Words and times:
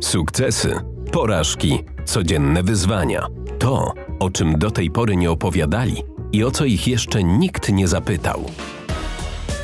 Sukcesy, 0.00 0.80
porażki, 1.12 1.78
codzienne 2.04 2.62
wyzwania. 2.62 3.26
To, 3.58 3.94
o 4.18 4.30
czym 4.30 4.58
do 4.58 4.70
tej 4.70 4.90
pory 4.90 5.16
nie 5.16 5.30
opowiadali 5.30 6.02
i 6.32 6.44
o 6.44 6.50
co 6.50 6.64
ich 6.64 6.88
jeszcze 6.88 7.24
nikt 7.24 7.72
nie 7.72 7.88
zapytał. 7.88 8.44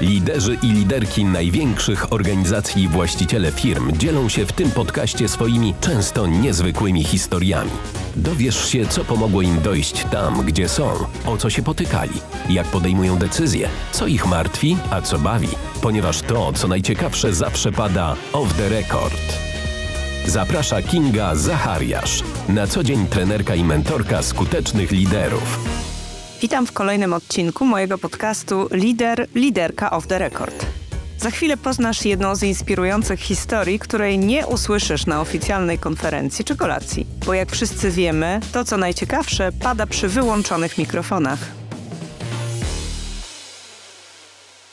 Liderzy 0.01 0.59
i 0.63 0.67
liderki 0.67 1.25
największych 1.25 2.13
organizacji 2.13 2.83
i 2.83 2.89
właściciele 2.89 3.53
firm 3.53 3.93
dzielą 3.99 4.29
się 4.29 4.47
w 4.47 4.53
tym 4.53 4.71
podcaście 4.71 5.29
swoimi 5.29 5.75
często 5.81 6.27
niezwykłymi 6.27 7.05
historiami. 7.05 7.71
Dowiesz 8.17 8.69
się, 8.69 8.87
co 8.87 9.05
pomogło 9.05 9.43
im 9.43 9.61
dojść 9.63 10.05
tam, 10.05 10.43
gdzie 10.47 10.69
są, 10.69 10.91
o 11.27 11.37
co 11.37 11.51
się 11.51 11.63
potykali, 11.63 12.21
jak 12.49 12.67
podejmują 12.67 13.17
decyzje, 13.17 13.69
co 13.93 14.07
ich 14.07 14.27
martwi, 14.27 14.77
a 14.91 15.01
co 15.03 15.19
bawi, 15.19 15.49
ponieważ 15.83 16.23
to, 16.23 16.53
co 16.53 16.69
najciekawsze, 16.69 17.35
zawsze 17.35 17.73
pada 17.73 18.17
off 18.33 18.57
the 18.57 18.69
record. 18.69 19.46
Zaprasza 20.27 20.83
Kinga 20.83 21.35
Zachariasz, 21.35 22.23
na 22.49 22.67
co 22.67 22.85
dzień 22.85 23.07
trenerka 23.07 23.55
i 23.55 23.65
mentorka 23.65 24.23
skutecznych 24.23 24.91
liderów. 24.91 25.59
Witam 26.41 26.67
w 26.67 26.73
kolejnym 26.73 27.13
odcinku 27.13 27.67
mojego 27.67 27.99
podcastu 27.99 28.69
Lider, 28.73 29.29
Liderka 29.35 29.91
of 29.91 30.07
the 30.07 30.19
Record. 30.19 30.67
Za 31.19 31.31
chwilę 31.31 31.57
poznasz 31.57 32.05
jedną 32.05 32.35
z 32.35 32.43
inspirujących 32.43 33.21
historii, 33.21 33.79
której 33.79 34.19
nie 34.19 34.47
usłyszysz 34.47 35.07
na 35.07 35.21
oficjalnej 35.21 35.79
konferencji 35.79 36.45
czy 36.45 36.57
kolacji. 36.57 37.07
Bo 37.27 37.35
jak 37.35 37.53
wszyscy 37.53 37.91
wiemy, 37.91 38.41
to 38.53 38.65
co 38.65 38.77
najciekawsze 38.77 39.53
pada 39.53 39.87
przy 39.87 40.09
wyłączonych 40.09 40.79
mikrofonach. 40.79 41.39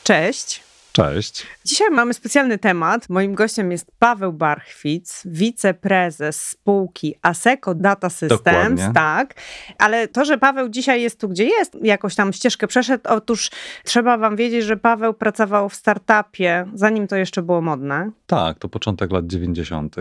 Cześć. 0.04 0.64
Cześć. 0.94 1.44
Dzisiaj 1.66 1.92
mamy 1.92 2.14
specjalny 2.14 2.58
temat. 2.58 3.10
Moim 3.10 3.36
gościem 3.36 3.72
jest 3.72 3.92
Paweł 4.00 4.34
Barchwic, 4.34 5.22
wiceprezes 5.26 6.50
spółki 6.50 7.16
ASECO 7.22 7.76
Data 7.76 8.10
Systems. 8.10 8.44
Dokładnie. 8.44 8.92
Tak, 8.94 9.34
ale 9.78 10.08
to, 10.08 10.26
że 10.26 10.38
Paweł 10.38 10.70
dzisiaj 10.70 11.02
jest 11.02 11.20
tu, 11.20 11.30
gdzie 11.30 11.44
jest, 11.44 11.78
jakoś 11.82 12.16
tam 12.16 12.34
ścieżkę 12.34 12.68
przeszedł, 12.68 13.04
otóż 13.10 13.52
trzeba 13.84 14.18
wam 14.18 14.36
wiedzieć, 14.36 14.64
że 14.64 14.78
Paweł 14.78 15.14
pracował 15.14 15.70
w 15.70 15.76
startupie, 15.76 16.66
zanim 16.74 17.08
to 17.08 17.16
jeszcze 17.16 17.42
było 17.42 17.62
modne, 17.62 18.12
Tak, 18.28 18.60
to 18.60 18.70
początek 18.70 19.12
lat 19.12 19.28
90. 19.28 19.96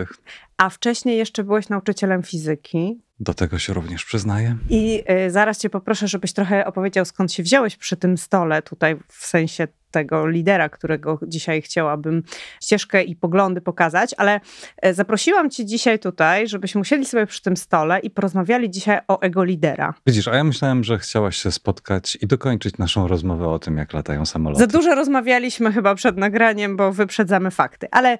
a 0.57 0.69
wcześniej 0.69 1.17
jeszcze 1.17 1.43
byłeś 1.43 1.69
nauczycielem 1.69 2.23
fizyki. 2.23 2.99
Do 3.19 3.33
tego 3.33 3.59
się 3.59 3.73
również 3.73 4.05
przyznaję. 4.05 4.57
I 4.69 5.03
y, 5.27 5.31
zaraz 5.31 5.57
cię 5.57 5.69
poproszę, 5.69 6.07
żebyś 6.07 6.33
trochę 6.33 6.65
opowiedział, 6.65 7.05
skąd 7.05 7.33
się 7.33 7.43
wziąłeś 7.43 7.77
przy 7.77 7.97
tym 7.97 8.17
stole, 8.17 8.61
tutaj 8.61 8.95
w 9.07 9.25
sensie 9.25 9.67
tego 9.91 10.27
lidera, 10.27 10.69
którego 10.69 11.19
dzisiaj 11.27 11.52
chciałabym 11.61 12.23
ścieżkę 12.63 13.03
i 13.03 13.15
poglądy 13.15 13.61
pokazać, 13.61 14.15
ale 14.17 14.39
y, 14.85 14.93
zaprosiłam 14.93 15.49
cię 15.49 15.65
dzisiaj 15.65 15.99
tutaj, 15.99 16.47
żebyśmy 16.47 16.81
usiedli 16.81 17.05
sobie 17.05 17.25
przy 17.25 17.41
tym 17.41 17.57
stole 17.57 17.99
i 17.99 18.09
porozmawiali 18.09 18.69
dzisiaj 18.69 18.99
o 19.07 19.21
ego 19.21 19.43
lidera. 19.43 19.93
Widzisz, 20.07 20.27
a 20.27 20.35
ja 20.35 20.43
myślałem, 20.43 20.83
że 20.83 20.97
chciałaś 20.97 21.37
się 21.37 21.51
spotkać 21.51 22.17
i 22.21 22.27
dokończyć 22.27 22.77
naszą 22.77 23.07
rozmowę 23.07 23.49
o 23.49 23.59
tym, 23.59 23.77
jak 23.77 23.93
latają 23.93 24.25
samoloty. 24.25 24.59
Za 24.59 24.67
dużo 24.67 24.95
rozmawialiśmy 24.95 25.71
chyba 25.71 25.95
przed 25.95 26.17
nagraniem, 26.17 26.77
bo 26.77 26.91
wyprzedzamy 26.91 27.51
fakty, 27.51 27.87
ale 27.91 28.17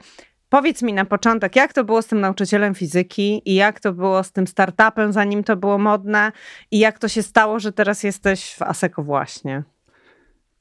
Powiedz 0.53 0.81
mi 0.81 0.93
na 0.93 1.05
początek, 1.05 1.55
jak 1.55 1.73
to 1.73 1.83
było 1.83 2.01
z 2.01 2.07
tym 2.07 2.21
nauczycielem 2.21 2.75
fizyki 2.75 3.41
i 3.45 3.55
jak 3.55 3.79
to 3.79 3.93
było 3.93 4.23
z 4.23 4.31
tym 4.31 4.47
startupem, 4.47 5.13
zanim 5.13 5.43
to 5.43 5.55
było 5.55 5.77
modne 5.77 6.31
i 6.71 6.79
jak 6.79 6.99
to 6.99 7.07
się 7.07 7.23
stało, 7.23 7.59
że 7.59 7.71
teraz 7.71 8.03
jesteś 8.03 8.53
w 8.53 8.61
ASECO 8.61 9.03
właśnie? 9.03 9.63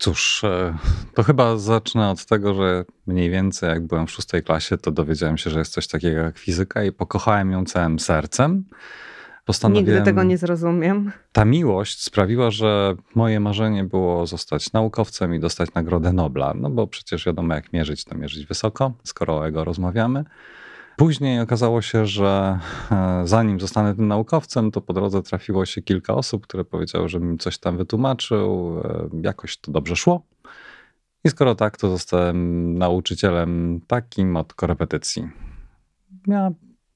Cóż, 0.03 0.45
e, 0.45 0.77
to 1.14 1.22
chyba 1.22 1.56
zacznę 1.56 2.11
od 2.11 2.27
tego, 2.27 2.55
że 2.55 2.84
mniej 3.06 3.31
więcej 3.31 3.69
jak 3.69 3.86
byłem 3.86 4.06
w 4.06 4.11
szóstej 4.11 4.42
klasie, 4.42 4.78
to 4.78 4.91
dowiedziałem 4.91 5.39
się, 5.39 5.50
że 5.50 5.58
jest 5.58 5.72
coś 5.72 5.86
takiego 5.86 6.17
jak 6.17 6.39
fizyka 6.39 6.84
i 6.84 6.92
pokochałem 6.92 7.53
ją 7.53 7.64
całym 7.64 7.98
sercem. 7.98 8.64
Nigdy 9.70 10.03
tego 10.03 10.23
nie 10.23 10.39
zrozumiem. 10.39 11.12
Ta 11.33 11.45
miłość 11.45 12.03
sprawiła, 12.03 12.50
że 12.50 12.95
moje 13.14 13.41
marzenie 13.41 13.84
było 13.84 14.27
zostać 14.27 14.73
naukowcem 14.73 15.35
i 15.35 15.40
dostać 15.40 15.74
Nagrodę 15.74 16.13
Nobla. 16.13 16.55
No 16.55 16.70
bo 16.70 16.86
przecież 16.86 17.27
wiadomo, 17.27 17.55
jak 17.55 17.73
mierzyć, 17.73 18.05
to 18.05 18.14
mierzyć 18.14 18.46
wysoko, 18.46 18.92
skoro 19.05 19.36
o 19.36 19.46
ego 19.46 19.64
rozmawiamy. 19.64 20.24
Później 20.97 21.41
okazało 21.41 21.83
się, 21.83 22.07
że 22.07 22.58
e, 22.91 23.23
zanim 23.25 23.61
zostanę 23.61 23.95
tym 23.95 24.08
naukowcem, 24.08 24.70
to 24.70 24.80
po 24.80 24.92
drodze 24.92 25.23
trafiło 25.23 25.67
się 25.67 25.83
kilka 25.83 26.14
osób, 26.14 26.47
które 26.47 26.64
powiedziały, 26.64 27.08
że 27.08 27.20
mi 27.20 27.39
coś 27.39 27.58
tam 27.58 27.77
wytłumaczył. 27.77 28.79
E, 28.85 29.08
jakoś 29.23 29.57
to 29.57 29.73
dobrze 29.73 29.97
szło. 29.97 30.23
I 31.25 31.29
skoro 31.29 31.55
tak, 31.55 31.77
to 31.77 31.91
zostałem 31.91 32.79
nauczycielem 32.79 33.81
takim 33.86 34.36
od 34.36 34.55
korepetycji. 34.55 35.31
Ja 36.27 36.51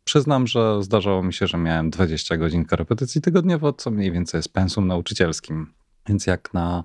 przyznam, 0.05 0.47
że 0.47 0.83
zdarzało 0.83 1.23
mi 1.23 1.33
się, 1.33 1.47
że 1.47 1.59
miałem 1.59 1.91
20 1.91 2.37
godzin 2.37 2.65
korepetycji 2.65 3.21
tygodniowo, 3.21 3.73
co 3.73 3.91
mniej 3.91 4.12
więcej 4.12 4.39
jest 4.39 4.53
pensum 4.53 4.87
nauczycielskim. 4.87 5.73
Więc 6.09 6.27
jak 6.27 6.55
na 6.55 6.85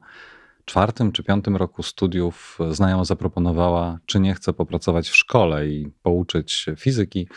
czwartym 0.65 1.11
czy 1.11 1.23
piątym 1.23 1.55
roku 1.55 1.83
studiów 1.83 2.59
znajoma 2.69 3.05
zaproponowała, 3.05 3.99
czy 4.05 4.19
nie 4.19 4.33
chcę 4.33 4.53
popracować 4.53 5.09
w 5.09 5.15
szkole 5.15 5.67
i 5.67 5.91
pouczyć 6.03 6.65
fizyki, 6.77 7.27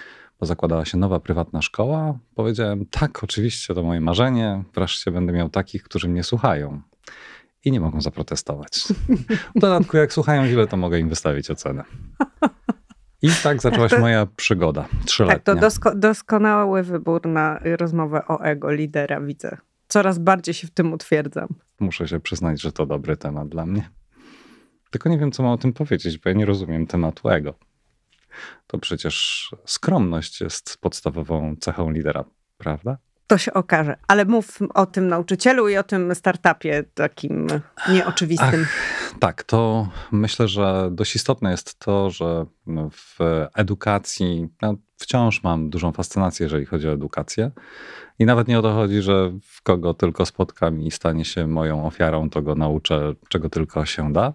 bo 0.41 0.47
zakładała 0.47 0.85
się 0.85 0.99
nowa 0.99 1.21
prywatna 1.21 1.63
szkoła, 1.63 2.19
powiedziałem 2.34 2.87
tak, 2.87 3.25
oczywiście 3.25 3.75
to 3.75 3.83
moje 3.83 4.01
marzenie, 4.01 4.65
wreszcie 4.75 5.11
będę 5.11 5.33
miał 5.33 5.49
takich, 5.49 5.83
którzy 5.83 6.09
mnie 6.09 6.23
słuchają. 6.23 6.81
I 7.65 7.73
nie 7.73 7.81
mogą 7.81 8.01
zaprotestować. 8.01 8.84
W 9.57 9.61
dodatku, 9.61 9.97
jak 9.97 10.13
słuchają 10.13 10.47
źle, 10.47 10.67
to 10.67 10.77
mogę 10.77 10.99
im 10.99 11.09
wystawić 11.09 11.51
ocenę. 11.51 11.84
I 13.23 13.29
tak 13.43 13.63
zaczęła 13.63 13.89
się 13.89 13.99
moja 13.99 14.27
przygoda 14.27 14.89
trzyletnia. 15.07 15.39
Tak, 15.39 15.45
to 15.45 15.61
dosko 15.61 15.95
doskonały 15.95 16.83
wybór 16.83 17.27
na 17.27 17.61
rozmowę 17.65 18.23
o 18.29 18.41
ego 18.41 18.71
lidera, 18.71 19.21
widzę. 19.21 19.57
Coraz 19.89 20.19
bardziej 20.19 20.55
się 20.55 20.67
w 20.67 20.71
tym 20.71 20.93
utwierdzam. 20.93 21.49
Muszę 21.81 22.09
się 22.09 22.21
przyznać, 22.21 22.62
że 22.62 22.73
to 22.73 22.87
dobry 22.87 23.17
temat 23.17 23.49
dla 23.49 23.67
mnie. 23.67 23.91
Tylko 24.91 25.09
nie 25.09 25.19
wiem, 25.19 25.33
co 25.33 25.43
mam 25.43 25.53
o 25.53 25.59
tym 25.59 25.73
powiedzieć, 25.73 26.19
bo 26.19 26.31
ja 26.31 26.37
nie 26.37 26.47
rozumiem 26.47 26.87
tematu 26.87 27.29
ego. 27.29 27.55
To 28.67 28.79
przecież 28.79 29.51
skromność 29.65 30.41
jest 30.41 30.79
podstawową 30.81 31.57
cechą 31.61 31.91
lidera, 31.91 32.25
prawda? 32.59 32.99
To 33.27 33.39
się 33.39 33.53
okaże. 33.53 33.97
Ale 34.09 34.25
mów 34.25 34.59
o 34.75 34.87
tym 34.87 35.09
nauczycielu 35.09 35.69
i 35.69 35.77
o 35.77 35.83
tym 35.83 36.15
startupie 36.15 36.84
takim 36.95 37.47
nieoczywistym. 37.89 38.67
Ach, 38.67 39.15
tak, 39.19 39.43
to 39.43 39.89
myślę, 40.13 40.49
że 40.49 40.89
dość 40.93 41.17
istotne 41.17 41.51
jest 41.51 41.79
to, 41.79 42.11
że 42.11 42.47
w 42.93 43.19
edukacji 43.55 44.49
ja 44.63 44.75
wciąż 44.97 45.43
mam 45.43 45.71
dużą 45.71 45.93
fascynację, 45.93 46.44
jeżeli 46.44 46.66
chodzi 46.66 46.88
o 46.88 46.93
edukację. 46.93 47.50
I 48.19 48.27
nawet 48.27 48.49
nie 48.49 48.59
o 48.59 48.62
to 48.62 48.72
chodzi, 48.72 49.03
że 49.03 49.32
kogo 49.62 49.94
tylko 49.94 50.27
spotkam 50.27 50.82
i 50.82 50.91
stanie 50.91 51.25
się 51.25 51.47
moją 51.47 51.87
ofiarą, 51.87 52.31
to 52.31 52.43
go 52.43 52.55
nauczę, 52.55 53.15
czego 53.28 53.50
tylko 53.50 53.87
się 53.87 54.12
da. 54.12 54.33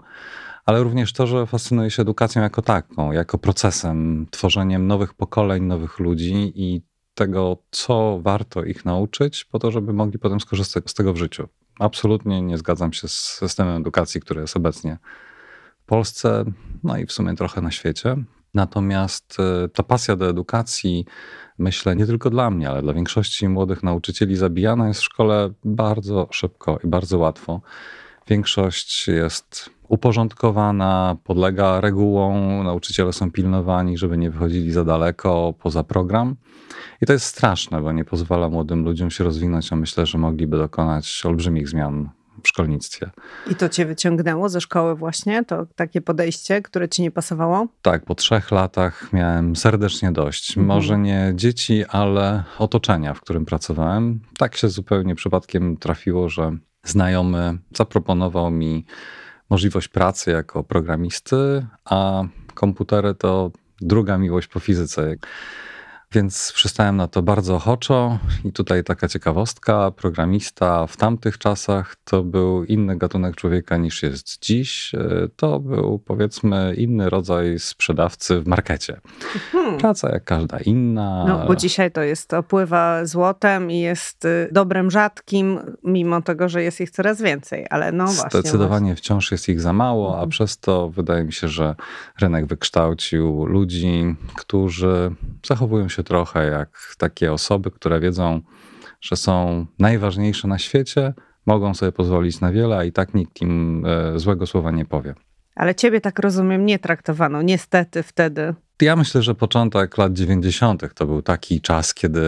Ale 0.66 0.84
również 0.84 1.14
to, 1.14 1.28
że 1.28 1.46
fascynuję 1.46 1.92
się 1.92 2.02
edukacją 2.02 2.42
jako 2.42 2.62
taką, 2.62 3.12
jako 3.12 3.38
procesem, 3.38 4.28
tworzeniem 4.32 4.88
nowych 4.88 5.14
pokoleń, 5.14 5.64
nowych 5.64 6.00
ludzi 6.00 6.54
i 6.56 6.82
tego, 7.14 7.58
co 7.72 8.20
warto 8.22 8.64
ich 8.64 8.86
nauczyć, 8.86 9.46
po 9.46 9.60
to, 9.60 9.72
żeby 9.72 9.94
mogli 9.94 10.20
potem 10.20 10.40
skorzystać 10.40 10.90
z 10.90 10.94
tego 10.94 11.14
w 11.14 11.18
życiu. 11.18 11.48
Absolutnie 11.80 12.42
nie 12.42 12.58
zgadzam 12.58 12.94
się 12.94 13.08
z 13.08 13.14
systemem 13.14 13.82
edukacji, 13.82 14.22
który 14.22 14.42
jest 14.42 14.58
obecnie 14.58 14.98
w 15.80 15.86
Polsce, 15.86 16.46
no 16.84 16.98
i 16.98 17.06
w 17.06 17.12
sumie 17.12 17.36
trochę 17.36 17.62
na 17.62 17.72
świecie. 17.72 18.16
Natomiast 18.54 19.38
e, 19.40 19.70
ta 19.70 19.84
pasja 19.84 20.16
do 20.16 20.30
edukacji, 20.30 21.06
myślę, 21.58 21.96
nie 21.96 22.06
tylko 22.06 22.30
dla 22.30 22.52
mnie, 22.52 22.70
ale 22.70 22.82
dla 22.82 22.94
większości 22.94 23.50
młodych 23.50 23.84
nauczycieli 23.84 24.36
zabijana 24.36 24.88
jest 24.88 25.00
w 25.00 25.04
szkole 25.04 25.50
bardzo 25.64 26.28
szybko 26.32 26.80
i 26.84 26.88
bardzo 26.88 27.18
łatwo. 27.18 27.62
Większość 28.28 29.08
jest 29.08 29.70
uporządkowana, 29.88 31.18
podlega 31.24 31.82
regułom, 31.82 32.64
nauczyciele 32.64 33.14
są 33.14 33.32
pilnowani, 33.32 33.98
żeby 33.98 34.18
nie 34.18 34.30
wychodzili 34.30 34.72
za 34.72 34.86
daleko 34.86 35.54
poza 35.60 35.84
program. 35.84 36.36
I 37.02 37.06
to 37.06 37.14
jest 37.14 37.26
straszne, 37.26 37.82
bo 37.82 37.92
nie 37.92 38.06
pozwala 38.06 38.50
młodym 38.50 38.84
ludziom 38.84 39.12
się 39.12 39.24
rozwinąć, 39.24 39.74
a 39.74 39.76
myślę, 39.76 40.06
że 40.06 40.18
mogliby 40.18 40.58
dokonać 40.58 41.22
olbrzymich 41.26 41.70
zmian 41.70 42.10
szkolnictwie. 42.48 43.10
I 43.52 43.56
to 43.56 43.70
cię 43.70 43.86
wyciągnęło 43.86 44.50
ze 44.50 44.62
szkoły 44.62 44.96
właśnie, 44.96 45.46
to 45.46 45.66
takie 45.76 46.02
podejście, 46.02 46.62
które 46.62 46.90
ci 46.90 47.02
nie 47.02 47.12
pasowało? 47.12 47.68
Tak, 47.82 48.06
po 48.06 48.16
trzech 48.16 48.52
latach 48.52 49.14
miałem 49.14 49.56
serdecznie 49.56 50.12
dość. 50.12 50.50
Mhm. 50.50 50.68
Może 50.68 50.98
nie 50.98 51.32
dzieci, 51.36 51.84
ale 51.90 52.44
otoczenia, 52.60 53.14
w 53.14 53.22
którym 53.22 53.46
pracowałem. 53.46 54.20
Tak 54.38 54.58
się 54.58 54.70
zupełnie 54.70 55.16
przypadkiem 55.16 55.78
trafiło, 55.78 56.30
że 56.30 56.58
znajomy 56.84 57.58
zaproponował 57.78 58.52
mi 58.52 58.86
możliwość 59.50 59.88
pracy 59.88 60.32
jako 60.32 60.64
programisty, 60.64 61.66
a 61.86 62.24
komputery 62.54 63.16
to 63.16 63.52
druga 63.82 64.18
miłość 64.18 64.48
po 64.48 64.60
fizyce. 64.60 65.16
Więc 66.12 66.52
przystałem 66.56 66.98
na 66.98 67.08
to 67.08 67.22
bardzo 67.22 67.56
ochoczo 67.56 68.20
i 68.46 68.52
tutaj 68.52 68.84
taka 68.84 69.08
ciekawostka, 69.08 69.92
programista 69.92 70.88
w 70.88 70.98
tamtych 70.98 71.38
czasach 71.38 71.96
to 72.04 72.24
był 72.24 72.64
inny 72.64 72.98
gatunek 72.98 73.36
człowieka 73.36 73.78
niż 73.78 74.04
jest 74.04 74.40
dziś. 74.42 74.96
E, 74.96 75.28
to 75.36 75.60
był 75.60 76.00
powiedzmy 76.00 76.74
inny 76.78 77.10
rodzaj 77.10 77.60
sprzedawcy 77.60 78.42
w 78.42 78.48
markecie. 78.48 79.02
Hmm. 79.52 79.78
Praca 79.78 80.10
jak 80.10 80.24
każda 80.24 80.60
inna. 80.60 81.26
No 81.28 81.48
bo 81.48 81.56
dzisiaj 81.56 81.92
to 81.92 82.02
jest 82.02 82.34
opływa 82.34 83.06
złotem 83.06 83.72
i 83.72 83.80
jest 83.80 84.26
y, 84.26 84.50
dobrem 84.52 84.92
rzadkim, 84.92 85.60
mimo 85.84 86.22
tego, 86.22 86.50
że 86.50 86.64
jest 86.64 86.82
ich 86.82 86.92
coraz 86.92 87.22
więcej, 87.22 87.66
ale 87.70 87.92
no 87.92 88.06
właśnie. 88.06 88.40
Zdecydowanie 88.40 88.86
właśnie. 88.86 88.96
wciąż 88.96 89.32
jest 89.32 89.50
ich 89.50 89.62
za 89.62 89.74
mało, 89.74 90.08
a 90.08 90.14
mhm. 90.14 90.30
przez 90.30 90.58
to 90.58 90.90
wydaje 90.90 91.24
mi 91.24 91.34
się, 91.34 91.48
że 91.48 91.76
rynek 92.22 92.46
wykształcił 92.46 93.46
ludzi, 93.46 94.16
którzy 94.36 95.12
zachowują 95.48 95.90
się 95.90 95.99
trochę 96.04 96.46
jak 96.46 96.96
takie 96.98 97.34
osoby, 97.34 97.72
które 97.72 98.00
wiedzą, 98.00 98.42
że 99.02 99.16
są 99.16 99.66
najważniejsze 99.80 100.48
na 100.48 100.58
świecie, 100.58 101.14
mogą 101.46 101.74
sobie 101.74 101.92
pozwolić 101.92 102.40
na 102.40 102.52
wiele, 102.52 102.78
a 102.78 102.84
i 102.84 102.92
tak 102.92 103.14
nikt 103.14 103.42
im 103.42 103.86
e, 103.86 104.20
złego 104.20 104.48
słowa 104.48 104.72
nie 104.72 104.86
powie. 104.86 105.16
Ale 105.56 105.76
ciebie 105.76 106.02
tak 106.02 106.20
rozumiem 106.20 106.66
nie 106.66 106.80
traktowano, 106.80 107.42
niestety 107.42 108.04
wtedy. 108.04 108.54
Ja 108.82 108.96
myślę, 108.96 109.22
że 109.22 109.36
początek 109.36 109.98
lat 109.98 110.14
90. 110.14 110.94
to 110.94 111.06
był 111.06 111.22
taki 111.22 111.62
czas, 111.62 111.94
kiedy 111.94 112.22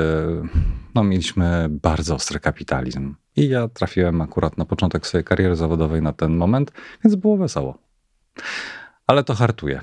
no, 0.95 1.03
mieliśmy 1.03 1.68
bardzo 1.69 2.15
ostry 2.15 2.39
kapitalizm. 2.39 3.15
I 3.35 3.50
ja 3.50 3.68
trafiłem 3.68 4.21
akurat 4.21 4.57
na 4.57 4.65
początek 4.65 5.07
swojej 5.07 5.25
kariery 5.25 5.56
zawodowej 5.56 6.01
na 6.01 6.13
ten 6.13 6.38
moment, 6.38 6.71
więc 7.03 7.15
było 7.15 7.38
wesoło. 7.38 7.77
Ale 9.07 9.23
to 9.23 9.33
hartuje. 9.33 9.81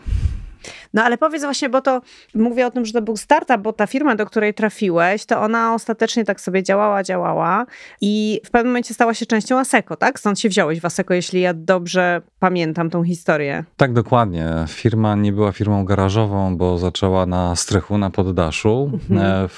No 0.95 1.05
ale 1.05 1.19
powiedz 1.19 1.43
właśnie, 1.43 1.69
bo 1.69 1.81
to 1.81 2.01
mówię 2.35 2.67
o 2.67 2.71
tym, 2.71 2.85
że 2.85 2.93
to 2.93 3.03
był 3.03 3.17
startup, 3.17 3.59
bo 3.59 3.73
ta 3.73 3.87
firma, 3.87 4.17
do 4.17 4.27
której 4.27 4.55
trafiłeś, 4.55 5.25
to 5.25 5.41
ona 5.41 5.75
ostatecznie 5.75 6.25
tak 6.25 6.41
sobie 6.41 6.63
działała, 6.63 7.03
działała 7.03 7.67
i 8.01 8.41
w 8.45 8.51
pewnym 8.51 8.73
momencie 8.73 8.95
stała 8.95 9.15
się 9.15 9.27
częścią 9.27 9.59
Aseko, 9.59 9.97
tak? 9.97 10.19
Stąd 10.19 10.41
się 10.41 10.49
wziąłeś 10.49 10.81
w 10.81 10.85
Aseko, 10.85 11.15
jeśli 11.15 11.41
ja 11.41 11.55
dobrze 11.55 12.23
pamiętam 12.39 12.91
tą 12.91 13.05
historię. 13.05 13.65
Tak, 13.77 13.93
dokładnie. 13.93 14.65
Firma 14.69 15.15
nie 15.15 15.33
była 15.33 15.53
firmą 15.53 15.85
garażową, 15.85 16.57
bo 16.57 16.79
zaczęła 16.79 17.27
na 17.27 17.57
strychu, 17.57 17.99
na 17.99 18.11
poddaszu. 18.11 18.91
Mhm. 18.93 19.21
E, 19.21 19.49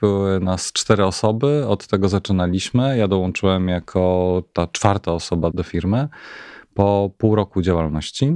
były 0.00 0.40
nas 0.40 0.72
cztery 0.72 1.04
osoby, 1.04 1.64
od 1.68 1.86
tego 1.86 2.08
zaczynaliśmy. 2.08 2.98
Ja 2.98 3.08
dołączyłem 3.08 3.68
jako 3.68 4.42
ta 4.52 4.66
czwarta 4.66 5.12
osoba 5.12 5.50
do 5.50 5.62
firmy 5.62 6.08
po 6.74 7.10
pół 7.18 7.34
roku 7.34 7.62
działalności. 7.62 8.32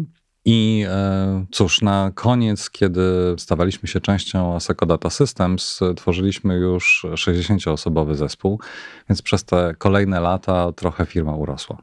I 0.50 0.84
e, 0.88 1.44
cóż, 1.50 1.82
na 1.82 2.12
koniec, 2.14 2.70
kiedy 2.70 3.02
stawaliśmy 3.38 3.88
się 3.88 4.00
częścią 4.00 4.54
Aseco 4.54 4.86
Data 4.86 5.10
Systems, 5.10 5.80
tworzyliśmy 5.96 6.54
już 6.54 7.06
60-osobowy 7.12 8.14
zespół, 8.14 8.60
więc 9.08 9.22
przez 9.22 9.44
te 9.44 9.74
kolejne 9.78 10.20
lata 10.20 10.72
trochę 10.72 11.06
firma 11.06 11.36
urosła. 11.36 11.78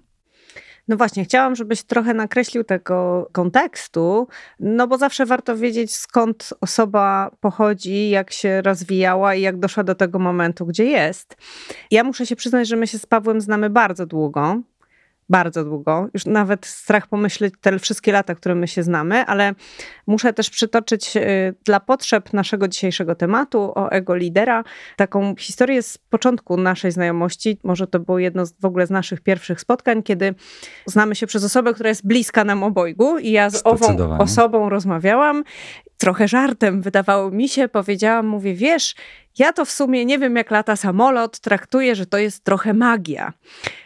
No 0.87 0.97
właśnie, 0.97 1.23
chciałam, 1.23 1.55
żebyś 1.55 1.83
trochę 1.83 2.13
nakreślił 2.13 2.63
tego 2.63 3.29
kontekstu, 3.31 4.27
no 4.59 4.87
bo 4.87 4.97
zawsze 4.97 5.25
warto 5.25 5.57
wiedzieć, 5.57 5.95
skąd 5.95 6.53
osoba 6.61 7.31
pochodzi, 7.39 8.09
jak 8.09 8.31
się 8.31 8.61
rozwijała 8.61 9.35
i 9.35 9.41
jak 9.41 9.59
doszła 9.59 9.83
do 9.83 9.95
tego 9.95 10.19
momentu, 10.19 10.65
gdzie 10.65 10.85
jest. 10.85 11.37
Ja 11.91 12.03
muszę 12.03 12.25
się 12.25 12.35
przyznać, 12.35 12.67
że 12.67 12.75
my 12.75 12.87
się 12.87 12.99
z 12.99 13.05
Pawłem 13.05 13.41
znamy 13.41 13.69
bardzo 13.69 14.05
długo 14.05 14.61
bardzo 15.29 15.63
długo. 15.63 16.07
Już 16.13 16.25
nawet 16.25 16.65
strach 16.65 17.07
pomyśleć 17.07 17.53
te 17.61 17.79
wszystkie 17.79 18.11
lata, 18.11 18.35
które 18.35 18.55
my 18.55 18.67
się 18.67 18.83
znamy, 18.83 19.25
ale 19.25 19.53
muszę 20.07 20.33
też 20.33 20.49
przytoczyć 20.49 21.17
y, 21.17 21.21
dla 21.65 21.79
potrzeb 21.79 22.33
naszego 22.33 22.67
dzisiejszego 22.67 23.15
tematu 23.15 23.71
o 23.75 23.91
ego 23.91 24.15
lidera 24.15 24.63
taką 24.95 25.35
historię 25.35 25.81
z 25.81 25.97
początku 25.97 26.57
naszej 26.57 26.91
znajomości. 26.91 27.57
Może 27.63 27.87
to 27.87 27.99
było 27.99 28.19
jedno 28.19 28.45
z, 28.45 28.53
w 28.59 28.65
ogóle 28.65 28.87
z 28.87 28.89
naszych 28.89 29.21
pierwszych 29.21 29.61
spotkań, 29.61 30.03
kiedy 30.03 30.35
znamy 30.85 31.15
się 31.15 31.27
przez 31.27 31.43
osobę, 31.43 31.73
która 31.73 31.89
jest 31.89 32.07
bliska 32.07 32.43
nam 32.43 32.63
obojgu 32.63 33.17
i 33.17 33.31
ja 33.31 33.49
z 33.49 33.61
ową 33.65 34.17
osobą 34.19 34.69
rozmawiałam. 34.69 35.43
Trochę 35.97 36.27
żartem 36.27 36.81
wydawało 36.81 37.31
mi 37.31 37.49
się, 37.49 37.67
powiedziałam, 37.67 38.27
mówię, 38.27 38.53
wiesz, 38.53 38.95
ja 39.39 39.53
to 39.53 39.65
w 39.65 39.71
sumie 39.71 40.05
nie 40.05 40.19
wiem, 40.19 40.35
jak 40.35 40.51
lata 40.51 40.75
samolot, 40.75 41.39
traktuję, 41.39 41.95
że 41.95 42.05
to 42.05 42.17
jest 42.17 42.43
trochę 42.43 42.73
magia. 42.73 43.33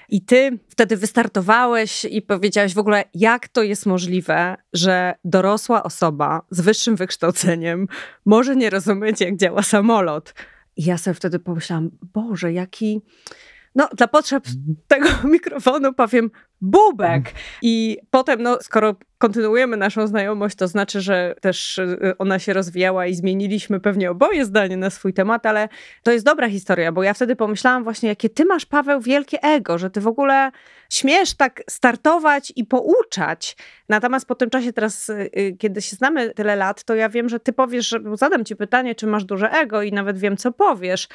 I 0.10 0.22
ty 0.22 0.60
wtedy 0.69 0.98
wystartowałeś 0.98 2.06
i 2.06 2.22
powiedziałeś 2.22 2.74
w 2.74 2.80
ogóle, 2.80 3.04
jak 3.13 3.48
to 3.48 3.63
jest 3.63 3.86
możliwe, 3.86 4.56
że 4.74 5.16
dorosła 5.24 5.84
osoba 5.84 6.42
z 6.50 6.62
wyższym 6.62 6.96
wykształceniem 6.96 7.88
może 8.25 8.56
nie 8.56 8.69
rozumieć, 8.69 9.22
jak 9.22 9.38
działa 9.38 9.63
samolot. 9.63 10.34
I 10.78 10.86
ja 10.86 10.98
sobie 10.98 11.13
wtedy 11.13 11.40
pomyślałam, 11.40 11.90
Boże, 12.13 12.54
jaki. 12.54 13.02
No, 13.80 13.90
dla 13.98 14.08
potrzeb 14.08 14.44
tego 14.88 15.10
mikrofonu 15.36 15.94
powiem 15.94 16.31
bubek. 16.62 17.34
I 17.62 17.98
potem, 18.10 18.44
no, 18.44 18.58
skoro 18.62 18.96
kontynuujemy 19.18 19.78
naszą 19.78 20.08
znajomość, 20.08 20.56
to 20.56 20.68
znaczy, 20.68 21.02
że 21.02 21.36
też 21.42 21.78
y, 21.78 22.18
ona 22.18 22.40
się 22.40 22.54
rozwijała 22.54 23.06
i 23.06 23.16
zmieniliśmy 23.16 23.80
pewnie 23.80 24.12
oboje 24.12 24.46
zdanie 24.46 24.78
na 24.78 24.90
swój 24.90 25.14
temat, 25.14 25.46
ale 25.46 25.70
to 26.04 26.12
jest 26.12 26.26
dobra 26.26 26.50
historia, 26.50 26.92
bo 26.92 27.04
ja 27.04 27.14
wtedy 27.14 27.36
pomyślałam 27.36 27.84
właśnie, 27.84 28.10
jakie 28.10 28.30
ty 28.30 28.46
masz, 28.46 28.66
Paweł, 28.66 29.02
wielkie 29.02 29.44
ego, 29.44 29.78
że 29.78 29.90
ty 29.90 30.02
w 30.02 30.08
ogóle 30.08 30.52
śmiesz 30.90 31.34
tak 31.34 31.64
startować 31.70 32.54
i 32.56 32.66
pouczać. 32.66 33.58
Natomiast 33.90 34.26
po 34.26 34.36
tym 34.36 34.50
czasie 34.50 34.74
teraz, 34.74 35.10
y, 35.10 35.30
y, 35.38 35.56
kiedy 35.60 35.81
się 35.81 35.96
znamy 35.96 36.34
tyle 36.34 36.56
lat, 36.56 36.84
to 36.84 36.96
ja 36.96 37.10
wiem, 37.10 37.30
że 37.30 37.40
ty 37.40 37.54
powiesz, 37.54 37.90
że 37.90 38.00
zadam 38.14 38.46
ci 38.46 38.56
pytanie, 38.56 38.96
czy 38.96 39.08
masz 39.08 39.26
duże 39.26 39.52
ego 39.52 39.81
i 39.81 39.92
nawet 39.92 40.18
wiem, 40.18 40.38
co 40.38 40.52
powiesz. 40.52 41.08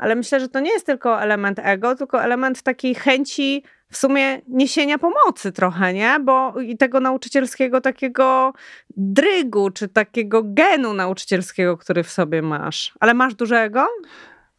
Ale 0.00 0.14
myślę, 0.14 0.40
że 0.40 0.48
to 0.48 0.60
nie 0.60 0.70
jest 0.70 0.86
tylko 0.86 1.22
element 1.22 1.58
ego, 1.62 1.96
tylko 1.96 2.22
element 2.22 2.62
takiej 2.62 2.94
chęci 2.94 3.62
w 3.90 3.96
sumie 3.96 4.40
niesienia 4.48 4.98
pomocy 4.98 5.52
trochę, 5.52 5.92
nie? 5.92 6.20
Bo 6.20 6.60
i 6.60 6.76
tego 6.76 7.00
nauczycielskiego 7.00 7.80
takiego 7.80 8.52
drygu, 8.96 9.70
czy 9.70 9.88
takiego 9.88 10.42
genu 10.44 10.94
nauczycielskiego, 10.94 11.76
który 11.76 12.02
w 12.02 12.10
sobie 12.10 12.42
masz. 12.42 12.92
Ale 13.00 13.14
masz 13.14 13.34
dużego? 13.34 13.86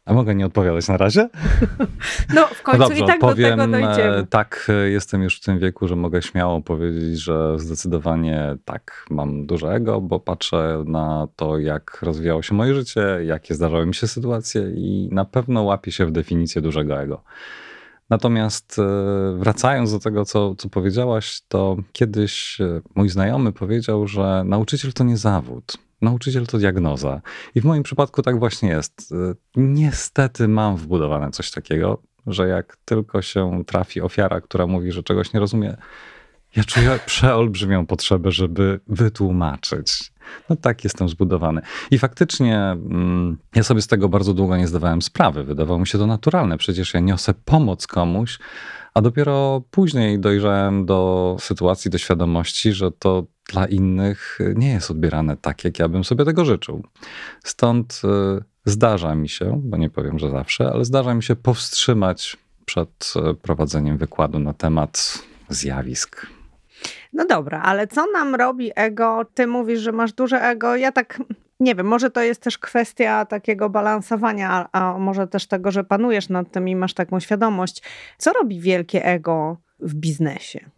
A 0.04 0.12
mogę 0.12 0.34
nie 0.34 0.46
odpowiadać 0.46 0.88
na 0.88 0.96
razie? 0.96 1.28
No, 2.34 2.46
w 2.46 2.62
końcu 2.62 2.80
no 2.80 2.88
dobrze, 2.88 3.04
i 3.04 3.06
tak 3.06 3.20
powiem, 3.20 3.56
do 3.56 3.62
tego 3.62 3.72
dojdziemy. 3.72 4.16
E, 4.16 4.26
tak, 4.26 4.66
e, 4.68 4.90
jestem 4.90 5.22
już 5.22 5.36
w 5.36 5.44
tym 5.44 5.58
wieku, 5.58 5.88
że 5.88 5.96
mogę 5.96 6.22
śmiało 6.22 6.62
powiedzieć, 6.62 7.20
że 7.20 7.58
zdecydowanie 7.58 8.56
tak, 8.64 9.06
mam 9.10 9.46
duże 9.46 9.68
ego, 9.68 10.00
bo 10.00 10.20
patrzę 10.20 10.84
na 10.86 11.28
to, 11.36 11.58
jak 11.58 11.98
rozwijało 12.02 12.42
się 12.42 12.54
moje 12.54 12.74
życie, 12.74 13.18
jakie 13.24 13.54
zdarzały 13.54 13.86
mi 13.86 13.94
się 13.94 14.06
sytuacje 14.06 14.62
i 14.74 15.08
na 15.12 15.24
pewno 15.24 15.62
łapię 15.62 15.92
się 15.92 16.06
w 16.06 16.10
definicję 16.10 16.62
dużego 16.62 17.00
ego. 17.00 17.22
Natomiast 18.10 18.78
e, 18.78 19.36
wracając 19.38 19.92
do 19.92 19.98
tego, 19.98 20.24
co, 20.24 20.54
co 20.54 20.68
powiedziałaś, 20.68 21.40
to 21.48 21.76
kiedyś 21.92 22.58
mój 22.94 23.08
znajomy 23.08 23.52
powiedział, 23.52 24.06
że 24.06 24.42
nauczyciel 24.46 24.92
to 24.92 25.04
nie 25.04 25.16
zawód. 25.16 25.78
Nauczyciel 26.02 26.46
to 26.46 26.58
diagnoza. 26.58 27.20
I 27.54 27.60
w 27.60 27.64
moim 27.64 27.82
przypadku 27.82 28.22
tak 28.22 28.38
właśnie 28.38 28.68
jest. 28.68 29.12
E, 29.12 29.34
niestety 29.56 30.48
mam 30.48 30.76
wbudowane 30.76 31.30
coś 31.30 31.50
takiego, 31.50 32.02
że 32.26 32.48
jak 32.48 32.76
tylko 32.84 33.22
się 33.22 33.64
trafi 33.66 34.00
ofiara, 34.00 34.40
która 34.40 34.66
mówi, 34.66 34.92
że 34.92 35.02
czegoś 35.02 35.32
nie 35.32 35.40
rozumie, 35.40 35.76
ja 36.56 36.64
czuję 36.64 36.98
przeolbrzymią 37.06 37.86
potrzebę, 37.86 38.30
żeby 38.32 38.80
wytłumaczyć. 38.86 40.12
No 40.48 40.56
tak 40.56 40.84
jestem 40.84 41.08
zbudowany. 41.08 41.60
I 41.90 41.98
faktycznie 41.98 42.58
mm, 42.58 43.38
ja 43.54 43.62
sobie 43.62 43.82
z 43.82 43.86
tego 43.86 44.08
bardzo 44.08 44.34
długo 44.34 44.56
nie 44.56 44.68
zdawałem 44.68 45.02
sprawy. 45.02 45.44
Wydawało 45.44 45.78
mi 45.78 45.86
się 45.86 45.98
to 45.98 46.06
naturalne. 46.06 46.58
Przecież 46.58 46.94
ja 46.94 47.00
niosę 47.00 47.34
pomoc 47.44 47.86
komuś, 47.86 48.38
a 48.94 49.02
dopiero 49.02 49.62
później 49.70 50.18
dojrzałem 50.18 50.86
do 50.86 51.36
sytuacji, 51.40 51.90
do 51.90 51.98
świadomości, 51.98 52.72
że 52.72 52.90
to 52.90 53.24
dla 53.52 53.66
innych 53.66 54.38
nie 54.54 54.70
jest 54.70 54.90
odbierane 54.90 55.36
tak, 55.36 55.64
jak 55.64 55.78
ja 55.78 55.88
bym 55.88 56.04
sobie 56.04 56.24
tego 56.24 56.44
życzył. 56.44 56.84
Stąd 57.44 58.02
y, 58.04 58.42
zdarza 58.64 59.14
mi 59.14 59.28
się, 59.28 59.60
bo 59.64 59.76
nie 59.76 59.90
powiem, 59.90 60.18
że 60.18 60.30
zawsze, 60.30 60.70
ale 60.72 60.84
zdarza 60.84 61.14
mi 61.14 61.22
się 61.22 61.36
powstrzymać 61.36 62.36
przed 62.64 63.12
y, 63.30 63.34
prowadzeniem 63.34 63.98
wykładu 63.98 64.38
na 64.38 64.52
temat 64.52 65.22
zjawisk 65.48 66.26
no 67.12 67.26
dobra, 67.26 67.62
ale 67.62 67.86
co 67.86 68.06
nam 68.06 68.34
robi 68.34 68.70
ego? 68.74 69.26
Ty 69.34 69.46
mówisz, 69.46 69.80
że 69.80 69.92
masz 69.92 70.12
duże 70.12 70.42
ego. 70.42 70.76
Ja 70.76 70.92
tak 70.92 71.22
nie 71.62 71.74
wiem, 71.74 71.86
może 71.86 72.10
to 72.10 72.22
jest 72.22 72.42
też 72.42 72.58
kwestia 72.58 73.24
takiego 73.24 73.70
balansowania, 73.70 74.68
a, 74.72 74.98
może 74.98 75.26
też 75.26 75.46
tego, 75.46 75.70
że 75.70 75.84
panujesz 75.84 76.28
nad 76.28 76.50
tym 76.50 76.68
i 76.68 76.76
masz 76.76 76.94
taką 76.94 77.20
świadomość. 77.20 77.82
Co 78.18 78.32
robi 78.32 78.60
wielkie 78.60 79.04
ego 79.04 79.56
w 79.80 79.94
biznesie? 79.94 80.70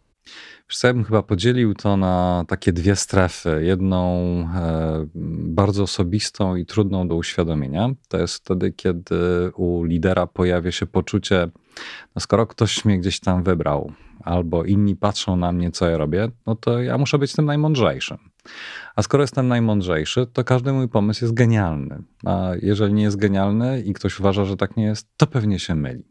Wiesz 0.69 0.77
co, 0.77 0.87
ja 0.87 0.93
bym 0.93 1.03
chyba 1.03 1.23
podzielił 1.23 1.73
to 1.73 1.97
na 1.97 2.45
takie 2.47 2.73
dwie 2.73 2.95
strefy. 2.95 3.61
Jedną 3.63 4.09
e, 4.55 5.05
bardzo 5.45 5.83
osobistą 5.83 6.55
i 6.55 6.65
trudną 6.65 7.07
do 7.07 7.15
uświadomienia. 7.15 7.89
To 8.07 8.17
jest 8.17 8.35
wtedy, 8.35 8.71
kiedy 8.71 9.51
u 9.55 9.83
lidera 9.83 10.27
pojawia 10.27 10.71
się 10.71 10.85
poczucie, 10.85 11.47
no 12.15 12.19
skoro 12.21 12.47
ktoś 12.47 12.85
mnie 12.85 12.99
gdzieś 12.99 13.19
tam 13.19 13.43
wybrał, 13.43 13.91
albo 14.23 14.63
inni 14.63 14.95
patrzą 14.95 15.35
na 15.35 15.51
mnie, 15.51 15.71
co 15.71 15.89
ja 15.89 15.97
robię, 15.97 16.29
no 16.47 16.55
to 16.55 16.81
ja 16.81 16.97
muszę 16.97 17.19
być 17.19 17.33
tym 17.33 17.45
najmądrzejszym. 17.45 18.17
A 18.95 19.01
skoro 19.01 19.23
jestem 19.23 19.47
najmądrzejszy, 19.47 20.27
to 20.33 20.43
każdy 20.43 20.73
mój 20.73 20.87
pomysł 20.87 21.25
jest 21.25 21.33
genialny. 21.33 22.03
A 22.25 22.51
jeżeli 22.61 22.93
nie 22.93 23.03
jest 23.03 23.17
genialny 23.17 23.81
i 23.81 23.93
ktoś 23.93 24.19
uważa, 24.19 24.45
że 24.45 24.57
tak 24.57 24.77
nie 24.77 24.83
jest, 24.83 25.07
to 25.17 25.27
pewnie 25.27 25.59
się 25.59 25.75
myli. 25.75 26.03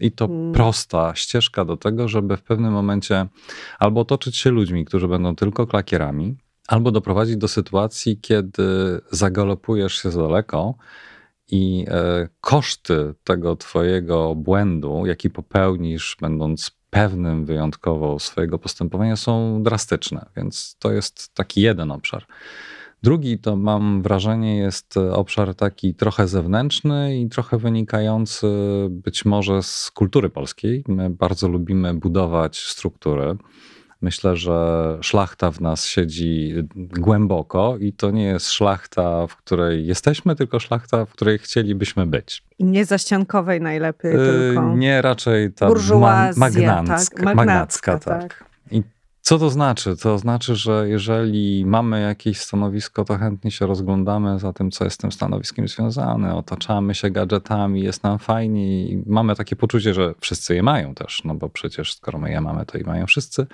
I 0.00 0.12
to 0.12 0.28
hmm. 0.28 0.52
prosta 0.52 1.12
ścieżka 1.14 1.64
do 1.64 1.76
tego, 1.76 2.08
żeby 2.08 2.36
w 2.36 2.42
pewnym 2.42 2.72
momencie 2.72 3.26
albo 3.78 4.00
otoczyć 4.00 4.36
się 4.36 4.50
ludźmi, 4.50 4.84
którzy 4.84 5.08
będą 5.08 5.36
tylko 5.36 5.66
klakierami, 5.66 6.36
albo 6.68 6.90
doprowadzić 6.90 7.36
do 7.36 7.48
sytuacji, 7.48 8.20
kiedy 8.20 9.00
zagalopujesz 9.10 10.02
się 10.02 10.10
za 10.10 10.22
daleko 10.22 10.74
i 11.50 11.84
e, 11.88 12.28
koszty 12.40 13.14
tego 13.24 13.56
twojego 13.56 14.34
błędu, 14.34 15.06
jaki 15.06 15.30
popełnisz, 15.30 16.16
będąc 16.20 16.75
pewnym 16.90 17.44
wyjątkowo 17.44 18.18
swojego 18.18 18.58
postępowania, 18.58 19.16
są 19.16 19.62
drastyczne. 19.62 20.26
Więc 20.36 20.76
to 20.78 20.92
jest 20.92 21.34
taki 21.34 21.60
jeden 21.60 21.90
obszar. 21.90 22.26
Drugi 23.02 23.38
to 23.38 23.56
mam 23.56 24.02
wrażenie 24.02 24.56
jest 24.56 24.96
obszar 24.96 25.54
taki 25.54 25.94
trochę 25.94 26.28
zewnętrzny 26.28 27.18
i 27.18 27.28
trochę 27.28 27.58
wynikający 27.58 28.46
być 28.90 29.24
może 29.24 29.62
z 29.62 29.90
kultury 29.90 30.30
polskiej. 30.30 30.84
My 30.88 31.10
bardzo 31.10 31.48
lubimy 31.48 31.94
budować 31.94 32.58
struktury. 32.58 33.36
Myślę, 34.00 34.36
że 34.36 34.98
szlachta 35.00 35.50
w 35.50 35.60
nas 35.60 35.84
siedzi 35.84 36.54
głęboko 36.74 37.76
i 37.80 37.92
to 37.92 38.10
nie 38.10 38.24
jest 38.24 38.50
szlachta, 38.50 39.26
w 39.26 39.36
której 39.36 39.86
jesteśmy, 39.86 40.36
tylko 40.36 40.60
szlachta, 40.60 41.04
w 41.04 41.10
której 41.10 41.38
chcielibyśmy 41.38 42.06
być. 42.06 42.42
I 42.58 42.64
nie 42.64 42.84
zaściankowej 42.84 43.60
najlepiej, 43.60 44.12
yy, 44.12 44.18
tylko. 44.18 44.76
Nie, 44.76 45.02
raczej 45.02 45.52
ta 45.52 45.68
ma 46.00 46.30
magnacka, 46.36 47.16
tak? 47.16 47.34
magnacka, 47.34 47.98
tak. 47.98 48.22
tak. 48.22 48.44
I 48.70 48.82
co 49.26 49.38
to 49.38 49.50
znaczy? 49.50 49.96
To 49.96 50.18
znaczy, 50.18 50.56
że 50.56 50.88
jeżeli 50.88 51.64
mamy 51.66 52.00
jakieś 52.00 52.40
stanowisko, 52.40 53.04
to 53.04 53.18
chętnie 53.18 53.50
się 53.50 53.66
rozglądamy 53.66 54.38
za 54.38 54.52
tym, 54.52 54.70
co 54.70 54.84
jest 54.84 54.94
z 54.94 54.98
tym 54.98 55.12
stanowiskiem 55.12 55.68
związane. 55.68 56.34
Otaczamy 56.34 56.94
się 56.94 57.10
gadżetami, 57.10 57.82
jest 57.82 58.02
nam 58.02 58.18
fajnie 58.18 58.86
i 58.86 59.02
mamy 59.06 59.36
takie 59.36 59.56
poczucie, 59.56 59.94
że 59.94 60.14
wszyscy 60.20 60.54
je 60.54 60.62
mają 60.62 60.94
też, 60.94 61.24
no 61.24 61.34
bo 61.34 61.48
przecież 61.48 61.94
skoro 61.94 62.18
my 62.18 62.30
je 62.30 62.40
mamy, 62.40 62.66
to 62.66 62.78
i 62.78 62.84
mają 62.84 63.06
wszyscy. 63.06 63.46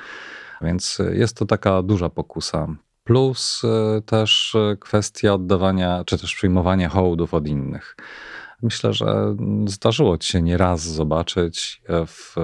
Więc 0.62 0.98
jest 1.12 1.36
to 1.36 1.46
taka 1.46 1.82
duża 1.82 2.08
pokusa. 2.08 2.68
Plus 3.04 3.62
e, 3.64 4.00
też 4.00 4.54
e, 4.54 4.76
kwestia 4.76 5.34
oddawania, 5.34 6.04
czy 6.06 6.18
też 6.18 6.34
przyjmowania 6.34 6.88
hołdów 6.88 7.34
od 7.34 7.48
innych. 7.48 7.96
Myślę, 8.62 8.92
że 8.92 9.36
zdarzyło 9.66 10.18
ci 10.18 10.32
się 10.32 10.42
nieraz 10.42 10.80
zobaczyć 10.80 11.82
w 12.06 12.34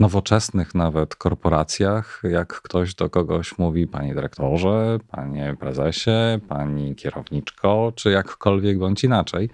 nowoczesnych 0.00 0.74
nawet 0.74 1.16
korporacjach, 1.16 2.22
jak 2.30 2.62
ktoś 2.62 2.94
do 2.94 3.10
kogoś 3.10 3.58
mówi 3.58 3.86
panie 3.86 4.14
dyrektorze, 4.14 4.98
panie 5.08 5.56
prezesie, 5.60 6.40
pani 6.48 6.94
kierowniczko, 6.94 7.92
czy 7.94 8.10
jakkolwiek 8.10 8.78
bądź 8.78 9.04
inaczej. 9.04 9.50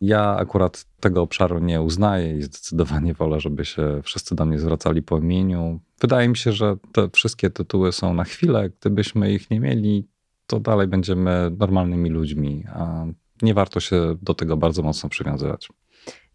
Ja 0.00 0.36
akurat 0.36 0.84
tego 1.00 1.22
obszaru 1.22 1.58
nie 1.58 1.82
uznaję 1.82 2.36
i 2.36 2.42
zdecydowanie 2.42 3.14
wolę, 3.14 3.40
żeby 3.40 3.64
się 3.64 4.00
wszyscy 4.02 4.34
do 4.34 4.44
mnie 4.44 4.58
zwracali 4.58 5.02
po 5.02 5.18
imieniu. 5.18 5.80
Wydaje 6.00 6.28
mi 6.28 6.36
się, 6.36 6.52
że 6.52 6.76
te 6.92 7.08
wszystkie 7.10 7.50
tytuły 7.50 7.92
są 7.92 8.14
na 8.14 8.24
chwilę. 8.24 8.70
Gdybyśmy 8.80 9.32
ich 9.32 9.50
nie 9.50 9.60
mieli, 9.60 10.08
to 10.46 10.60
dalej 10.60 10.86
będziemy 10.86 11.50
normalnymi 11.58 12.10
ludźmi, 12.10 12.64
a 12.74 13.04
nie 13.42 13.54
warto 13.54 13.80
się 13.80 14.16
do 14.22 14.34
tego 14.34 14.56
bardzo 14.56 14.82
mocno 14.82 15.08
przywiązywać. 15.08 15.68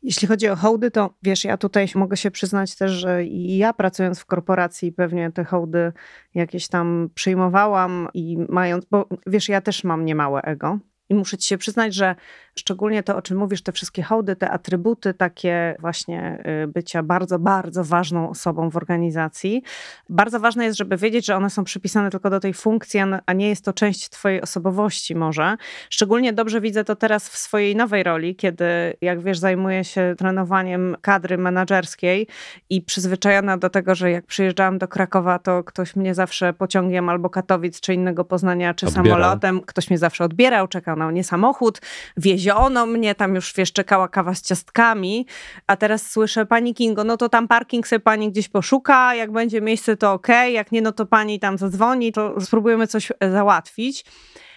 Jeśli 0.04 0.28
chodzi 0.28 0.50
o 0.50 0.56
hołdy, 0.56 0.92
to 0.92 1.10
wiesz, 1.24 1.44
ja 1.44 1.58
tutaj 1.58 1.88
mogę 1.96 2.18
się 2.18 2.32
przyznać 2.32 2.76
też, 2.76 2.92
że 2.92 3.26
i 3.26 3.58
ja 3.58 3.74
pracując 3.74 4.20
w 4.20 4.26
korporacji 4.26 4.92
pewnie 4.92 5.32
te 5.32 5.44
hołdy 5.44 5.94
jakieś 6.36 6.68
tam 6.68 7.10
przyjmowałam 7.14 8.08
i 8.14 8.38
mając, 8.50 8.86
bo 8.86 9.10
wiesz, 9.28 9.50
ja 9.50 9.62
też 9.62 9.84
mam 9.84 10.06
niemałe 10.06 10.42
ego. 10.42 10.80
I 11.10 11.16
muszę 11.16 11.38
ci 11.38 11.48
się 11.48 11.58
przyznać, 11.58 11.94
że 11.94 12.16
szczególnie 12.56 13.04
to, 13.04 13.16
o 13.16 13.22
czym 13.22 13.38
mówisz, 13.38 13.62
te 13.62 13.72
wszystkie 13.72 14.04
hołdy, 14.04 14.36
te 14.36 14.52
atrybuty 14.52 15.14
takie 15.14 15.76
właśnie 15.80 16.44
y, 16.64 16.68
bycia 16.68 17.04
bardzo, 17.04 17.40
bardzo 17.40 17.84
ważną 17.84 18.30
osobą 18.30 18.70
w 18.70 18.78
organizacji. 18.78 19.64
Bardzo 20.10 20.40
ważne 20.40 20.66
jest, 20.66 20.78
żeby 20.78 20.98
wiedzieć, 20.98 21.26
że 21.26 21.36
one 21.36 21.50
są 21.50 21.64
przypisane 21.64 22.10
tylko 22.10 22.30
do 22.30 22.40
tej 22.40 22.54
funkcji, 22.54 23.00
a 23.26 23.34
nie 23.34 23.50
jest 23.50 23.66
to 23.66 23.74
część 23.74 24.10
twojej 24.10 24.42
osobowości 24.42 25.16
może. 25.16 25.58
Szczególnie 25.90 26.34
dobrze 26.34 26.62
widzę 26.62 26.84
to 26.84 26.96
teraz 26.96 27.30
w 27.30 27.38
swojej 27.38 27.76
nowej 27.76 28.04
roli, 28.04 28.36
kiedy, 28.36 28.66
jak 29.02 29.22
wiesz, 29.22 29.40
zajmuję 29.40 29.84
się 29.84 30.16
trenowaniem 30.18 30.96
kadry 31.02 31.38
menedżerskiej 31.38 32.28
i 32.70 32.82
przyzwyczajona 32.82 33.58
do 33.58 33.70
tego, 33.70 33.96
że 33.96 34.12
jak 34.12 34.26
przyjeżdżałam 34.26 34.78
do 34.78 34.88
Krakowa, 34.88 35.40
to 35.40 35.64
ktoś 35.64 35.96
mnie 35.96 36.16
zawsze 36.16 36.54
pociągiem 36.54 37.10
albo 37.10 37.30
Katowic, 37.30 37.82
czy 37.82 37.94
innego 37.94 38.26
Poznania, 38.26 38.74
czy 38.74 38.88
Odbierał. 38.88 39.06
samolotem, 39.06 39.62
ktoś 39.62 39.90
mnie 39.90 39.98
zawsze 39.98 40.24
odbierał, 40.24 40.68
czekał 40.68 40.97
na 40.98 41.12
mnie 41.12 41.24
samochód, 41.24 41.82
wieziono 42.18 42.86
mnie, 42.86 43.16
tam 43.16 43.36
już 43.36 43.54
wiesz, 43.54 43.74
czekała 43.74 44.08
kawa 44.08 44.34
z 44.34 44.42
ciastkami, 44.42 45.26
a 45.68 45.78
teraz 45.78 46.12
słyszę, 46.12 46.46
pani 46.46 46.74
Kingo, 46.74 47.04
no 47.04 47.18
to 47.18 47.30
tam 47.30 47.48
parking 47.48 47.88
sobie 47.88 48.00
pani 48.00 48.32
gdzieś 48.32 48.50
poszuka, 48.50 49.16
jak 49.16 49.32
będzie 49.32 49.62
miejsce 49.62 49.98
to 49.98 50.14
ok, 50.14 50.28
jak 50.52 50.72
nie, 50.72 50.82
no 50.82 50.92
to 50.92 51.06
pani 51.06 51.40
tam 51.40 51.58
zadzwoni, 51.58 52.12
to 52.12 52.42
spróbujemy 52.42 52.88
coś 52.88 53.12
e, 53.20 53.32
załatwić. 53.32 54.06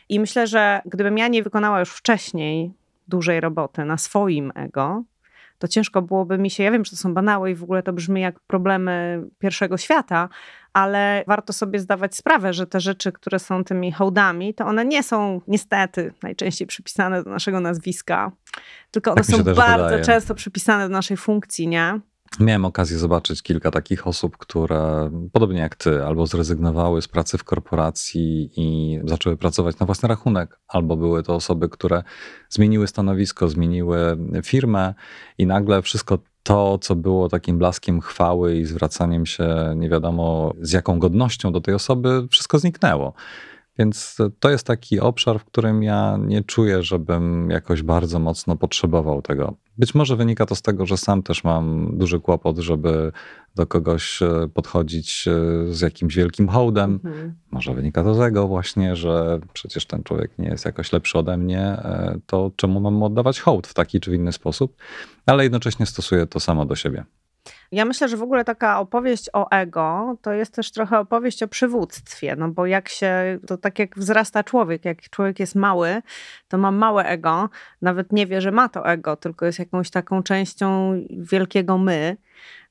I 0.09 0.21
myślę, 0.21 0.47
że 0.47 0.83
gdybym 0.87 1.19
ja 1.19 1.29
nie 1.29 1.43
wykonała 1.43 1.81
już 1.81 1.91
wcześniej 1.91 2.73
dużej 3.09 3.41
roboty 3.41 3.85
na 3.85 3.99
swoim 3.99 4.53
ego, 4.55 5.05
to 5.61 5.69
ciężko 5.69 6.03
byłoby 6.03 6.39
mi 6.39 6.51
się, 6.51 6.63
ja 6.63 6.71
wiem, 6.71 6.85
że 6.85 6.91
to 6.91 6.97
są 6.97 7.15
banały 7.15 7.51
i 7.51 7.55
w 7.55 7.63
ogóle 7.63 7.83
to 7.83 7.93
brzmi 7.93 8.21
jak 8.21 8.41
problemy 8.41 9.23
pierwszego 9.39 9.77
świata, 9.77 10.29
ale 10.73 11.25
warto 11.27 11.53
sobie 11.53 11.79
zdawać 11.79 12.17
sprawę, 12.17 12.53
że 12.53 12.67
te 12.67 12.81
rzeczy, 12.81 13.13
które 13.13 13.39
są 13.39 13.65
tymi 13.65 13.93
hołdami, 13.93 14.55
to 14.55 14.67
one 14.67 14.85
nie 14.85 15.03
są 15.03 15.41
niestety 15.49 16.13
najczęściej 16.23 16.67
przypisane 16.67 17.23
do 17.25 17.31
naszego 17.31 17.61
nazwiska, 17.61 18.33
tylko 18.91 19.11
one 19.11 19.23
tak 19.23 19.37
są 19.37 19.45
bardzo 19.45 19.85
wydaje. 19.85 20.05
często 20.05 20.35
przypisane 20.35 20.89
do 20.89 20.93
naszej 20.93 21.17
funkcji, 21.17 21.69
nie? 21.69 22.01
Miałem 22.41 22.65
okazję 22.65 22.99
zobaczyć 22.99 23.43
kilka 23.43 23.71
takich 23.71 24.07
osób, 24.07 24.37
które 24.37 25.11
podobnie 25.33 25.61
jak 25.61 25.75
ty, 25.75 26.05
albo 26.05 26.27
zrezygnowały 26.27 27.03
z 27.03 27.09
pracy 27.09 27.39
w 27.39 27.45
korporacji 27.45 28.51
i 28.57 28.99
zaczęły 29.05 29.37
pracować 29.37 29.79
na 29.79 29.87
własny 29.87 30.09
rachunek, 30.09 30.61
albo 30.69 30.97
były 30.97 31.23
to 31.23 31.35
osoby, 31.35 31.69
które 31.69 32.03
zmieniły 32.49 32.87
stanowisko, 32.87 33.49
zmieniły 33.49 34.19
firmę 34.45 34.95
i 35.39 35.47
nagle 35.47 35.83
wszystko 35.83 36.19
to, 36.43 36.79
co 36.79 36.97
było 36.97 37.29
takim 37.29 37.59
blaskiem 37.59 38.01
chwały 38.01 38.57
i 38.57 38.65
zwracaniem 38.65 39.27
się 39.27 39.75
nie 39.77 39.89
wiadomo 39.89 40.55
z 40.61 40.73
jaką 40.73 40.99
godnością 40.99 41.53
do 41.53 41.61
tej 41.61 41.75
osoby, 41.75 42.27
wszystko 42.31 42.59
zniknęło. 42.59 43.13
Więc 43.81 44.17
to 44.41 44.51
jest 44.51 44.67
taki 44.67 45.01
obszar, 45.01 45.39
w 45.39 45.45
którym 45.45 45.83
ja 45.83 46.19
nie 46.27 46.45
czuję, 46.45 46.83
żebym 46.83 47.51
jakoś 47.51 47.83
bardzo 47.83 48.19
mocno 48.19 48.57
potrzebował 48.57 49.23
tego. 49.23 49.55
Być 49.79 49.95
może 49.95 50.17
wynika 50.17 50.47
to 50.47 50.55
z 50.55 50.63
tego, 50.63 50.87
że 50.87 50.97
sam 50.97 51.23
też 51.23 51.45
mam 51.45 51.99
duży 51.99 52.21
kłopot, 52.21 52.59
żeby 52.59 53.13
do 53.55 53.67
kogoś 53.67 54.23
e, 54.23 54.49
podchodzić 54.55 55.29
e, 55.29 55.33
z 55.73 55.81
jakimś 55.81 56.17
wielkim 56.17 56.49
hołdem. 56.49 57.01
Mhm. 57.05 57.35
Może 57.51 57.75
wynika 57.75 58.05
to 58.05 58.15
z 58.15 58.19
tego 58.19 58.49
właśnie, 58.49 58.97
że 58.97 59.41
przecież 59.53 59.87
ten 59.87 60.03
człowiek 60.03 60.31
nie 60.39 60.49
jest 60.49 60.65
jakoś 60.65 60.93
lepszy 60.93 61.19
ode 61.19 61.37
mnie, 61.37 61.61
e, 61.61 62.19
to 62.27 62.51
czemu 62.57 62.81
mam 62.81 62.95
mu 62.95 63.05
oddawać 63.05 63.41
hołd 63.41 63.67
w 63.67 63.75
taki 63.75 64.01
czy 64.01 64.15
inny 64.15 64.33
sposób? 64.33 64.77
Ale 65.27 65.43
jednocześnie 65.43 65.87
stosuję 65.87 66.27
to 66.27 66.41
samo 66.41 66.67
do 66.67 66.77
siebie. 66.77 67.05
Ja 67.73 67.85
myślę, 67.85 68.09
że 68.09 68.17
w 68.17 68.23
ogóle 68.23 68.45
taka 68.45 68.81
opowieść 68.81 69.31
o 69.33 69.51
ego 69.51 70.17
to 70.23 70.33
jest 70.33 70.55
też 70.55 70.71
trochę 70.71 70.99
opowieść 70.99 71.43
o 71.43 71.49
przywództwie, 71.49 72.37
no 72.37 72.49
bo 72.49 72.67
jak 72.67 72.89
się, 72.89 73.39
to 73.47 73.57
tak 73.57 73.79
jak 73.79 73.99
wzrasta 73.99 74.45
człowiek, 74.45 74.85
jak 74.85 75.11
człowiek 75.11 75.41
jest 75.41 75.55
mały, 75.55 76.03
to 76.49 76.59
ma 76.59 76.71
małe 76.71 77.05
ego, 77.05 77.49
nawet 77.83 78.13
nie 78.13 78.27
wie, 78.27 78.41
że 78.41 78.51
ma 78.53 78.69
to 78.69 78.87
ego, 78.87 79.17
tylko 79.17 79.47
jest 79.47 79.59
jakąś 79.59 79.91
taką 79.91 80.23
częścią 80.23 80.95
wielkiego 81.11 81.79
my. 81.79 82.17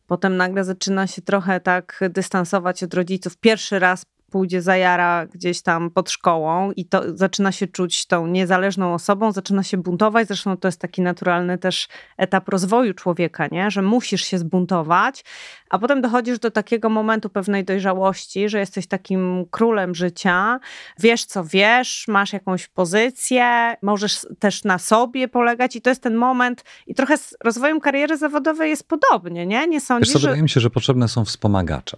Potem 0.08 0.38
nagle 0.38 0.64
zaczyna 0.64 1.08
się 1.08 1.22
trochę 1.22 1.60
tak 1.60 2.00
dystansować 2.10 2.84
od 2.84 2.94
rodziców. 2.94 3.38
Pierwszy 3.38 3.80
raz 3.80 4.06
pójdzie 4.30 4.62
za 4.62 4.78
jara 4.78 5.26
gdzieś 5.26 5.62
tam 5.62 5.90
pod 5.92 6.10
szkołą 6.10 6.72
i 6.72 6.86
to 6.86 7.18
zaczyna 7.18 7.52
się 7.52 7.68
czuć 7.68 8.06
tą 8.06 8.28
niezależną 8.28 8.94
osobą, 8.94 9.32
zaczyna 9.32 9.64
się 9.64 9.78
buntować. 9.78 10.28
Zresztą 10.28 10.58
to 10.58 10.68
jest 10.68 10.82
taki 10.82 11.02
naturalny 11.02 11.58
też 11.58 11.88
etap 12.18 12.50
rozwoju 12.50 12.94
człowieka, 12.94 13.48
nie? 13.52 13.72
że 13.72 13.82
musisz 13.82 14.22
się 14.22 14.38
zbuntować, 14.38 15.24
a 15.70 15.80
potem 15.80 16.02
dochodzisz 16.02 16.40
do 16.40 16.52
takiego 16.52 16.90
momentu 16.90 17.30
pewnej 17.30 17.66
dojrzałości, 17.66 18.50
że 18.50 18.60
jesteś 18.60 18.88
takim 18.88 19.46
królem 19.52 19.96
życia, 19.96 20.60
wiesz 21.00 21.26
co 21.26 21.44
wiesz, 21.44 22.06
masz 22.08 22.34
jakąś 22.34 22.68
pozycję, 22.68 23.76
możesz 23.82 24.28
też 24.40 24.64
na 24.64 24.78
sobie 24.78 25.28
polegać 25.28 25.76
i 25.76 25.82
to 25.82 25.90
jest 25.90 26.04
ten 26.04 26.16
moment 26.16 26.64
i 26.88 26.96
trochę 26.96 27.18
z 27.18 27.36
rozwojem 27.44 27.80
kariery 27.80 28.18
zawodowej 28.18 28.70
jest 28.70 28.88
podobnie, 28.88 29.46
nie? 29.46 29.68
Nie 29.68 29.82
sądzisz, 29.82 30.08
Wiesz 30.08 30.14
co, 30.14 30.20
że... 30.20 30.28
wydaje 30.28 30.44
mi 30.44 30.50
się, 30.50 30.60
że 30.60 30.70
potrzebne 30.70 31.08
są 31.08 31.26
wspomagacze. 31.26 31.98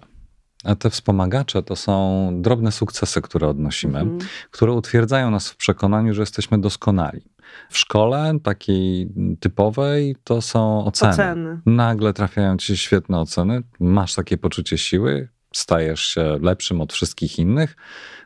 A 0.64 0.76
te 0.76 0.90
wspomagacze 0.90 1.64
to 1.64 1.76
są 1.76 2.30
drobne 2.42 2.72
sukcesy, 2.72 3.22
które 3.22 3.48
odnosimy, 3.48 4.00
mhm. 4.00 4.20
które 4.52 4.72
utwierdzają 4.72 5.32
nas 5.32 5.50
w 5.50 5.56
przekonaniu, 5.56 6.14
że 6.14 6.22
jesteśmy 6.22 6.58
doskonali. 6.58 7.22
W 7.70 7.78
szkole 7.78 8.34
takiej 8.44 9.10
typowej 9.40 10.16
to 10.24 10.42
są 10.42 10.86
oceny. 10.86 11.14
oceny. 11.14 11.62
Nagle 11.66 12.14
trafiają 12.14 12.58
ci 12.58 12.78
świetne 12.78 13.20
oceny, 13.20 13.62
masz 13.80 14.16
takie 14.16 14.38
poczucie 14.38 14.78
siły, 14.78 15.30
stajesz 15.54 16.06
się 16.06 16.38
lepszym 16.42 16.82
od 16.82 16.94
wszystkich 16.94 17.40
innych. 17.40 17.76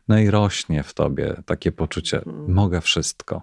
No 0.07 0.19
i 0.19 0.29
rośnie 0.29 0.83
w 0.83 0.93
tobie 0.93 1.35
takie 1.45 1.71
poczucie, 1.71 2.17
mhm. 2.17 2.53
mogę 2.53 2.81
wszystko. 2.81 3.41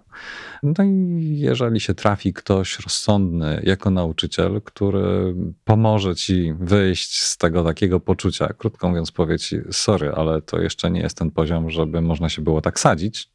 No 0.63 0.85
i 0.85 1.39
jeżeli 1.39 1.81
się 1.81 1.95
trafi 1.95 2.33
ktoś 2.33 2.81
rozsądny 2.81 3.63
jako 3.65 3.91
nauczyciel, 3.91 4.61
który 4.65 5.35
pomoże 5.65 6.15
ci 6.15 6.55
wyjść 6.61 7.23
z 7.23 7.37
tego 7.37 7.65
takiego 7.65 8.01
poczucia, 8.01 8.49
krótko 8.59 8.89
mówiąc, 8.89 9.13
powie 9.13 9.39
ci, 9.39 9.57
sorry, 9.71 10.13
ale 10.13 10.43
to 10.43 10.61
jeszcze 10.61 10.91
nie 10.91 11.01
jest 11.01 11.19
ten 11.19 11.31
poziom, 11.31 11.71
żeby 11.71 12.01
można 12.01 12.29
się 12.29 12.43
było 12.43 12.61
tak 12.61 12.81
sadzić, 12.81 13.29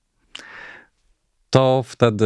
to 1.50 1.84
wtedy 1.86 2.25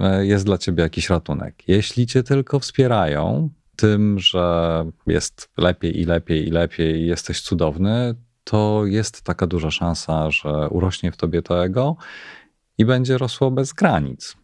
e, 0.00 0.26
jest 0.26 0.44
dla 0.44 0.58
ciebie 0.58 0.82
jakiś 0.82 1.10
ratunek. 1.10 1.68
Jeśli 1.68 2.06
cię 2.06 2.22
tylko 2.22 2.58
wspierają 2.58 3.50
tym, 3.76 4.18
że 4.18 4.84
jest 5.06 5.50
lepiej 5.56 6.00
i 6.00 6.04
lepiej 6.04 6.48
i 6.48 6.50
lepiej 6.50 7.00
i 7.00 7.06
jesteś 7.06 7.40
cudowny, 7.40 8.14
to 8.44 8.82
jest 8.86 9.22
taka 9.22 9.46
duża 9.46 9.70
szansa, 9.70 10.30
że 10.30 10.68
urośnie 10.68 11.12
w 11.12 11.16
tobie 11.16 11.42
to 11.42 11.64
ego 11.64 11.96
i 12.78 12.84
będzie 12.84 13.18
rosło 13.18 13.50
bez 13.50 13.72
granic. 13.72 14.36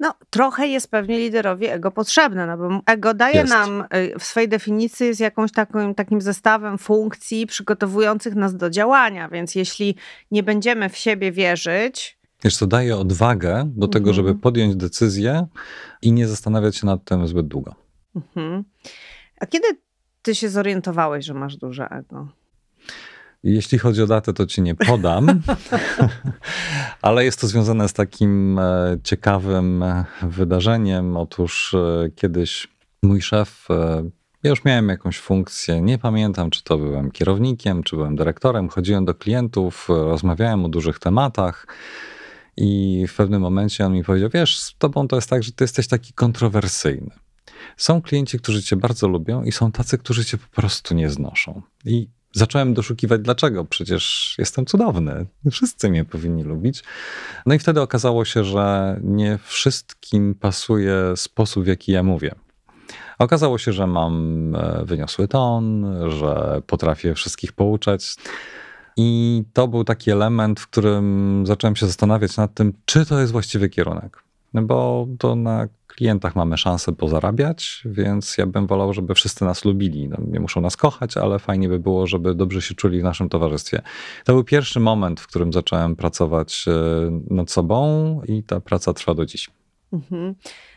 No, 0.00 0.14
trochę 0.30 0.66
jest 0.66 0.90
pewnie 0.90 1.18
liderowi 1.18 1.66
ego 1.66 1.90
potrzebne, 1.90 2.46
no 2.46 2.56
bo 2.56 2.80
ego 2.86 3.14
daje 3.14 3.36
jest. 3.36 3.52
nam 3.52 3.84
y, 3.94 4.18
w 4.18 4.24
swojej 4.24 4.48
definicji 4.48 5.06
jest 5.06 5.20
jakąś 5.20 5.52
taką, 5.52 5.94
takim 5.94 6.20
zestawem 6.20 6.78
funkcji 6.78 7.46
przygotowujących 7.46 8.34
nas 8.34 8.56
do 8.56 8.70
działania, 8.70 9.28
więc 9.28 9.54
jeśli 9.54 9.96
nie 10.30 10.42
będziemy 10.42 10.88
w 10.88 10.96
siebie 10.96 11.32
wierzyć, 11.32 12.18
Wiesz, 12.44 12.56
co 12.56 12.66
daje 12.66 12.96
odwagę 12.96 13.70
do 13.76 13.88
tego, 13.88 14.10
mhm. 14.10 14.14
żeby 14.14 14.40
podjąć 14.40 14.76
decyzję 14.76 15.46
i 16.02 16.12
nie 16.12 16.28
zastanawiać 16.28 16.76
się 16.76 16.86
nad 16.86 17.04
tym 17.04 17.28
zbyt 17.28 17.48
długo. 17.48 17.74
Mhm. 18.16 18.64
A 19.40 19.46
kiedy 19.46 19.66
ty 20.22 20.34
się 20.34 20.48
zorientowałeś, 20.48 21.24
że 21.24 21.34
masz 21.34 21.56
duże 21.56 21.88
ego? 21.90 22.28
Jeśli 23.42 23.78
chodzi 23.78 24.02
o 24.02 24.06
datę, 24.06 24.32
to 24.32 24.46
ci 24.46 24.62
nie 24.62 24.74
podam, 24.74 25.42
ale 27.02 27.24
jest 27.24 27.40
to 27.40 27.46
związane 27.46 27.88
z 27.88 27.92
takim 27.92 28.58
e, 28.58 28.98
ciekawym 29.04 29.82
e, 29.82 30.04
wydarzeniem. 30.22 31.16
Otóż 31.16 31.74
e, 31.74 32.10
kiedyś 32.16 32.68
mój 33.02 33.22
szef, 33.22 33.68
ja 34.42 34.50
już 34.50 34.64
miałem 34.64 34.88
jakąś 34.88 35.18
funkcję, 35.18 35.80
nie 35.80 35.98
pamiętam, 35.98 36.50
czy 36.50 36.64
to 36.64 36.78
byłem 36.78 37.10
kierownikiem, 37.10 37.82
czy 37.82 37.96
byłem 37.96 38.16
dyrektorem, 38.16 38.68
chodziłem 38.68 39.04
do 39.04 39.14
klientów, 39.14 39.88
rozmawiałem 39.88 40.64
o 40.64 40.68
dużych 40.68 40.98
tematach. 40.98 41.66
I 42.56 43.04
w 43.08 43.16
pewnym 43.16 43.42
momencie 43.42 43.86
on 43.86 43.92
mi 43.92 44.04
powiedział: 44.04 44.30
Wiesz, 44.34 44.58
z 44.60 44.74
tobą 44.78 45.08
to 45.08 45.16
jest 45.16 45.30
tak, 45.30 45.42
że 45.42 45.52
ty 45.52 45.64
jesteś 45.64 45.88
taki 45.88 46.12
kontrowersyjny. 46.12 47.10
Są 47.76 48.02
klienci, 48.02 48.38
którzy 48.38 48.62
cię 48.62 48.76
bardzo 48.76 49.08
lubią, 49.08 49.42
i 49.42 49.52
są 49.52 49.72
tacy, 49.72 49.98
którzy 49.98 50.24
cię 50.24 50.38
po 50.38 50.48
prostu 50.48 50.94
nie 50.94 51.10
znoszą. 51.10 51.62
I 51.84 52.08
zacząłem 52.38 52.74
doszukiwać, 52.74 53.20
dlaczego. 53.20 53.64
Przecież 53.64 54.34
jestem 54.38 54.66
cudowny. 54.66 55.26
Wszyscy 55.50 55.90
mnie 55.90 56.04
powinni 56.04 56.42
lubić. 56.42 56.84
No 57.46 57.54
i 57.54 57.58
wtedy 57.58 57.80
okazało 57.80 58.24
się, 58.24 58.44
że 58.44 58.98
nie 59.02 59.38
wszystkim 59.44 60.34
pasuje 60.34 60.94
sposób, 61.16 61.64
w 61.64 61.66
jaki 61.66 61.92
ja 61.92 62.02
mówię. 62.02 62.34
Okazało 63.18 63.58
się, 63.58 63.72
że 63.72 63.86
mam 63.86 64.54
e, 64.54 64.84
wyniosły 64.84 65.28
ton, 65.28 65.86
że 66.10 66.62
potrafię 66.66 67.14
wszystkich 67.14 67.52
pouczać. 67.52 68.16
I 68.96 69.42
to 69.52 69.68
był 69.68 69.84
taki 69.84 70.10
element, 70.10 70.60
w 70.60 70.66
którym 70.66 71.44
zacząłem 71.46 71.76
się 71.76 71.86
zastanawiać 71.86 72.36
nad 72.36 72.54
tym, 72.54 72.72
czy 72.84 73.06
to 73.06 73.20
jest 73.20 73.32
właściwy 73.32 73.68
kierunek. 73.68 74.27
No 74.54 74.62
bo 74.62 75.06
to 75.18 75.36
na 75.36 75.68
klientach 75.86 76.36
mamy 76.36 76.58
szansę 76.58 76.92
pozarabiać, 76.92 77.82
więc 77.84 78.38
ja 78.38 78.46
bym 78.46 78.66
wolał, 78.66 78.92
żeby 78.92 79.14
wszyscy 79.14 79.44
nas 79.44 79.64
lubili. 79.64 80.08
No, 80.08 80.16
nie 80.26 80.40
muszą 80.40 80.60
nas 80.60 80.76
kochać, 80.76 81.16
ale 81.16 81.38
fajnie 81.38 81.68
by 81.68 81.78
było, 81.78 82.06
żeby 82.06 82.34
dobrze 82.34 82.62
się 82.62 82.74
czuli 82.74 83.00
w 83.00 83.04
naszym 83.04 83.28
towarzystwie. 83.28 83.82
To 84.24 84.32
był 84.32 84.44
pierwszy 84.44 84.80
moment, 84.80 85.20
w 85.20 85.26
którym 85.26 85.52
zacząłem 85.52 85.96
pracować 85.96 86.64
e, 86.68 87.34
nad 87.34 87.50
sobą 87.50 88.20
i 88.28 88.42
ta 88.42 88.60
praca 88.60 88.92
trwa 88.92 89.14
do 89.14 89.26
dziś. 89.26 89.50
Mhm. 89.92 90.34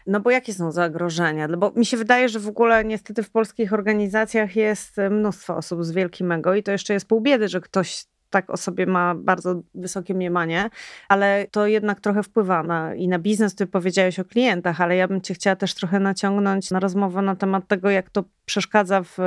No 0.08 0.20
bo 0.20 0.32
jakie 0.32 0.54
są 0.54 0.72
zagrożenia? 0.72 1.48
No 1.48 1.58
bo 1.58 1.72
mi 1.76 1.86
się 1.86 1.98
wydaje, 1.98 2.30
że 2.30 2.40
w 2.40 2.48
ogóle 2.48 2.86
niestety 2.86 3.24
w 3.24 3.30
polskich 3.30 3.74
organizacjach 3.74 4.56
jest 4.56 4.98
mnóstwo 5.12 5.56
osób 5.56 5.86
z 5.86 5.92
wielkim 5.92 6.32
ego 6.32 6.56
i 6.56 6.64
to 6.64 6.72
jeszcze 6.72 6.94
jest 6.94 7.08
pół 7.08 7.22
biedy, 7.22 7.48
że 7.48 7.62
ktoś 7.62 8.06
tak 8.32 8.50
o 8.50 8.58
sobie 8.58 8.86
ma 8.86 9.16
bardzo 9.16 9.62
wysokie 9.76 10.14
mniemanie, 10.14 10.70
ale 11.10 11.46
to 11.52 11.68
jednak 11.68 12.00
trochę 12.00 12.24
wpływa 12.24 12.64
na, 12.64 12.96
i 12.96 13.08
na 13.08 13.20
biznes. 13.20 13.56
Ty 13.56 13.68
powiedziałeś 13.68 14.20
o 14.20 14.26
klientach, 14.26 14.82
ale 14.82 14.96
ja 14.96 15.08
bym 15.08 15.22
cię 15.22 15.34
chciała 15.34 15.56
też 15.56 15.74
trochę 15.74 16.00
naciągnąć 16.00 16.72
na 16.72 16.80
rozmowę 16.80 17.22
na 17.22 17.36
temat 17.36 17.68
tego, 17.68 17.90
jak 17.90 18.10
to 18.10 18.24
przeszkadza 18.52 19.04
w 19.04 19.18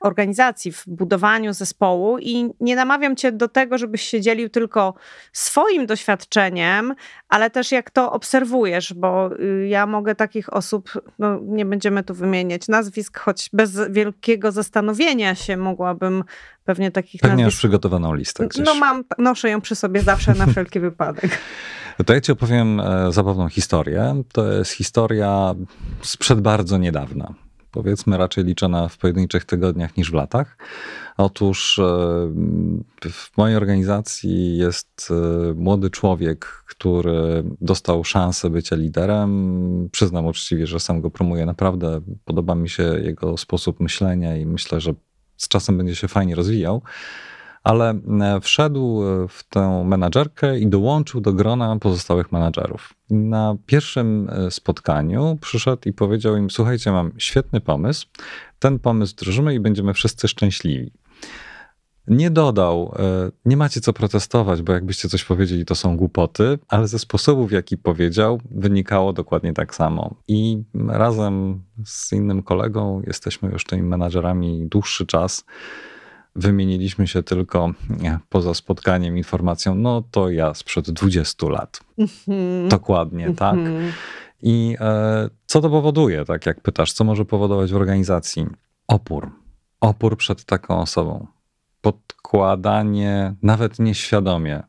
organizacji, 0.00 0.72
w 0.72 0.84
budowaniu 0.86 1.52
zespołu 1.52 2.18
i 2.18 2.50
nie 2.60 2.76
namawiam 2.76 3.16
cię 3.16 3.32
do 3.32 3.48
tego, 3.48 3.78
żebyś 3.78 4.02
się 4.02 4.20
dzielił 4.20 4.48
tylko 4.48 4.94
swoim 5.32 5.86
doświadczeniem, 5.86 6.94
ale 7.28 7.50
też 7.50 7.72
jak 7.72 7.90
to 7.90 8.12
obserwujesz, 8.12 8.94
bo 8.94 9.30
y, 9.40 9.68
ja 9.68 9.86
mogę 9.86 10.14
takich 10.14 10.52
osób, 10.52 10.90
no 11.18 11.38
nie 11.42 11.64
będziemy 11.64 12.04
tu 12.04 12.14
wymieniać 12.14 12.68
nazwisk, 12.68 13.18
choć 13.18 13.50
bez 13.52 13.90
wielkiego 13.90 14.52
zastanowienia 14.52 15.34
się 15.34 15.56
mogłabym 15.56 16.24
pewnie 16.64 16.90
takich 16.90 17.20
Pewnie 17.20 17.44
nazwisk... 17.44 17.58
przygotowaną 17.58 18.14
listę 18.14 18.46
gdzieś. 18.46 18.66
No 18.66 18.74
mam, 18.74 19.04
noszę 19.18 19.50
ją 19.50 19.60
przy 19.60 19.74
sobie 19.74 20.02
zawsze 20.02 20.34
na 20.34 20.46
wszelki 20.46 20.80
wypadek. 20.90 21.38
To 22.06 22.14
ja 22.14 22.20
ci 22.20 22.32
opowiem 22.32 22.80
e, 22.80 23.12
zabawną 23.12 23.48
historię. 23.48 24.22
To 24.32 24.52
jest 24.52 24.72
historia 24.72 25.54
sprzed 26.02 26.40
bardzo 26.40 26.78
niedawna 26.78 27.34
powiedzmy 27.70 28.16
raczej 28.16 28.44
liczona 28.44 28.88
w 28.88 28.98
pojedynczych 28.98 29.44
tygodniach 29.44 29.96
niż 29.96 30.10
w 30.10 30.14
latach. 30.14 30.56
Otóż 31.16 31.78
e, 31.78 31.82
w 33.10 33.36
mojej 33.36 33.56
organizacji 33.56 34.56
jest 34.56 35.08
e, 35.10 35.54
młody 35.54 35.90
człowiek, 35.90 36.44
który 36.66 37.44
dostał 37.60 38.04
szansę 38.04 38.50
bycia 38.50 38.76
liderem. 38.76 39.88
Przyznam 39.92 40.26
uczciwie, 40.26 40.66
że 40.66 40.80
sam 40.80 41.00
go 41.00 41.10
promuję. 41.10 41.46
Naprawdę 41.46 42.00
podoba 42.24 42.54
mi 42.54 42.68
się 42.68 42.82
jego 42.82 43.36
sposób 43.36 43.80
myślenia 43.80 44.36
i 44.36 44.46
myślę, 44.46 44.80
że 44.80 44.94
z 45.36 45.48
czasem 45.48 45.78
będzie 45.78 45.96
się 45.96 46.08
fajnie 46.08 46.34
rozwijał 46.34 46.82
ale 47.64 47.90
e, 47.90 48.40
wszedł 48.40 49.02
e, 49.02 49.28
w 49.28 49.44
tę 49.44 49.84
menadżerkę 49.84 50.58
i 50.58 50.66
dołączył 50.66 51.20
do 51.20 51.32
grona 51.32 51.78
pozostałych 51.78 52.32
menadżerów. 52.32 52.94
Na 53.10 53.56
pierwszym 53.66 54.30
e, 54.30 54.50
spotkaniu 54.50 55.38
przyszedł 55.40 55.82
i 55.88 55.92
powiedział 55.92 56.36
im: 56.36 56.50
Słuchajcie, 56.50 56.92
mam 56.92 57.12
świetny 57.18 57.60
pomysł. 57.60 58.06
Ten 58.58 58.78
pomysł 58.78 59.12
wdrożymy 59.12 59.54
i 59.54 59.60
będziemy 59.60 59.94
wszyscy 59.94 60.28
szczęśliwi. 60.28 60.92
Nie 62.06 62.30
dodał, 62.30 62.94
nie 63.44 63.56
macie 63.56 63.80
co 63.80 63.92
protestować, 63.92 64.62
bo 64.62 64.72
jakbyście 64.72 65.08
coś 65.08 65.24
powiedzieli, 65.24 65.64
to 65.64 65.74
są 65.74 65.96
głupoty, 65.96 66.58
ale 66.68 66.88
ze 66.88 66.98
sposobu, 66.98 67.46
w 67.46 67.52
jaki 67.52 67.78
powiedział, 67.78 68.40
wynikało 68.50 69.12
dokładnie 69.12 69.52
tak 69.52 69.74
samo. 69.74 70.14
I 70.28 70.62
razem 70.88 71.62
z 71.84 72.12
innym 72.12 72.42
kolegą 72.42 73.02
jesteśmy 73.06 73.50
już 73.50 73.64
tymi 73.64 73.82
menadżerami 73.82 74.66
dłuższy 74.68 75.06
czas 75.06 75.44
wymieniliśmy 76.36 77.06
się 77.06 77.22
tylko 77.22 77.72
poza 78.28 78.54
spotkaniem 78.54 79.16
informacją, 79.16 79.74
no 79.74 80.02
to 80.10 80.30
ja 80.30 80.54
sprzed 80.54 80.90
20 80.90 81.48
lat. 81.48 81.80
Mm-hmm. 81.98 82.68
Dokładnie, 82.68 83.30
mm-hmm. 83.30 83.34
tak. 83.34 83.58
I 84.42 84.76
e, 84.80 85.28
co 85.46 85.60
to 85.60 85.70
powoduje, 85.70 86.24
tak 86.24 86.46
jak 86.46 86.60
pytasz, 86.60 86.92
co 86.92 87.04
może 87.04 87.24
powodować 87.24 87.72
w 87.72 87.76
organizacji? 87.76 88.46
Opór. 88.86 89.30
Opór 89.80 90.16
przed 90.16 90.44
taką 90.44 90.80
osobą. 90.80 91.26
Podkładanie, 91.80 93.34
nawet 93.42 93.78
nieświadomie, 93.78 94.62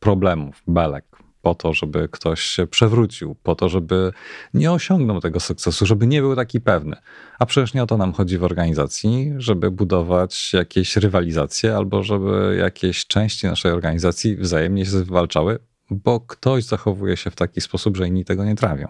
problemów, 0.00 0.62
belek 0.66 1.13
po 1.44 1.54
to, 1.54 1.72
żeby 1.72 2.08
ktoś 2.08 2.40
się 2.40 2.66
przewrócił, 2.66 3.36
po 3.42 3.54
to, 3.54 3.68
żeby 3.68 4.12
nie 4.54 4.72
osiągnął 4.72 5.20
tego 5.20 5.40
sukcesu, 5.40 5.86
żeby 5.86 6.06
nie 6.06 6.20
był 6.20 6.36
taki 6.36 6.60
pewny. 6.60 6.96
A 7.38 7.46
przecież 7.46 7.74
nie 7.74 7.82
o 7.82 7.86
to 7.86 7.96
nam 7.96 8.12
chodzi 8.12 8.38
w 8.38 8.44
organizacji, 8.44 9.32
żeby 9.36 9.70
budować 9.70 10.52
jakieś 10.52 10.96
rywalizacje 10.96 11.76
albo 11.76 12.02
żeby 12.02 12.56
jakieś 12.60 13.06
części 13.06 13.46
naszej 13.46 13.72
organizacji 13.72 14.36
wzajemnie 14.36 14.84
się 14.84 14.90
zwalczały, 14.90 15.58
bo 15.90 16.20
ktoś 16.20 16.64
zachowuje 16.64 17.16
się 17.16 17.30
w 17.30 17.36
taki 17.36 17.60
sposób, 17.60 17.96
że 17.96 18.08
inni 18.08 18.24
tego 18.24 18.44
nie 18.44 18.54
trawią. 18.54 18.88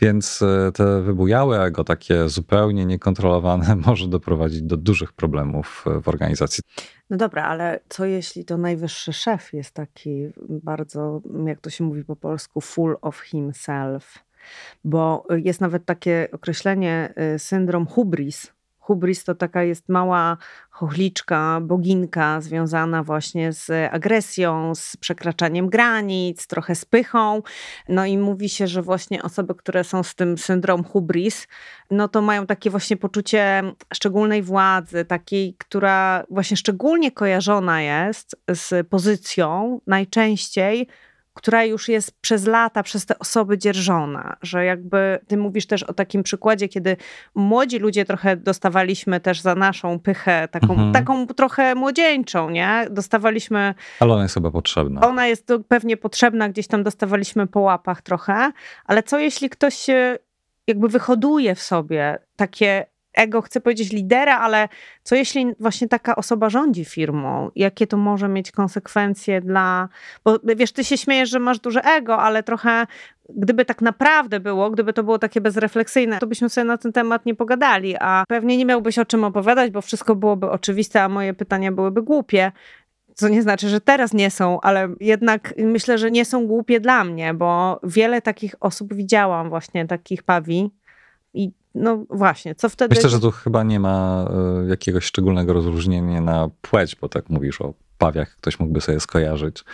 Więc 0.00 0.42
e, 0.42 0.72
te 0.72 1.02
wybujałe 1.02 1.62
ego, 1.62 1.84
takie 1.84 2.28
zupełnie 2.28 2.86
niekontrolowane, 2.86 3.76
może 3.86 4.08
doprowadzić 4.08 4.62
do 4.62 4.76
dużych 4.76 5.12
problemów 5.12 5.84
w 6.02 6.08
organizacji. 6.08 6.62
No 7.10 7.16
dobra, 7.16 7.44
ale 7.44 7.80
co 7.88 8.04
jeśli 8.04 8.44
to 8.44 8.56
najwyższy 8.58 9.12
szef 9.12 9.52
jest 9.52 9.74
taki 9.74 10.26
bardzo, 10.48 11.22
jak 11.46 11.60
to 11.60 11.70
się 11.70 11.84
mówi 11.84 12.04
po 12.04 12.16
polsku, 12.16 12.60
full 12.60 12.96
of 13.02 13.20
himself? 13.20 14.18
Bo 14.84 15.26
jest 15.30 15.60
nawet 15.60 15.84
takie 15.84 16.28
określenie 16.32 17.14
syndrom 17.38 17.86
hubris, 17.86 18.52
Hubris 18.84 19.24
to 19.24 19.34
taka 19.34 19.62
jest 19.62 19.88
mała 19.88 20.36
chochliczka, 20.70 21.60
boginka 21.62 22.40
związana 22.40 23.02
właśnie 23.02 23.52
z 23.52 23.70
agresją, 23.92 24.74
z 24.74 24.96
przekraczaniem 24.96 25.68
granic, 25.68 26.46
trochę 26.46 26.74
z 26.74 26.84
pychą. 26.84 27.42
No 27.88 28.06
i 28.06 28.18
mówi 28.18 28.48
się, 28.48 28.66
że 28.66 28.82
właśnie 28.82 29.22
osoby, 29.22 29.54
które 29.54 29.84
są 29.84 30.02
z 30.02 30.14
tym 30.14 30.38
syndrom 30.38 30.84
hubris, 30.84 31.48
no 31.90 32.08
to 32.08 32.22
mają 32.22 32.46
takie 32.46 32.70
właśnie 32.70 32.96
poczucie 32.96 33.62
szczególnej 33.94 34.42
władzy, 34.42 35.04
takiej, 35.04 35.54
która 35.58 36.24
właśnie 36.30 36.56
szczególnie 36.56 37.12
kojarzona 37.12 37.82
jest 37.82 38.36
z 38.48 38.88
pozycją 38.88 39.80
najczęściej 39.86 40.88
która 41.34 41.64
już 41.64 41.88
jest 41.88 42.20
przez 42.20 42.46
lata 42.46 42.82
przez 42.82 43.06
te 43.06 43.18
osoby 43.18 43.58
dzierżona, 43.58 44.36
że 44.42 44.64
jakby 44.64 45.18
ty 45.26 45.36
mówisz 45.36 45.66
też 45.66 45.82
o 45.82 45.94
takim 45.94 46.22
przykładzie, 46.22 46.68
kiedy 46.68 46.96
młodzi 47.34 47.78
ludzie 47.78 48.04
trochę 48.04 48.36
dostawaliśmy 48.36 49.20
też 49.20 49.40
za 49.40 49.54
naszą 49.54 49.98
pychę, 49.98 50.48
taką, 50.50 50.70
mhm. 50.70 50.92
taką 50.92 51.26
trochę 51.26 51.74
młodzieńczą, 51.74 52.50
nie? 52.50 52.86
Dostawaliśmy... 52.90 53.74
Ale 54.00 54.12
ona 54.12 54.22
jest 54.22 54.34
chyba 54.34 54.50
potrzebna. 54.50 55.00
Ona 55.00 55.26
jest 55.26 55.48
pewnie 55.68 55.96
potrzebna, 55.96 56.48
gdzieś 56.48 56.66
tam 56.66 56.82
dostawaliśmy 56.82 57.46
po 57.46 57.60
łapach 57.60 58.02
trochę, 58.02 58.52
ale 58.84 59.02
co 59.02 59.18
jeśli 59.18 59.50
ktoś 59.50 59.86
jakby 60.66 60.88
wyhoduje 60.88 61.54
w 61.54 61.62
sobie 61.62 62.18
takie 62.36 62.86
ego, 63.14 63.42
chcę 63.42 63.60
powiedzieć 63.60 63.92
lidera, 63.92 64.38
ale 64.38 64.68
co 65.02 65.14
jeśli 65.14 65.46
właśnie 65.60 65.88
taka 65.88 66.16
osoba 66.16 66.50
rządzi 66.50 66.84
firmą? 66.84 67.50
Jakie 67.56 67.86
to 67.86 67.96
może 67.96 68.28
mieć 68.28 68.52
konsekwencje 68.52 69.40
dla. 69.40 69.88
Bo 70.24 70.38
wiesz, 70.56 70.72
ty 70.72 70.84
się 70.84 70.96
śmiejesz, 70.96 71.30
że 71.30 71.38
masz 71.38 71.58
duże 71.58 71.80
ego, 71.84 72.18
ale 72.18 72.42
trochę 72.42 72.86
gdyby 73.28 73.64
tak 73.64 73.82
naprawdę 73.82 74.40
było, 74.40 74.70
gdyby 74.70 74.92
to 74.92 75.02
było 75.02 75.18
takie 75.18 75.40
bezrefleksyjne, 75.40 76.18
to 76.18 76.26
byśmy 76.26 76.48
sobie 76.48 76.64
na 76.64 76.78
ten 76.78 76.92
temat 76.92 77.26
nie 77.26 77.34
pogadali, 77.34 77.96
a 78.00 78.24
pewnie 78.28 78.56
nie 78.56 78.64
miałbyś 78.66 78.98
o 78.98 79.04
czym 79.04 79.24
opowiadać, 79.24 79.70
bo 79.70 79.80
wszystko 79.80 80.14
byłoby 80.14 80.50
oczywiste, 80.50 81.02
a 81.02 81.08
moje 81.08 81.34
pytania 81.34 81.72
byłyby 81.72 82.02
głupie. 82.02 82.52
Co 83.14 83.28
nie 83.28 83.42
znaczy, 83.42 83.68
że 83.68 83.80
teraz 83.80 84.12
nie 84.12 84.30
są, 84.30 84.60
ale 84.60 84.88
jednak 85.00 85.54
myślę, 85.58 85.98
że 85.98 86.10
nie 86.10 86.24
są 86.24 86.46
głupie 86.46 86.80
dla 86.80 87.04
mnie, 87.04 87.34
bo 87.34 87.80
wiele 87.82 88.22
takich 88.22 88.54
osób 88.60 88.94
widziałam, 88.94 89.48
właśnie 89.48 89.86
takich 89.86 90.22
pawi. 90.22 90.70
No 91.74 92.04
właśnie, 92.10 92.54
co 92.54 92.68
wtedy. 92.68 92.94
Myślę, 92.94 93.10
że 93.10 93.20
tu 93.20 93.30
chyba 93.30 93.62
nie 93.62 93.80
ma 93.80 94.28
e, 94.64 94.68
jakiegoś 94.68 95.04
szczególnego 95.04 95.52
rozróżnienia 95.52 96.20
na 96.20 96.50
płeć, 96.62 96.96
bo 96.96 97.08
tak 97.08 97.30
mówisz 97.30 97.60
o 97.60 97.74
pawiach, 97.98 98.36
ktoś 98.36 98.60
mógłby 98.60 98.80
sobie 98.80 99.00
skojarzyć. 99.00 99.64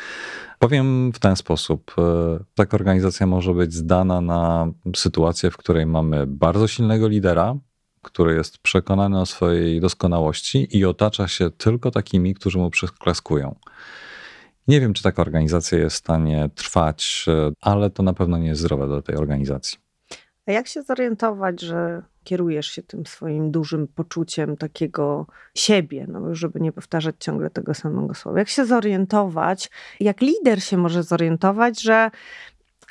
Powiem 0.59 1.13
w 1.13 1.19
ten 1.19 1.37
sposób. 1.37 1.95
E, 1.99 2.39
taka 2.55 2.77
organizacja 2.77 3.27
może 3.27 3.55
być 3.55 3.75
zdana 3.75 4.21
na 4.21 4.73
sytuację, 4.97 5.51
w 5.51 5.57
której 5.57 5.87
mamy 5.87 6.27
bardzo 6.27 6.69
silnego 6.69 7.09
lidera, 7.09 7.57
który 8.03 8.35
jest 8.35 8.59
przekonany 8.59 9.21
o 9.21 9.27
swojej 9.27 9.81
doskonałości 9.81 10.77
i 10.79 10.85
otacza 10.85 11.29
się 11.29 11.51
tylko 11.51 11.91
takimi, 11.91 12.35
którzy 12.35 12.59
mu 12.59 12.71
przyklaskują. 12.71 13.55
Nie 14.69 14.81
wiem, 14.81 14.93
czy 14.93 15.03
taka 15.03 15.23
organizacja 15.23 15.79
jest 15.79 15.97
w 15.97 15.99
stanie 15.99 16.51
trwać, 16.55 17.25
e, 17.29 17.53
ale 17.61 17.91
to 17.91 18.03
na 18.03 18.13
pewno 18.13 18.39
nie 18.39 18.49
jest 18.49 18.61
zdrowe 18.61 18.87
dla 18.87 19.03
tej 19.03 19.17
organizacji. 19.17 19.90
A 20.51 20.53
jak 20.53 20.69
się 20.69 20.83
zorientować, 20.83 21.61
że 21.61 22.03
kierujesz 22.25 22.67
się 22.67 22.83
tym 22.83 23.07
swoim 23.07 23.51
dużym 23.51 23.89
poczuciem 23.89 24.57
takiego 24.57 25.27
siebie, 25.55 26.07
no 26.09 26.35
żeby 26.35 26.61
nie 26.61 26.73
powtarzać 26.73 27.15
ciągle 27.19 27.51
tego 27.51 27.75
samego 27.75 28.15
słowa? 28.15 28.39
Jak 28.39 28.49
się 28.49 28.67
zorientować, 28.67 29.71
jak 30.01 30.21
lider 30.21 30.63
się 30.63 30.77
może 30.77 31.03
zorientować, 31.03 31.83
że 31.83 32.11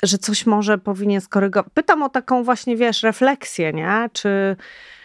że 0.02 0.18
coś 0.18 0.46
może 0.46 0.78
powinien 0.78 1.20
skorygować. 1.20 1.72
Pytam 1.74 2.02
o 2.02 2.08
taką 2.08 2.44
właśnie, 2.44 2.76
wiesz, 2.76 3.02
refleksję, 3.02 3.72
nie? 3.72 4.10
Czy, 4.12 4.56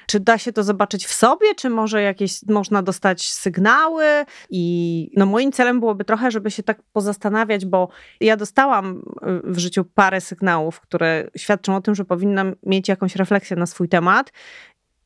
czy 0.07 0.19
da 0.19 0.37
się 0.37 0.53
to 0.53 0.63
zobaczyć 0.63 1.05
w 1.05 1.13
sobie, 1.13 1.55
czy 1.55 1.69
może 1.69 2.01
jakieś 2.01 2.43
można 2.43 2.81
dostać 2.81 3.29
sygnały? 3.29 4.05
I 4.49 5.11
no 5.15 5.25
moim 5.25 5.51
celem 5.51 5.79
byłoby 5.79 6.05
trochę, 6.05 6.31
żeby 6.31 6.51
się 6.51 6.63
tak 6.63 6.83
pozastanawiać, 6.93 7.65
bo 7.65 7.89
ja 8.19 8.37
dostałam 8.37 9.01
y, 9.45 9.51
w 9.51 9.57
życiu 9.57 9.85
parę 9.85 10.21
sygnałów, 10.21 10.79
które 10.79 11.29
świadczą 11.37 11.75
o 11.75 11.81
tym, 11.81 11.95
że 11.95 12.05
powinnam 12.05 12.55
mieć 12.63 12.89
jakąś 12.89 13.15
refleksję 13.15 13.57
na 13.57 13.65
swój 13.65 13.89
temat. 13.89 14.31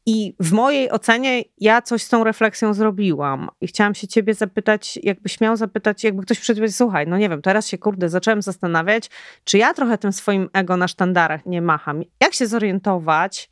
I 0.05 0.35
w 0.39 0.51
mojej 0.51 0.91
ocenie 0.91 1.43
ja 1.57 1.81
coś 1.81 2.03
z 2.03 2.09
tą 2.09 2.23
refleksją 2.23 2.73
zrobiłam. 2.73 3.49
I 3.61 3.67
chciałam 3.67 3.95
się 3.95 4.07
ciebie 4.07 4.33
zapytać, 4.33 4.99
jakbyś 5.03 5.41
miał 5.41 5.57
zapytać, 5.57 6.03
jakby 6.03 6.23
ktoś 6.23 6.39
przed 6.39 6.75
słuchaj, 6.75 7.07
no 7.07 7.17
nie 7.17 7.29
wiem, 7.29 7.41
teraz 7.41 7.67
się 7.67 7.77
kurde 7.77 8.09
zacząłem 8.09 8.41
zastanawiać, 8.41 9.09
czy 9.43 9.57
ja 9.57 9.73
trochę 9.73 9.97
tym 9.97 10.13
swoim 10.13 10.49
ego 10.53 10.77
na 10.77 10.87
sztandarach 10.87 11.45
nie 11.45 11.61
macham. 11.61 12.01
Jak 12.21 12.33
się 12.33 12.47
zorientować, 12.47 13.49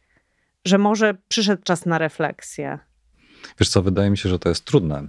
że 0.66 0.78
może 0.78 1.14
przyszedł 1.28 1.64
czas 1.64 1.86
na 1.86 1.98
refleksję? 1.98 2.80
Wiesz 3.60 3.70
co, 3.70 3.82
wydaje 3.82 4.10
mi 4.10 4.18
się, 4.18 4.30
że 4.30 4.40
to 4.40 4.50
jest 4.50 4.66
trudne. 4.66 5.08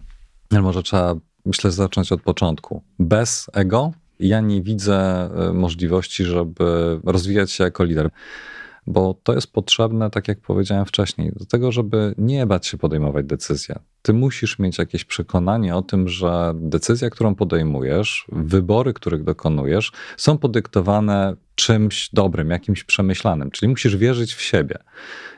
Może 0.51 0.83
trzeba, 0.83 1.15
myślę, 1.45 1.71
zacząć 1.71 2.13
od 2.13 2.23
początku. 2.23 2.83
Bez 2.99 3.51
ego 3.53 3.93
ja 4.21 4.41
nie 4.41 4.63
widzę 4.63 5.31
e, 5.49 5.53
możliwości, 5.53 6.25
żeby 6.25 7.01
rozwijać 7.05 7.53
się 7.53 7.65
jako 7.65 7.85
lider 7.85 8.11
bo 8.89 9.15
to 9.23 9.35
jest 9.35 9.53
potrzebne, 9.53 10.11
tak 10.11 10.29
jak 10.29 10.41
powiedziałem 10.41 10.87
wcześniej, 10.87 11.33
do 11.37 11.45
tego, 11.45 11.73
żeby 11.73 12.15
nie 12.19 12.47
bać 12.47 12.67
się 12.67 12.79
podejmować 12.79 13.27
decyzji. 13.27 13.75
Ty 14.03 14.13
musisz 14.13 14.59
mieć 14.59 14.79
jakieś 14.79 15.05
przekonanie 15.05 15.77
o 15.77 15.83
tym, 15.83 16.09
że 16.09 16.53
decyzja, 16.55 17.11
którą 17.11 17.35
podejmujesz, 17.35 18.27
wybory, 18.33 18.93
których 18.93 19.25
dokonujesz, 19.25 19.93
są 20.17 20.39
podyktowane 20.39 21.37
czymś 21.55 22.11
dobrym, 22.13 22.51
jakimś 22.51 22.85
przemyślanym. 22.85 23.51
Czyli 23.51 23.69
musisz 23.69 23.97
wierzyć 23.97 24.35
w 24.35 24.41
siebie. 24.41 24.79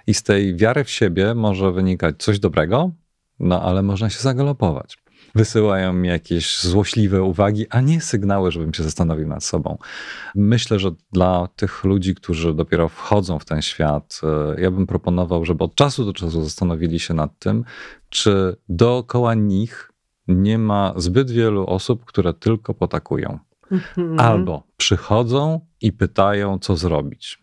I 0.06 0.14
z 0.14 0.22
tej 0.22 0.56
wiary 0.56 0.84
w 0.84 0.90
siebie 0.90 1.34
może 1.34 1.72
wynikać 1.72 2.14
coś 2.18 2.38
dobrego, 2.38 2.90
no 3.40 3.62
ale 3.62 3.82
można 3.82 4.10
się 4.10 4.20
zagalopować 4.20 4.98
wysyłają 5.34 5.92
mi 5.92 6.08
jakieś 6.08 6.62
złośliwe 6.62 7.22
uwagi, 7.22 7.66
a 7.70 7.80
nie 7.80 8.00
sygnały, 8.00 8.52
żebym 8.52 8.74
się 8.74 8.82
zastanowił 8.82 9.28
nad 9.28 9.44
sobą. 9.44 9.78
Myślę, 10.34 10.78
że 10.78 10.90
dla 11.12 11.48
tych 11.56 11.84
ludzi, 11.84 12.14
którzy 12.14 12.54
dopiero 12.54 12.88
wchodzą 12.88 13.38
w 13.38 13.44
ten 13.44 13.62
świat, 13.62 14.20
e, 14.22 14.60
ja 14.60 14.70
bym 14.70 14.86
proponował, 14.86 15.44
żeby 15.44 15.64
od 15.64 15.74
czasu 15.74 16.04
do 16.04 16.12
czasu 16.12 16.42
zastanowili 16.42 17.00
się 17.00 17.14
nad 17.14 17.38
tym, 17.38 17.64
czy 18.08 18.56
dookoła 18.68 19.34
nich 19.34 19.92
nie 20.28 20.58
ma 20.58 20.94
zbyt 20.96 21.30
wielu 21.30 21.66
osób, 21.66 22.04
które 22.04 22.34
tylko 22.34 22.74
potakują. 22.74 23.38
Mhm. 23.70 24.20
Albo 24.20 24.62
przychodzą 24.76 25.60
i 25.80 25.92
pytają, 25.92 26.58
co 26.58 26.76
zrobić. 26.76 27.38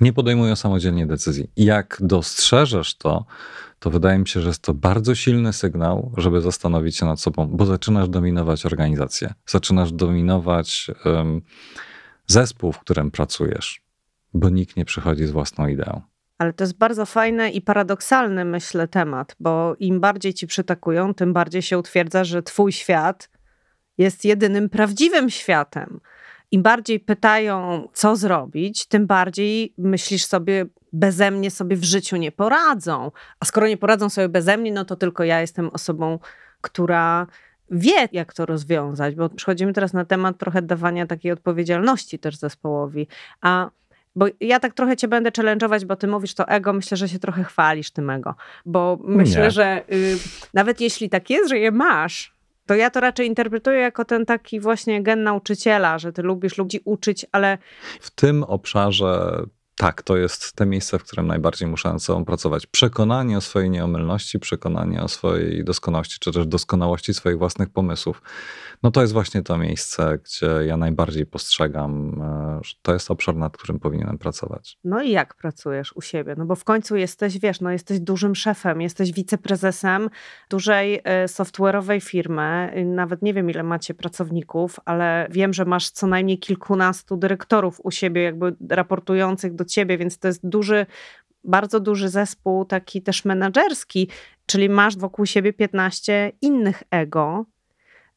Nie 0.00 0.12
podejmują 0.12 0.56
samodzielnie 0.56 1.06
decyzji. 1.06 1.50
Jak 1.56 1.98
dostrzeżesz 2.00 2.96
to, 2.96 3.24
to 3.78 3.90
wydaje 3.90 4.18
mi 4.18 4.28
się, 4.28 4.40
że 4.40 4.48
jest 4.48 4.62
to 4.62 4.74
bardzo 4.74 5.14
silny 5.14 5.52
sygnał, 5.52 6.12
żeby 6.16 6.40
zastanowić 6.40 6.96
się 6.96 7.06
nad 7.06 7.20
sobą, 7.20 7.46
bo 7.46 7.66
zaczynasz 7.66 8.08
dominować 8.08 8.66
organizację, 8.66 9.34
zaczynasz 9.46 9.92
dominować 9.92 10.90
um, 11.04 11.42
zespół, 12.26 12.72
w 12.72 12.78
którym 12.78 13.10
pracujesz, 13.10 13.80
bo 14.34 14.48
nikt 14.48 14.76
nie 14.76 14.84
przychodzi 14.84 15.26
z 15.26 15.30
własną 15.30 15.66
ideą. 15.66 16.00
Ale 16.38 16.52
to 16.52 16.64
jest 16.64 16.78
bardzo 16.78 17.06
fajny 17.06 17.50
i 17.50 17.60
paradoksalny, 17.60 18.44
myślę, 18.44 18.88
temat, 18.88 19.36
bo 19.40 19.76
im 19.78 20.00
bardziej 20.00 20.34
ci 20.34 20.46
przytakują, 20.46 21.14
tym 21.14 21.32
bardziej 21.32 21.62
się 21.62 21.78
utwierdza, 21.78 22.24
że 22.24 22.42
twój 22.42 22.72
świat 22.72 23.30
jest 23.98 24.24
jedynym 24.24 24.68
prawdziwym 24.68 25.30
światem. 25.30 26.00
Im 26.50 26.62
bardziej 26.62 27.00
pytają, 27.00 27.88
co 27.92 28.16
zrobić, 28.16 28.86
tym 28.86 29.06
bardziej 29.06 29.72
myślisz 29.78 30.24
sobie, 30.24 30.66
beze 30.92 31.30
mnie 31.30 31.50
sobie 31.50 31.76
w 31.76 31.84
życiu 31.84 32.16
nie 32.16 32.32
poradzą. 32.32 33.10
A 33.40 33.44
skoro 33.44 33.68
nie 33.68 33.76
poradzą 33.76 34.08
sobie 34.08 34.28
beze 34.28 34.56
mnie, 34.56 34.72
no 34.72 34.84
to 34.84 34.96
tylko 34.96 35.24
ja 35.24 35.40
jestem 35.40 35.70
osobą, 35.70 36.18
która 36.60 37.26
wie, 37.70 38.08
jak 38.12 38.32
to 38.32 38.46
rozwiązać, 38.46 39.14
bo 39.14 39.28
przechodzimy 39.28 39.72
teraz 39.72 39.92
na 39.92 40.04
temat 40.04 40.38
trochę 40.38 40.62
dawania 40.62 41.06
takiej 41.06 41.32
odpowiedzialności 41.32 42.18
też 42.18 42.36
zespołowi. 42.36 43.06
A 43.40 43.70
bo 44.16 44.26
ja 44.40 44.60
tak 44.60 44.74
trochę 44.74 44.96
cię 44.96 45.08
będę 45.08 45.30
challenge'ować, 45.30 45.84
bo 45.84 45.96
ty 45.96 46.06
mówisz 46.06 46.34
to 46.34 46.48
ego, 46.48 46.72
myślę, 46.72 46.96
że 46.96 47.08
się 47.08 47.18
trochę 47.18 47.44
chwalisz 47.44 47.90
tym 47.90 48.10
ego. 48.10 48.34
Bo 48.66 48.98
myślę, 49.04 49.42
nie. 49.42 49.50
że 49.50 49.82
y, 49.92 50.16
nawet 50.54 50.80
jeśli 50.80 51.10
tak 51.10 51.30
jest, 51.30 51.48
że 51.48 51.58
je 51.58 51.70
masz, 51.70 52.37
to 52.68 52.74
ja 52.74 52.90
to 52.90 53.00
raczej 53.00 53.26
interpretuję 53.26 53.80
jako 53.80 54.04
ten 54.04 54.26
taki 54.26 54.60
właśnie 54.60 55.02
gen 55.02 55.22
nauczyciela, 55.22 55.98
że 55.98 56.12
ty 56.12 56.22
lubisz 56.22 56.58
ludzi 56.58 56.80
uczyć, 56.84 57.26
ale. 57.32 57.58
W 58.00 58.10
tym 58.10 58.44
obszarze 58.44 59.42
tak, 59.76 60.02
to 60.02 60.16
jest 60.16 60.52
te 60.52 60.66
miejsce, 60.66 60.98
w 60.98 61.04
którym 61.04 61.26
najbardziej 61.26 61.68
muszę 61.68 61.92
nad 61.92 62.02
sobą 62.02 62.24
pracować. 62.24 62.66
Przekonanie 62.66 63.38
o 63.38 63.40
swojej 63.40 63.70
nieomylności, 63.70 64.38
przekonanie 64.38 65.02
o 65.02 65.08
swojej 65.08 65.64
doskonałości, 65.64 66.18
czy 66.20 66.32
też 66.32 66.46
doskonałości 66.46 67.14
swoich 67.14 67.38
własnych 67.38 67.70
pomysłów. 67.70 68.22
No 68.82 68.90
to 68.90 69.00
jest 69.00 69.12
właśnie 69.12 69.42
to 69.42 69.58
miejsce, 69.58 70.18
gdzie 70.24 70.46
ja 70.66 70.76
najbardziej 70.76 71.26
postrzegam, 71.26 72.22
e, 72.22 72.60
że 72.64 72.74
to 72.82 72.92
jest 72.92 73.10
obszar, 73.10 73.36
nad 73.36 73.56
którym 73.56 73.80
powinienem 73.80 74.18
pracować. 74.18 74.78
No 74.84 75.02
i 75.02 75.10
jak 75.10 75.34
pracujesz 75.34 75.92
u 75.96 76.00
siebie? 76.00 76.34
No 76.38 76.46
bo 76.46 76.54
w 76.54 76.64
końcu 76.64 76.96
jesteś, 76.96 77.38
wiesz, 77.38 77.60
no 77.60 77.70
jesteś 77.70 78.00
dużym 78.00 78.34
szefem, 78.34 78.80
jesteś 78.80 79.12
wiceprezesem 79.12 80.10
dużej 80.50 81.00
e, 81.04 81.26
software'owej 81.26 82.00
firmy. 82.00 82.72
Nawet 82.86 83.22
nie 83.22 83.34
wiem, 83.34 83.50
ile 83.50 83.62
macie 83.62 83.94
pracowników, 83.94 84.80
ale 84.84 85.28
wiem, 85.30 85.52
że 85.52 85.64
masz 85.64 85.90
co 85.90 86.06
najmniej 86.06 86.38
kilkunastu 86.38 87.16
dyrektorów 87.16 87.80
u 87.84 87.90
siebie, 87.90 88.22
jakby 88.22 88.56
raportujących 88.68 89.54
do 89.54 89.64
ciebie, 89.64 89.98
więc 89.98 90.18
to 90.18 90.28
jest 90.28 90.48
duży 90.48 90.86
bardzo 91.44 91.80
duży 91.80 92.08
zespół, 92.08 92.64
taki 92.64 93.02
też 93.02 93.24
menedżerski, 93.24 94.08
czyli 94.46 94.68
masz 94.68 94.96
wokół 94.96 95.26
siebie 95.26 95.52
15 95.52 96.32
innych 96.40 96.82
ego, 96.90 97.44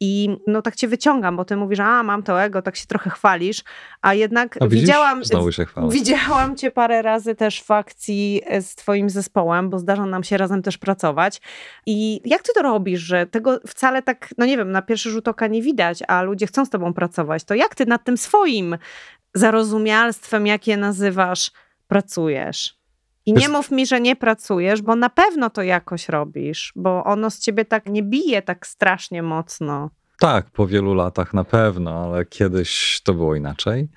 i 0.04 0.36
no 0.46 0.62
tak 0.62 0.76
cię 0.76 0.88
wyciągam, 0.88 1.36
bo 1.36 1.44
ty 1.44 1.56
mówisz, 1.56 1.80
a 1.80 2.02
mam 2.02 2.22
to 2.22 2.42
ego, 2.42 2.62
tak 2.62 2.76
się 2.76 2.86
trochę 2.86 3.10
chwalisz, 3.10 3.62
a 4.00 4.14
jednak 4.14 4.58
a 4.60 4.66
widzisz? 4.66 4.80
widziałam, 4.80 5.24
Znowu 5.24 5.52
się 5.52 5.66
widziałam 5.88 6.56
cię 6.56 6.70
parę 6.70 7.02
razy 7.02 7.34
też 7.34 7.62
w 7.62 7.70
akcji 7.70 8.42
e, 8.46 8.62
z 8.62 8.74
twoim 8.74 9.10
zespołem, 9.10 9.70
bo 9.70 9.78
zdarza 9.78 10.06
nam 10.06 10.24
się 10.24 10.36
razem 10.36 10.62
też 10.62 10.78
pracować. 10.78 11.40
I 11.86 12.20
jak 12.24 12.42
ty 12.42 12.52
to 12.54 12.62
robisz, 12.62 13.00
że 13.00 13.26
tego 13.26 13.60
wcale 13.66 14.02
tak, 14.02 14.34
no 14.38 14.46
nie 14.46 14.56
wiem, 14.56 14.70
na 14.70 14.82
pierwszy 14.82 15.10
rzut 15.10 15.28
oka 15.28 15.46
nie 15.46 15.62
widać, 15.62 16.02
a 16.08 16.22
ludzie 16.22 16.46
chcą 16.46 16.64
z 16.64 16.70
tobą 16.70 16.94
pracować, 16.94 17.44
to 17.44 17.54
jak 17.54 17.74
ty 17.74 17.86
nad 17.86 18.04
tym 18.04 18.16
swoim 18.16 18.78
zarozumialstwem, 19.34 20.46
jakie 20.46 20.76
nazywasz, 20.76 21.50
pracujesz? 21.88 22.81
I 23.26 23.32
nie 23.32 23.48
mów 23.48 23.70
mi, 23.70 23.86
że 23.86 24.00
nie 24.00 24.16
pracujesz, 24.16 24.82
bo 24.82 24.96
na 24.96 25.10
pewno 25.10 25.50
to 25.50 25.62
jakoś 25.62 26.08
robisz, 26.08 26.72
bo 26.76 27.04
ono 27.04 27.30
z 27.30 27.38
ciebie 27.38 27.64
tak 27.64 27.86
nie 27.86 28.02
bije 28.02 28.42
tak 28.42 28.66
strasznie 28.66 29.22
mocno. 29.22 29.90
Tak, 30.18 30.50
po 30.50 30.66
wielu 30.66 30.94
latach 30.94 31.34
na 31.34 31.44
pewno, 31.44 32.04
ale 32.04 32.24
kiedyś 32.24 33.00
to 33.04 33.14
było 33.14 33.34
inaczej. 33.34 33.88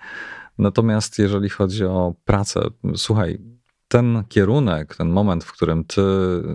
Natomiast 0.58 1.20
jeżeli 1.20 1.50
chodzi 1.50 1.86
o 1.86 2.14
pracę, 2.26 2.62
słuchaj, 2.96 3.40
ten 3.88 4.24
kierunek, 4.30 4.96
ten 4.96 5.10
moment, 5.10 5.44
w 5.44 5.52
którym 5.52 5.84
ty 5.84 6.02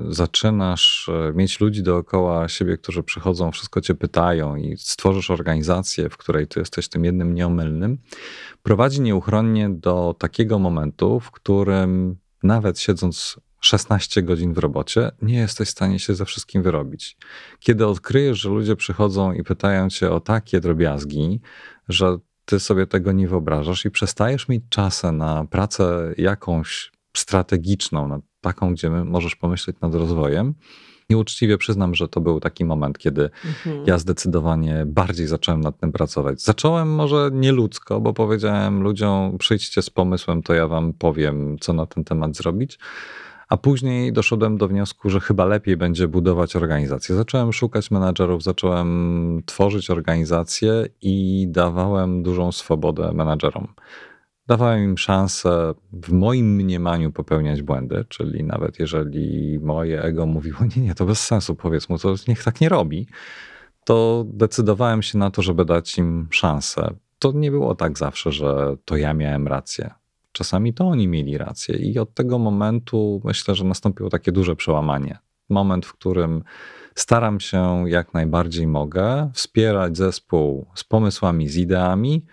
zaczynasz 0.08 1.08
e, 1.08 1.32
mieć 1.32 1.60
ludzi 1.60 1.82
dookoła 1.82 2.48
siebie, 2.48 2.76
którzy 2.76 3.02
przychodzą, 3.02 3.50
wszystko 3.50 3.80
cię 3.80 3.94
pytają 3.94 4.56
i 4.56 4.76
stworzysz 4.76 5.30
organizację, 5.30 6.08
w 6.08 6.16
której 6.16 6.46
ty 6.46 6.60
jesteś 6.60 6.88
tym 6.88 7.04
jednym 7.04 7.34
nieomylnym, 7.34 7.98
prowadzi 8.62 9.00
nieuchronnie 9.00 9.68
do 9.70 10.14
takiego 10.18 10.58
momentu, 10.58 11.20
w 11.20 11.30
którym 11.30 12.16
nawet 12.42 12.78
siedząc 12.78 13.40
16 13.60 14.22
godzin 14.22 14.54
w 14.54 14.58
robocie, 14.58 15.10
nie 15.22 15.38
jesteś 15.38 15.68
w 15.68 15.70
stanie 15.70 15.98
się 15.98 16.14
ze 16.14 16.24
wszystkim 16.24 16.62
wyrobić. 16.62 17.16
Kiedy 17.60 17.86
odkryjesz, 17.86 18.40
że 18.40 18.48
ludzie 18.48 18.76
przychodzą 18.76 19.32
i 19.32 19.42
pytają 19.42 19.88
cię 19.88 20.10
o 20.10 20.20
takie 20.20 20.60
drobiazgi, 20.60 21.40
że 21.88 22.18
ty 22.44 22.60
sobie 22.60 22.86
tego 22.86 23.12
nie 23.12 23.28
wyobrażasz 23.28 23.84
i 23.84 23.90
przestajesz 23.90 24.48
mieć 24.48 24.62
czasem 24.68 25.16
na 25.16 25.44
pracę 25.44 26.14
jakąś 26.18 26.92
strategiczną, 27.16 28.08
na 28.08 28.20
taką, 28.40 28.72
gdzie 28.72 28.90
możesz 28.90 29.36
pomyśleć 29.36 29.76
nad 29.80 29.94
rozwojem, 29.94 30.54
Nieuczciwie 31.10 31.58
przyznam, 31.58 31.94
że 31.94 32.08
to 32.08 32.20
był 32.20 32.40
taki 32.40 32.64
moment, 32.64 32.98
kiedy 32.98 33.30
mhm. 33.46 33.86
ja 33.86 33.98
zdecydowanie 33.98 34.82
bardziej 34.86 35.26
zacząłem 35.26 35.60
nad 35.60 35.78
tym 35.78 35.92
pracować. 35.92 36.42
Zacząłem 36.42 36.94
może 36.94 37.30
nieludzko, 37.32 38.00
bo 38.00 38.12
powiedziałem 38.12 38.82
ludziom: 38.82 39.38
przyjdźcie 39.38 39.82
z 39.82 39.90
pomysłem, 39.90 40.42
to 40.42 40.54
ja 40.54 40.68
wam 40.68 40.92
powiem, 40.92 41.56
co 41.60 41.72
na 41.72 41.86
ten 41.86 42.04
temat 42.04 42.36
zrobić. 42.36 42.78
A 43.48 43.56
później 43.56 44.12
doszedłem 44.12 44.58
do 44.58 44.68
wniosku, 44.68 45.10
że 45.10 45.20
chyba 45.20 45.44
lepiej 45.44 45.76
będzie 45.76 46.08
budować 46.08 46.56
organizację. 46.56 47.14
Zacząłem 47.14 47.52
szukać 47.52 47.90
menadżerów, 47.90 48.42
zacząłem 48.42 49.42
tworzyć 49.46 49.90
organizację 49.90 50.86
i 51.02 51.46
dawałem 51.48 52.22
dużą 52.22 52.52
swobodę 52.52 53.12
menadżerom 53.12 53.68
dawałem 54.50 54.84
im 54.84 54.98
szansę 54.98 55.74
w 55.92 56.12
moim 56.12 56.54
mniemaniu 56.54 57.12
popełniać 57.12 57.62
błędy, 57.62 58.04
czyli 58.08 58.44
nawet 58.44 58.78
jeżeli 58.78 59.58
moje 59.62 60.02
ego 60.02 60.26
mówiło, 60.26 60.58
nie, 60.76 60.82
nie, 60.82 60.94
to 60.94 61.06
bez 61.06 61.26
sensu, 61.26 61.54
powiedz 61.54 61.88
mu, 61.88 61.98
to 61.98 62.14
niech 62.28 62.44
tak 62.44 62.60
nie 62.60 62.68
robi, 62.68 63.06
to 63.84 64.24
decydowałem 64.26 65.02
się 65.02 65.18
na 65.18 65.30
to, 65.30 65.42
żeby 65.42 65.64
dać 65.64 65.98
im 65.98 66.28
szansę. 66.30 66.94
To 67.18 67.32
nie 67.32 67.50
było 67.50 67.74
tak 67.74 67.98
zawsze, 67.98 68.32
że 68.32 68.76
to 68.84 68.96
ja 68.96 69.14
miałem 69.14 69.48
rację. 69.48 69.90
Czasami 70.32 70.74
to 70.74 70.84
oni 70.88 71.08
mieli 71.08 71.38
rację, 71.38 71.76
i 71.76 71.98
od 71.98 72.14
tego 72.14 72.38
momentu 72.38 73.20
myślę, 73.24 73.54
że 73.54 73.64
nastąpiło 73.64 74.10
takie 74.10 74.32
duże 74.32 74.56
przełamanie. 74.56 75.18
Moment, 75.48 75.86
w 75.86 75.92
którym 75.92 76.42
staram 76.94 77.40
się 77.40 77.84
jak 77.88 78.14
najbardziej 78.14 78.66
mogę 78.66 79.30
wspierać 79.34 79.96
zespół 79.96 80.66
z 80.74 80.84
pomysłami, 80.84 81.48
z 81.48 81.56
ideami, 81.56 82.24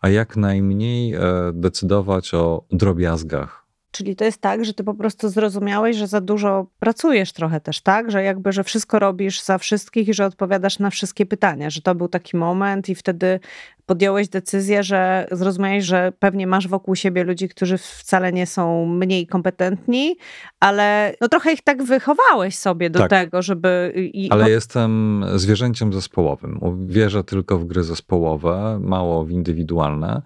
a 0.00 0.08
jak 0.08 0.36
najmniej 0.36 1.14
e, 1.14 1.20
decydować 1.52 2.34
o 2.34 2.64
drobiazgach. 2.70 3.67
Czyli 3.90 4.16
to 4.16 4.24
jest 4.24 4.40
tak, 4.40 4.64
że 4.64 4.74
ty 4.74 4.84
po 4.84 4.94
prostu 4.94 5.28
zrozumiałeś, 5.28 5.96
że 5.96 6.06
za 6.06 6.20
dużo 6.20 6.66
pracujesz 6.78 7.32
trochę 7.32 7.60
też, 7.60 7.80
tak? 7.80 8.10
Że 8.10 8.22
jakby, 8.22 8.52
że 8.52 8.64
wszystko 8.64 8.98
robisz 8.98 9.42
za 9.42 9.58
wszystkich 9.58 10.08
i 10.08 10.14
że 10.14 10.26
odpowiadasz 10.26 10.78
na 10.78 10.90
wszystkie 10.90 11.26
pytania, 11.26 11.70
że 11.70 11.82
to 11.82 11.94
był 11.94 12.08
taki 12.08 12.36
moment 12.36 12.88
i 12.88 12.94
wtedy 12.94 13.40
podjąłeś 13.86 14.28
decyzję, 14.28 14.82
że 14.82 15.28
zrozumiałeś, 15.32 15.84
że 15.84 16.12
pewnie 16.18 16.46
masz 16.46 16.68
wokół 16.68 16.94
siebie 16.94 17.24
ludzi, 17.24 17.48
którzy 17.48 17.78
wcale 17.78 18.32
nie 18.32 18.46
są 18.46 18.86
mniej 18.86 19.26
kompetentni, 19.26 20.16
ale 20.60 21.14
no 21.20 21.28
trochę 21.28 21.52
ich 21.52 21.62
tak 21.62 21.82
wychowałeś 21.82 22.56
sobie 22.56 22.90
do 22.90 22.98
tak. 22.98 23.10
tego, 23.10 23.42
żeby... 23.42 23.92
I... 23.96 24.30
Ale 24.30 24.50
jestem 24.50 25.24
zwierzęciem 25.34 25.92
zespołowym. 25.92 26.60
Wierzę 26.86 27.24
tylko 27.24 27.58
w 27.58 27.64
gry 27.64 27.84
zespołowe, 27.84 28.78
mało 28.82 29.24
w 29.24 29.30
indywidualne. 29.30 30.22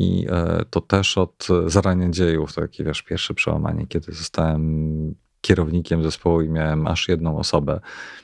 I 0.00 0.26
e, 0.30 0.64
to 0.70 0.80
też 0.80 1.18
od 1.18 1.48
zarania 1.66 2.10
dziejów, 2.10 2.54
takie 2.54 2.84
wiesz, 2.84 3.02
pierwsze 3.02 3.34
przełamanie, 3.34 3.86
kiedy 3.86 4.12
zostałem 4.12 5.14
kierownikiem 5.40 6.04
zespołu 6.04 6.40
i 6.40 6.48
miałem 6.48 6.86
aż 6.86 7.08
jedną 7.08 7.38
osobę 7.38 7.80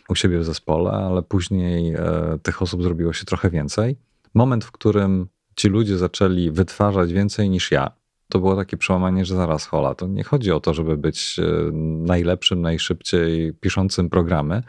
u 0.08 0.14
siebie 0.14 0.38
w 0.38 0.44
zespole, 0.44 0.90
ale 0.90 1.22
później 1.22 1.94
e, 1.94 2.38
tych 2.42 2.62
osób 2.62 2.82
zrobiło 2.82 3.12
się 3.12 3.24
trochę 3.24 3.50
więcej. 3.50 3.96
Moment, 4.34 4.64
w 4.64 4.72
którym 4.72 5.26
ci 5.56 5.68
ludzie 5.68 5.98
zaczęli 5.98 6.50
wytwarzać 6.50 7.12
więcej 7.12 7.50
niż 7.50 7.70
ja, 7.70 7.90
to 8.28 8.38
było 8.38 8.56
takie 8.56 8.76
przełamanie, 8.76 9.24
że 9.24 9.36
zaraz 9.36 9.66
hola, 9.66 9.94
to 9.94 10.06
nie 10.06 10.24
chodzi 10.24 10.52
o 10.52 10.60
to, 10.60 10.74
żeby 10.74 10.96
być 10.96 11.38
e, 11.38 11.42
najlepszym, 12.06 12.60
najszybciej 12.60 13.52
piszącym 13.52 14.10
programy, 14.10 14.62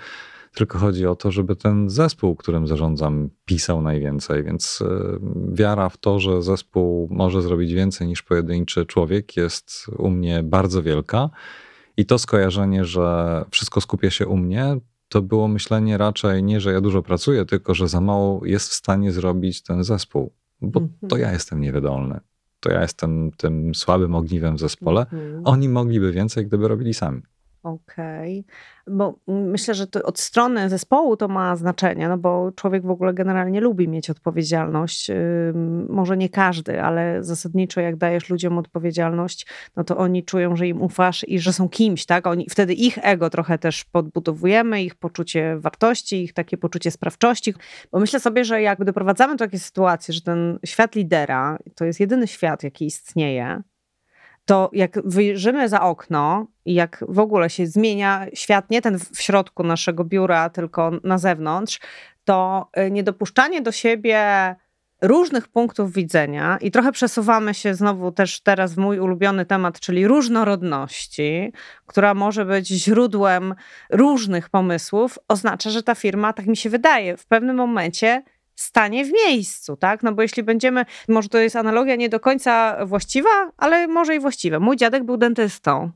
tylko 0.55 0.77
chodzi 0.77 1.07
o 1.07 1.15
to, 1.15 1.31
żeby 1.31 1.55
ten 1.55 1.89
zespół, 1.89 2.35
którym 2.35 2.67
zarządzam, 2.67 3.29
pisał 3.45 3.81
najwięcej. 3.81 4.43
Więc 4.43 4.81
e, 4.81 5.19
wiara 5.53 5.89
w 5.89 5.97
to, 5.97 6.19
że 6.19 6.41
zespół 6.41 7.07
może 7.11 7.41
zrobić 7.41 7.73
więcej 7.73 8.07
niż 8.07 8.23
pojedynczy 8.23 8.85
człowiek, 8.85 9.37
jest 9.37 9.85
u 9.97 10.09
mnie 10.09 10.43
bardzo 10.43 10.83
wielka. 10.83 11.29
I 11.97 12.05
to 12.05 12.17
skojarzenie, 12.19 12.85
że 12.85 13.45
wszystko 13.51 13.81
skupia 13.81 14.09
się 14.09 14.27
u 14.27 14.37
mnie, 14.37 14.77
to 15.09 15.21
było 15.21 15.47
myślenie 15.47 15.97
raczej 15.97 16.43
nie, 16.43 16.61
że 16.61 16.73
ja 16.73 16.81
dużo 16.81 17.01
pracuję, 17.01 17.45
tylko 17.45 17.73
że 17.73 17.87
za 17.87 18.01
mało 18.01 18.45
jest 18.45 18.69
w 18.69 18.73
stanie 18.73 19.11
zrobić 19.11 19.63
ten 19.63 19.83
zespół, 19.83 20.33
bo 20.61 20.79
mm 20.79 20.91
-hmm. 20.91 21.07
to 21.07 21.17
ja 21.17 21.31
jestem 21.31 21.61
niewydolny. 21.61 22.19
To 22.59 22.71
ja 22.71 22.81
jestem 22.81 23.31
tym 23.37 23.75
słabym 23.75 24.15
ogniwem 24.15 24.55
w 24.55 24.59
zespole. 24.59 25.05
Mm 25.11 25.25
-hmm. 25.25 25.41
Oni 25.43 25.69
mogliby 25.69 26.11
więcej, 26.11 26.45
gdyby 26.45 26.67
robili 26.67 26.93
sami. 26.93 27.21
Okej, 27.65 28.39
okay. 28.39 28.95
bo 28.95 29.19
myślę, 29.27 29.73
że 29.73 29.87
to 29.87 30.03
od 30.03 30.19
strony 30.19 30.69
zespołu 30.69 31.17
to 31.17 31.27
ma 31.27 31.55
znaczenie, 31.55 32.07
no 32.07 32.17
bo 32.17 32.51
człowiek 32.55 32.83
w 32.85 32.89
ogóle 32.89 33.13
generalnie 33.13 33.61
lubi 33.61 33.87
mieć 33.87 34.09
odpowiedzialność. 34.09 35.11
Może 35.89 36.17
nie 36.17 36.29
każdy, 36.29 36.81
ale 36.81 37.23
zasadniczo 37.23 37.81
jak 37.81 37.95
dajesz 37.95 38.29
ludziom 38.29 38.57
odpowiedzialność, 38.57 39.47
no 39.75 39.83
to 39.83 39.97
oni 39.97 40.23
czują, 40.23 40.55
że 40.55 40.67
im 40.67 40.81
ufasz 40.81 41.25
i 41.27 41.39
że 41.39 41.53
są 41.53 41.69
kimś, 41.69 42.05
tak? 42.05 42.27
Oni, 42.27 42.49
wtedy 42.49 42.73
ich 42.73 42.97
ego 43.01 43.29
trochę 43.29 43.57
też 43.57 43.83
podbudowujemy, 43.83 44.83
ich 44.83 44.95
poczucie 44.95 45.57
wartości, 45.59 46.23
ich 46.23 46.33
takie 46.33 46.57
poczucie 46.57 46.91
sprawczości, 46.91 47.53
bo 47.91 47.99
myślę 47.99 48.19
sobie, 48.19 48.45
że 48.45 48.61
jak 48.61 48.83
doprowadzamy 48.83 49.33
do 49.35 49.45
takiej 49.45 49.59
sytuacji, 49.59 50.13
że 50.13 50.21
ten 50.21 50.59
świat 50.65 50.95
lidera 50.95 51.57
to 51.75 51.85
jest 51.85 51.99
jedyny 51.99 52.27
świat, 52.27 52.63
jaki 52.63 52.85
istnieje, 52.85 53.61
to 54.45 54.69
jak 54.73 54.99
wyjrzymy 55.05 55.69
za 55.69 55.81
okno 55.81 56.47
i 56.65 56.73
jak 56.73 57.05
w 57.07 57.19
ogóle 57.19 57.49
się 57.49 57.67
zmienia 57.67 58.25
świat, 58.33 58.69
nie 58.69 58.81
ten 58.81 58.99
w 58.99 59.21
środku 59.21 59.63
naszego 59.63 60.03
biura, 60.03 60.49
tylko 60.49 60.91
na 61.03 61.17
zewnątrz, 61.17 61.79
to 62.25 62.69
y, 62.77 62.91
niedopuszczanie 62.91 63.61
do 63.61 63.71
siebie 63.71 64.55
różnych 65.01 65.47
punktów 65.47 65.93
widzenia 65.93 66.57
i 66.61 66.71
trochę 66.71 66.91
przesuwamy 66.91 67.53
się 67.53 67.75
znowu 67.75 68.11
też 68.11 68.41
teraz 68.41 68.73
w 68.73 68.77
mój 68.77 68.99
ulubiony 68.99 69.45
temat, 69.45 69.79
czyli 69.79 70.07
różnorodności, 70.07 71.53
która 71.85 72.13
może 72.13 72.45
być 72.45 72.67
źródłem 72.67 73.55
różnych 73.89 74.49
pomysłów, 74.49 75.19
oznacza, 75.27 75.69
że 75.69 75.83
ta 75.83 75.95
firma, 75.95 76.33
tak 76.33 76.47
mi 76.47 76.57
się 76.57 76.69
wydaje, 76.69 77.17
w 77.17 77.25
pewnym 77.25 77.55
momencie 77.55 78.23
stanie 78.55 79.05
w 79.05 79.11
miejscu, 79.11 79.77
tak? 79.77 80.03
No 80.03 80.13
bo 80.13 80.21
jeśli 80.21 80.43
będziemy, 80.43 80.85
może 81.07 81.29
to 81.29 81.37
jest 81.37 81.55
analogia 81.55 81.95
nie 81.95 82.09
do 82.09 82.19
końca 82.19 82.85
właściwa, 82.85 83.51
ale 83.57 83.87
może 83.87 84.15
i 84.15 84.19
właściwa. 84.19 84.59
Mój 84.59 84.77
dziadek 84.77 85.03
był 85.03 85.17
dentystą 85.17 85.91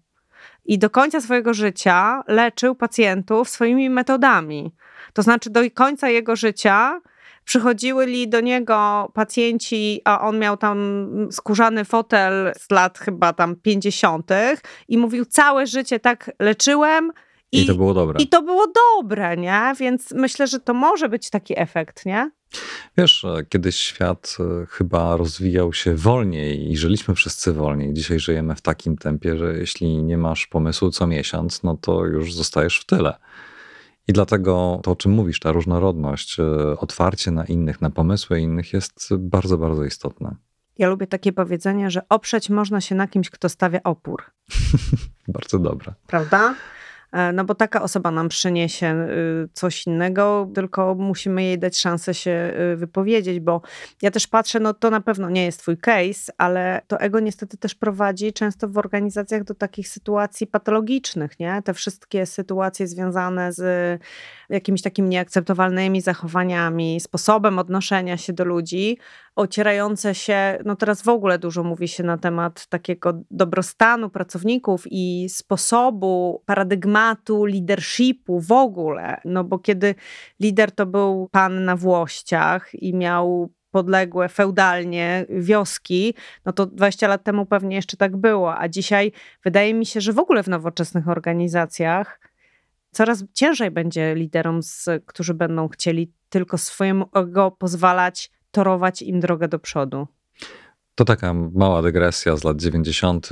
i 0.69 0.79
do 0.79 0.89
końca 0.89 1.21
swojego 1.21 1.53
życia 1.53 2.23
leczył 2.27 2.75
pacjentów 2.75 3.49
swoimi 3.49 3.89
metodami. 3.89 4.71
To 5.13 5.21
znaczy 5.21 5.49
do 5.49 5.59
końca 5.73 6.09
jego 6.09 6.35
życia 6.35 7.01
przychodziły 7.45 8.27
do 8.27 8.41
niego 8.41 9.11
pacjenci, 9.13 10.01
a 10.05 10.21
on 10.21 10.39
miał 10.39 10.57
tam 10.57 11.07
skórzany 11.31 11.85
fotel 11.85 12.53
z 12.57 12.71
lat 12.71 12.99
chyba 12.99 13.33
tam 13.33 13.55
50. 13.55 14.31
i 14.87 14.97
mówił: 14.97 15.25
Całe 15.25 15.67
życie 15.67 15.99
tak 15.99 16.31
leczyłem, 16.39 17.11
I, 17.51 17.61
I 17.61 17.65
to 17.65 17.75
było 17.75 17.93
dobre. 17.93 18.19
I 18.19 18.27
to 18.27 18.41
było 18.41 18.65
dobre, 18.67 19.37
nie? 19.37 19.73
Więc 19.79 20.11
myślę, 20.11 20.47
że 20.47 20.59
to 20.59 20.73
może 20.73 21.09
być 21.09 21.29
taki 21.29 21.59
efekt, 21.59 22.05
nie? 22.05 22.31
Wiesz, 22.97 23.25
kiedyś 23.49 23.75
świat 23.75 24.37
e, 24.39 24.65
chyba 24.65 25.17
rozwijał 25.17 25.73
się 25.73 25.95
wolniej 25.95 26.71
i 26.71 26.77
żyliśmy 26.77 27.15
wszyscy 27.15 27.53
wolniej. 27.53 27.93
Dzisiaj 27.93 28.19
żyjemy 28.19 28.55
w 28.55 28.61
takim 28.61 28.97
tempie, 28.97 29.37
że 29.37 29.57
jeśli 29.57 30.03
nie 30.03 30.17
masz 30.17 30.47
pomysłu 30.47 30.91
co 30.91 31.07
miesiąc, 31.07 31.63
no 31.63 31.77
to 31.77 32.05
już 32.05 32.33
zostajesz 32.33 32.79
w 32.79 32.85
tyle. 32.85 33.15
I 34.07 34.13
dlatego 34.13 34.79
to, 34.83 34.91
o 34.91 34.95
czym 34.95 35.11
mówisz, 35.11 35.39
ta 35.39 35.51
różnorodność, 35.51 36.39
e, 36.39 36.43
otwarcie 36.79 37.31
na 37.31 37.45
innych, 37.45 37.81
na 37.81 37.89
pomysły 37.89 38.39
innych 38.39 38.73
jest 38.73 39.09
bardzo, 39.17 39.57
bardzo 39.57 39.83
istotne. 39.83 40.35
Ja 40.77 40.89
lubię 40.89 41.07
takie 41.07 41.33
powiedzenie, 41.33 41.91
że 41.91 42.01
oprzeć 42.09 42.49
można 42.49 42.81
się 42.81 42.95
na 42.95 43.07
kimś, 43.07 43.29
kto 43.29 43.49
stawia 43.49 43.79
opór. 43.83 44.23
bardzo 45.27 45.59
dobre. 45.59 45.93
Prawda? 46.07 46.55
E, 47.11 47.33
no 47.33 47.45
bo 47.45 47.55
taka 47.55 47.81
osoba 47.81 48.11
nam 48.11 48.29
przyniesie 48.29 49.07
y, 49.45 49.49
coś 49.53 49.87
innego, 49.87 50.49
tylko 50.55 50.95
musimy 50.95 51.43
jej 51.43 51.59
dać 51.59 51.79
szansę 51.79 52.13
się 52.13 52.53
y, 52.73 52.75
wypowiedzieć, 52.75 53.39
bo 53.39 53.61
ja 54.01 54.11
też 54.11 54.27
patrzę, 54.27 54.59
no 54.59 54.73
to 54.73 54.89
na 54.89 55.01
pewno 55.01 55.29
nie 55.29 55.45
jest 55.45 55.59
twój 55.59 55.77
case, 55.77 56.31
ale 56.37 56.81
to 56.87 56.99
ego 56.99 57.19
niestety 57.19 57.57
też 57.57 57.75
prowadzi 57.75 58.33
często 58.33 58.67
w 58.67 58.77
organizacjach 58.77 59.43
do 59.43 59.55
takich 59.55 59.87
sytuacji 59.87 60.47
patologicznych, 60.47 61.39
nie? 61.39 61.61
Te 61.61 61.73
wszystkie 61.73 62.25
sytuacje 62.25 62.87
związane 62.87 63.53
z 63.53 64.01
jakimiś 64.49 64.81
takimi 64.81 65.09
nieakceptowalnymi 65.09 66.01
zachowaniami, 66.01 66.99
sposobem 66.99 67.59
odnoszenia 67.59 68.17
się 68.17 68.33
do 68.33 68.45
ludzi, 68.45 68.97
ocierające 69.39 70.15
się, 70.15 70.59
no 70.65 70.75
teraz 70.75 71.01
w 71.01 71.09
ogóle 71.09 71.39
dużo 71.39 71.63
mówi 71.63 71.87
się 71.87 72.03
na 72.03 72.17
temat 72.17 72.67
takiego 72.67 73.13
dobrostanu 73.31 74.09
pracowników 74.09 74.83
i 74.91 75.27
sposobu, 75.29 76.43
paradygmatu, 76.45 77.45
leadershipu 77.45 78.39
w 78.39 78.51
ogóle. 78.51 79.21
No 79.25 79.43
bo 79.43 79.59
kiedy 79.59 79.95
lider 80.39 80.71
to 80.71 80.85
był 80.85 81.29
pan 81.31 81.65
na 81.65 81.75
włościach 81.75 82.73
i 82.73 82.93
miał 82.93 83.49
podległe 83.71 84.29
feudalnie 84.29 85.25
wioski, 85.29 86.13
no 86.45 86.53
to 86.53 86.65
20 86.65 87.07
lat 87.07 87.23
temu 87.23 87.45
pewnie 87.45 87.75
jeszcze 87.75 87.97
tak 87.97 88.17
było, 88.17 88.57
a 88.57 88.67
dzisiaj 88.67 89.11
wydaje 89.43 89.73
mi 89.73 89.85
się, 89.85 90.01
że 90.01 90.13
w 90.13 90.19
ogóle 90.19 90.43
w 90.43 90.47
nowoczesnych 90.47 91.07
organizacjach 91.07 92.19
coraz 92.91 93.23
ciężej 93.33 93.71
będzie 93.71 94.15
liderom, 94.15 94.63
z, 94.63 94.85
którzy 95.05 95.33
będą 95.33 95.67
chcieli 95.67 96.13
tylko 96.29 96.57
swojemu 96.57 97.09
ego 97.15 97.51
pozwalać 97.51 98.31
torować 98.51 99.01
im 99.01 99.19
drogę 99.19 99.47
do 99.47 99.59
przodu. 99.59 100.07
To 100.99 101.05
taka 101.05 101.33
mała 101.33 101.81
dygresja 101.81 102.37
z 102.37 102.43
lat 102.43 102.57
90. 102.57 103.29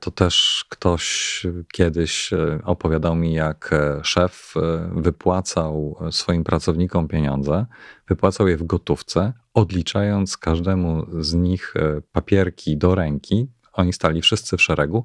To 0.00 0.10
też 0.10 0.66
ktoś 0.68 1.42
kiedyś 1.72 2.32
e, 2.32 2.58
opowiadał 2.64 3.14
mi, 3.14 3.32
jak 3.32 3.70
e, 3.72 4.00
szef 4.04 4.54
e, 4.56 4.90
wypłacał 5.00 5.98
swoim 6.10 6.44
pracownikom 6.44 7.08
pieniądze, 7.08 7.66
wypłacał 8.08 8.48
je 8.48 8.56
w 8.56 8.62
gotówce, 8.62 9.32
odliczając 9.54 10.36
każdemu 10.36 11.06
z 11.20 11.34
nich 11.34 11.74
papierki 12.12 12.76
do 12.76 12.94
ręki. 12.94 13.48
Oni 13.72 13.92
stali 13.92 14.22
wszyscy 14.22 14.56
w 14.56 14.62
szeregu 14.62 15.04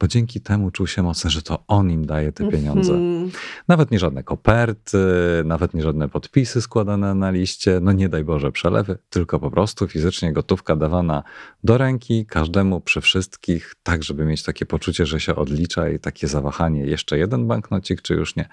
bo 0.00 0.08
dzięki 0.08 0.40
temu 0.40 0.70
czuł 0.70 0.86
się 0.86 1.02
mocno, 1.02 1.30
że 1.30 1.42
to 1.42 1.64
on 1.68 1.90
im 1.90 2.06
daje 2.06 2.32
te 2.32 2.50
pieniądze. 2.50 2.92
Mm 2.92 3.28
-hmm. 3.28 3.36
Nawet 3.68 3.90
nie 3.90 3.98
żadne 3.98 4.22
koperty, 4.22 4.98
nawet 5.44 5.74
nie 5.74 5.82
żadne 5.82 6.08
podpisy 6.08 6.62
składane 6.62 7.14
na 7.14 7.30
liście, 7.30 7.78
no 7.82 7.92
nie 7.92 8.08
daj 8.08 8.24
Boże 8.24 8.52
przelewy, 8.52 8.98
tylko 9.10 9.40
po 9.40 9.50
prostu 9.50 9.88
fizycznie 9.88 10.32
gotówka 10.32 10.76
dawana 10.76 11.22
do 11.64 11.78
ręki 11.78 12.26
każdemu 12.26 12.80
przy 12.80 13.00
wszystkich, 13.00 13.74
tak 13.82 14.02
żeby 14.02 14.24
mieć 14.24 14.42
takie 14.42 14.66
poczucie, 14.66 15.06
że 15.06 15.20
się 15.20 15.36
odlicza 15.36 15.88
i 15.88 15.98
takie 15.98 16.28
zawahanie, 16.28 16.86
jeszcze 16.86 17.18
jeden 17.18 17.46
banknocik 17.46 18.02
czy 18.02 18.14
już 18.14 18.36
nie. 18.36 18.48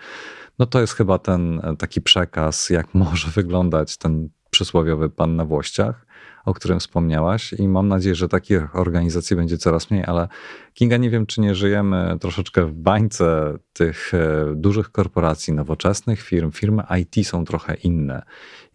No 0.60 0.66
to 0.66 0.82
jest 0.82 0.94
chyba 0.94 1.20
ten 1.20 1.62
taki 1.78 2.02
przekaz, 2.02 2.70
jak 2.70 2.94
może 3.04 3.28
wyglądać 3.28 3.98
ten 3.98 4.30
przysłowiowy 4.50 5.10
pan 5.10 5.36
na 5.36 5.46
włościach 5.46 6.11
o 6.46 6.54
którym 6.54 6.80
wspomniałaś 6.80 7.54
i 7.54 7.68
mam 7.68 7.88
nadzieję, 7.88 8.16
że 8.16 8.28
takich 8.28 8.76
organizacji 8.76 9.36
będzie 9.36 9.58
coraz 9.58 9.92
mniej, 9.92 10.04
ale 10.06 10.28
Kinga, 10.74 10.98
nie 10.98 11.10
wiem, 11.10 11.26
czy 11.26 11.42
nie 11.42 11.56
żyjemy 11.56 12.18
troszeczkę 12.22 12.66
w 12.66 12.74
bańce 12.74 13.58
tych 13.74 14.14
e, 14.14 14.54
dużych 14.56 14.92
korporacji, 14.92 15.54
nowoczesnych 15.54 16.22
firm. 16.22 16.52
Firmy 16.52 16.84
IT 17.02 17.28
są 17.28 17.46
trochę 17.46 17.74
inne 17.74 18.24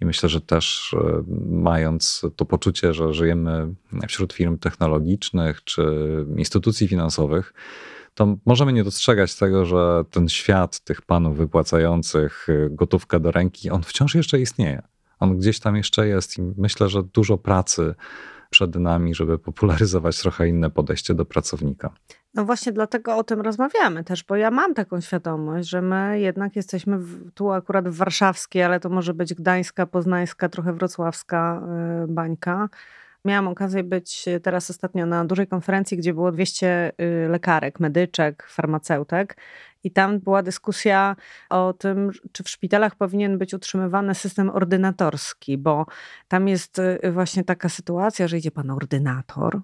i 0.00 0.06
myślę, 0.06 0.28
że 0.28 0.40
też 0.40 0.94
e, 0.94 1.22
mając 1.50 2.22
to 2.36 2.44
poczucie, 2.44 2.94
że 2.94 3.14
żyjemy 3.14 3.74
wśród 4.08 4.32
firm 4.32 4.58
technologicznych 4.58 5.64
czy 5.64 5.84
instytucji 6.36 6.88
finansowych, 6.88 7.52
to 8.16 8.36
możemy 8.46 8.72
nie 8.72 8.84
dostrzegać 8.84 9.34
tego, 9.34 9.66
że 9.66 10.04
ten 10.10 10.28
świat 10.28 10.80
tych 10.80 11.02
panów 11.02 11.36
wypłacających 11.36 12.46
e, 12.48 12.70
gotówkę 12.70 13.20
do 13.20 13.30
ręki, 13.30 13.70
on 13.70 13.82
wciąż 13.82 14.14
jeszcze 14.14 14.40
istnieje. 14.40 14.82
On 15.20 15.38
gdzieś 15.38 15.60
tam 15.60 15.76
jeszcze 15.76 16.08
jest 16.08 16.38
i 16.38 16.42
myślę, 16.56 16.88
że 16.88 17.02
dużo 17.02 17.38
pracy 17.38 17.94
przed 18.50 18.74
nami, 18.76 19.14
żeby 19.14 19.38
popularyzować 19.38 20.20
trochę 20.20 20.48
inne 20.48 20.70
podejście 20.70 21.14
do 21.14 21.24
pracownika. 21.24 21.90
No 22.34 22.44
właśnie 22.44 22.72
dlatego 22.72 23.16
o 23.16 23.24
tym 23.24 23.40
rozmawiamy 23.40 24.04
też, 24.04 24.24
bo 24.24 24.36
ja 24.36 24.50
mam 24.50 24.74
taką 24.74 25.00
świadomość, 25.00 25.68
że 25.68 25.82
my 25.82 26.20
jednak 26.20 26.56
jesteśmy 26.56 26.98
w, 26.98 27.32
tu 27.32 27.50
akurat 27.50 27.88
w 27.88 27.96
warszawskiej, 27.96 28.62
ale 28.62 28.80
to 28.80 28.88
może 28.88 29.14
być 29.14 29.34
gdańska, 29.34 29.86
poznańska, 29.86 30.48
trochę 30.48 30.72
wrocławska 30.72 31.62
yy, 32.00 32.14
bańka. 32.14 32.68
Miałam 33.26 33.48
okazję 33.48 33.84
być 33.84 34.24
teraz 34.42 34.70
ostatnio 34.70 35.06
na 35.06 35.24
dużej 35.24 35.46
konferencji, 35.46 35.96
gdzie 35.96 36.14
było 36.14 36.32
200 36.32 36.92
y, 37.00 37.28
lekarek, 37.28 37.80
medyczek, 37.80 38.46
farmaceutek. 38.50 39.36
I 39.84 39.90
tam 39.90 40.20
była 40.20 40.42
dyskusja 40.42 41.16
o 41.50 41.72
tym, 41.72 42.10
czy 42.32 42.42
w 42.42 42.48
szpitalach 42.48 42.94
powinien 42.94 43.38
być 43.38 43.54
utrzymywany 43.54 44.14
system 44.14 44.50
ordynatorski, 44.50 45.58
bo 45.58 45.86
tam 46.28 46.48
jest 46.48 46.78
y, 46.78 47.12
właśnie 47.12 47.44
taka 47.44 47.68
sytuacja, 47.68 48.28
że 48.28 48.38
idzie 48.38 48.50
pan 48.50 48.70
ordynator, 48.70 49.60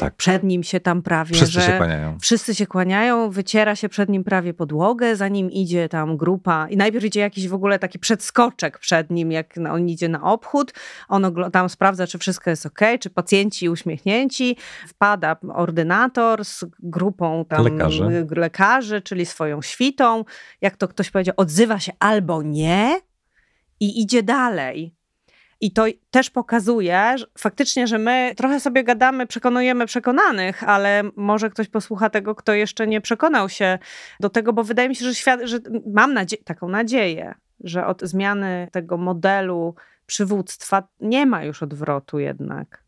tak. 0.00 0.14
Przed 0.14 0.42
nim 0.42 0.62
się 0.62 0.80
tam 0.80 1.02
prawie, 1.02 1.34
wszyscy 1.34 1.60
się 1.60 1.72
kłaniają. 1.72 2.18
wszyscy 2.20 2.54
się 2.54 2.66
kłaniają, 2.66 3.30
wyciera 3.30 3.76
się 3.76 3.88
przed 3.88 4.08
nim 4.08 4.24
prawie 4.24 4.54
podłogę, 4.54 5.16
za 5.16 5.28
nim 5.28 5.50
idzie 5.50 5.88
tam 5.88 6.16
grupa 6.16 6.68
i 6.68 6.76
najpierw 6.76 7.04
idzie 7.04 7.20
jakiś 7.20 7.48
w 7.48 7.54
ogóle 7.54 7.78
taki 7.78 7.98
przedskoczek 7.98 8.78
przed 8.78 9.10
nim, 9.10 9.32
jak 9.32 9.54
on 9.72 9.88
idzie 9.88 10.08
na 10.08 10.22
obchód, 10.22 10.72
on 11.08 11.34
tam 11.52 11.68
sprawdza, 11.68 12.06
czy 12.06 12.18
wszystko 12.18 12.50
jest 12.50 12.66
ok, 12.66 12.80
czy 13.00 13.10
pacjenci 13.10 13.68
uśmiechnięci, 13.68 14.56
wpada 14.88 15.36
ordynator 15.54 16.44
z 16.44 16.64
grupą 16.78 17.44
tam 17.44 17.64
lekarzy, 17.64 18.26
lekarzy 18.30 19.00
czyli 19.02 19.26
swoją 19.26 19.62
świtą, 19.62 20.24
jak 20.60 20.76
to 20.76 20.88
ktoś 20.88 21.10
powiedział, 21.10 21.34
odzywa 21.36 21.78
się 21.78 21.92
albo 21.98 22.42
nie 22.42 23.00
i 23.80 24.02
idzie 24.02 24.22
dalej. 24.22 24.99
I 25.60 25.72
to 25.72 25.84
też 26.10 26.30
pokazuje 26.30 27.14
że 27.16 27.26
faktycznie, 27.38 27.86
że 27.86 27.98
my 27.98 28.32
trochę 28.36 28.60
sobie 28.60 28.84
gadamy, 28.84 29.26
przekonujemy 29.26 29.86
przekonanych, 29.86 30.64
ale 30.68 31.02
może 31.16 31.50
ktoś 31.50 31.68
posłucha 31.68 32.10
tego, 32.10 32.34
kto 32.34 32.52
jeszcze 32.52 32.86
nie 32.86 33.00
przekonał 33.00 33.48
się 33.48 33.78
do 34.20 34.30
tego, 34.30 34.52
bo 34.52 34.64
wydaje 34.64 34.88
mi 34.88 34.96
się, 34.96 35.04
że 35.04 35.14
świat, 35.14 35.40
że 35.44 35.58
mam 35.86 36.14
nadzie 36.14 36.36
taką 36.36 36.68
nadzieję, 36.68 37.34
że 37.60 37.86
od 37.86 38.02
zmiany 38.02 38.68
tego 38.72 38.96
modelu 38.96 39.74
przywództwa 40.06 40.88
nie 41.00 41.26
ma 41.26 41.44
już 41.44 41.62
odwrotu 41.62 42.18
jednak. 42.18 42.82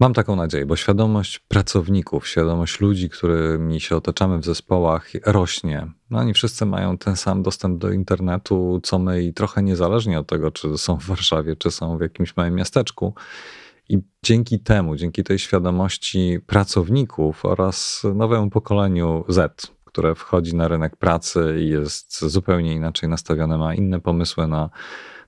Mam 0.00 0.14
taką 0.14 0.36
nadzieję, 0.36 0.66
bo 0.66 0.76
świadomość 0.76 1.38
pracowników, 1.38 2.28
świadomość 2.28 2.80
ludzi, 2.80 3.08
którymi 3.08 3.80
się 3.80 3.96
otaczamy 3.96 4.38
w 4.38 4.44
zespołach, 4.44 5.10
rośnie. 5.26 5.92
No, 6.10 6.18
oni 6.18 6.34
wszyscy 6.34 6.66
mają 6.66 6.98
ten 6.98 7.16
sam 7.16 7.42
dostęp 7.42 7.78
do 7.78 7.90
internetu, 7.90 8.80
co 8.82 8.98
my, 8.98 9.22
i 9.22 9.34
trochę 9.34 9.62
niezależnie 9.62 10.18
od 10.18 10.26
tego, 10.26 10.50
czy 10.50 10.78
są 10.78 10.96
w 10.96 11.04
Warszawie, 11.04 11.56
czy 11.56 11.70
są 11.70 11.98
w 11.98 12.00
jakimś 12.00 12.36
małym 12.36 12.54
miasteczku. 12.54 13.14
I 13.88 13.98
dzięki 14.22 14.60
temu, 14.60 14.96
dzięki 14.96 15.24
tej 15.24 15.38
świadomości 15.38 16.38
pracowników 16.46 17.44
oraz 17.44 18.02
nowemu 18.14 18.50
pokoleniu 18.50 19.24
Z, 19.28 19.72
które 19.84 20.14
wchodzi 20.14 20.56
na 20.56 20.68
rynek 20.68 20.96
pracy 20.96 21.56
i 21.60 21.68
jest 21.68 22.24
zupełnie 22.24 22.74
inaczej 22.74 23.08
nastawione, 23.08 23.58
ma 23.58 23.74
inne 23.74 24.00
pomysły 24.00 24.46
na, 24.46 24.70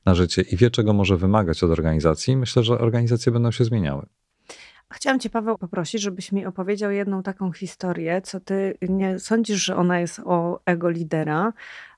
na 0.04 0.14
życie 0.14 0.42
i 0.42 0.56
wie, 0.56 0.70
czego 0.70 0.92
może 0.92 1.16
wymagać 1.16 1.62
od 1.62 1.70
organizacji, 1.70 2.36
myślę, 2.36 2.62
że 2.62 2.78
organizacje 2.78 3.32
będą 3.32 3.50
się 3.50 3.64
zmieniały. 3.64 4.06
Chciałam 4.92 5.20
Cię, 5.20 5.30
Paweł, 5.30 5.58
poprosić, 5.58 6.02
żebyś 6.02 6.32
mi 6.32 6.46
opowiedział 6.46 6.90
jedną 6.90 7.22
taką 7.22 7.52
historię, 7.52 8.22
co 8.22 8.40
Ty 8.40 8.78
nie 8.88 9.18
sądzisz, 9.18 9.64
że 9.64 9.76
ona 9.76 10.00
jest 10.00 10.20
o 10.24 10.60
ego 10.66 10.90
lidera, 10.90 11.52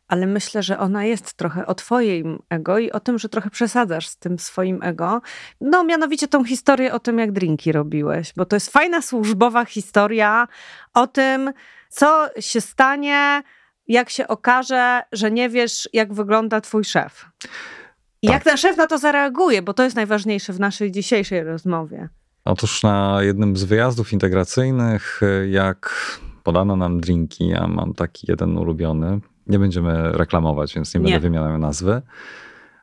ale 0.09 0.27
myślę, 0.27 0.63
że 0.63 0.79
ona 0.79 1.05
jest 1.05 1.35
trochę 1.35 1.67
o 1.67 1.75
Twoim 1.75 2.39
ego 2.51 2.79
i 2.79 2.91
o 2.91 3.01
tym, 3.01 3.19
że 3.19 3.29
trochę 3.29 3.51
przesadzasz 3.51 4.09
z 4.09 4.17
tym 4.17 4.39
swoim 4.39 4.83
ego. 4.83 5.23
No, 5.61 5.85
mianowicie 5.85 6.29
tą 6.29 6.45
historię 6.45 6.93
o 6.93 6.99
tym, 6.99 7.19
jak 7.19 7.33
drinki 7.33 7.73
robiłeś, 7.73 8.33
bo 8.37 8.45
to 8.45 8.57
jest 8.57 8.71
fajna 8.71 9.03
służbowa 9.03 9.65
historia 9.65 10.49
o 10.95 11.07
tym, 11.07 11.53
co 11.89 12.29
się 12.41 12.61
stanie, 12.61 13.43
jak 13.89 14.11
się 14.11 14.29
okaże, 14.29 15.03
że 15.13 15.31
nie 15.31 15.49
wiesz, 15.49 15.89
jak 15.93 16.13
wygląda 16.13 16.61
Twój 16.61 16.85
szef. 16.85 17.27
I 18.23 18.27
tak. 18.27 18.35
jak 18.35 18.45
ten 18.45 18.57
szef 18.57 18.77
na 18.77 18.87
to 18.87 18.99
zareaguje, 18.99 19.63
bo 19.63 19.75
to 19.75 19.83
jest 19.83 19.97
najważniejsze 19.97 20.53
w 20.53 20.61
naszej 20.61 20.91
dzisiejszej 20.91 21.45
rozmowie. 21.45 22.09
Otóż 22.45 22.83
na 22.83 23.19
jednym 23.23 23.57
z 23.57 23.65
wyjazdów 23.65 24.13
integracyjnych, 24.13 25.21
jak 25.51 25.95
podano 26.43 26.77
nam 26.77 27.01
drinki, 27.01 27.49
ja 27.49 27.67
mam 27.67 27.95
taki 27.95 28.27
jeden 28.29 28.59
ulubiony, 28.59 29.21
nie 29.47 29.59
będziemy 29.59 30.13
reklamować, 30.13 30.75
więc 30.75 30.95
nie, 30.95 31.01
Nie. 31.01 31.05
będę 31.05 31.21
wymieniał 31.21 31.59
nazwy. 31.59 32.03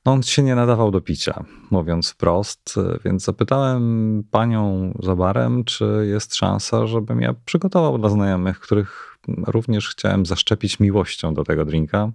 On 0.05 0.23
się 0.23 0.43
nie 0.43 0.55
nadawał 0.55 0.91
do 0.91 1.01
picia, 1.01 1.43
mówiąc 1.71 2.09
wprost, 2.09 2.75
więc 3.05 3.23
zapytałem 3.23 4.23
panią 4.31 4.93
za 5.03 5.15
barem, 5.15 5.63
czy 5.63 6.07
jest 6.09 6.35
szansa, 6.35 6.87
żebym 6.87 7.21
ja 7.21 7.33
przygotował 7.45 7.97
dla 7.97 8.09
znajomych, 8.09 8.59
których 8.59 9.17
również 9.27 9.89
chciałem 9.89 10.25
zaszczepić 10.25 10.79
miłością 10.79 11.33
do 11.33 11.43
tego 11.43 11.65
drinka. 11.65 12.11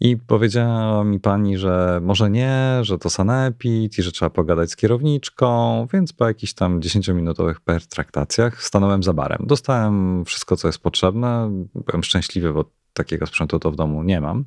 I 0.00 0.16
powiedziała 0.16 1.04
mi 1.04 1.20
pani, 1.20 1.58
że 1.58 2.00
może 2.02 2.30
nie, 2.30 2.78
że 2.82 2.98
to 2.98 3.10
sanepid 3.10 3.98
i 3.98 4.02
że 4.02 4.12
trzeba 4.12 4.30
pogadać 4.30 4.70
z 4.70 4.76
kierowniczką, 4.76 5.86
więc 5.92 6.12
po 6.12 6.26
jakichś 6.26 6.52
tam 6.52 6.80
10-minutowych 6.80 7.60
pertraktacjach 7.64 8.62
stanąłem 8.62 9.02
za 9.02 9.12
barem. 9.12 9.38
Dostałem 9.46 10.24
wszystko, 10.24 10.56
co 10.56 10.68
jest 10.68 10.78
potrzebne. 10.78 11.50
Byłem 11.74 12.02
szczęśliwy, 12.02 12.52
bo 12.52 12.64
takiego 12.92 13.26
sprzętu 13.26 13.58
to 13.58 13.70
w 13.70 13.76
domu 13.76 14.02
nie 14.02 14.20
mam. 14.20 14.44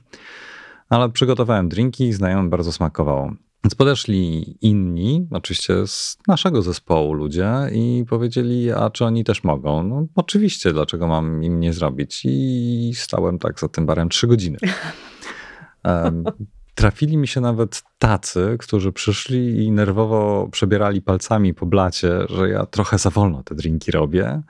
Ale 0.89 1.09
przygotowałem 1.09 1.69
drinki 1.69 2.03
i 2.03 2.13
znajomym 2.13 2.49
bardzo 2.49 2.71
smakowało. 2.71 3.31
Więc 3.63 3.75
podeszli 3.75 4.55
inni, 4.61 5.27
oczywiście 5.31 5.87
z 5.87 6.17
naszego 6.27 6.61
zespołu 6.61 7.13
ludzie 7.13 7.51
i 7.71 8.05
powiedzieli, 8.09 8.71
a 8.71 8.89
czy 8.89 9.05
oni 9.05 9.23
też 9.23 9.43
mogą? 9.43 9.83
No 9.83 10.07
oczywiście, 10.15 10.73
dlaczego 10.73 11.07
mam 11.07 11.43
im 11.43 11.59
nie 11.59 11.73
zrobić? 11.73 12.21
I 12.25 12.91
stałem 12.95 13.39
tak 13.39 13.59
za 13.59 13.67
tym 13.67 13.85
barem 13.85 14.09
trzy 14.09 14.27
godziny. 14.27 14.57
Trafili 16.75 17.17
mi 17.17 17.27
się 17.27 17.41
nawet 17.41 17.83
tacy, 17.99 18.55
którzy 18.59 18.91
przyszli 18.91 19.65
i 19.65 19.71
nerwowo 19.71 20.49
przebierali 20.51 21.01
palcami 21.01 21.53
po 21.53 21.65
blacie, 21.65 22.11
że 22.29 22.49
ja 22.49 22.65
trochę 22.65 22.97
za 22.97 23.09
wolno 23.09 23.43
te 23.43 23.55
drinki 23.55 23.91
robię. 23.91 24.41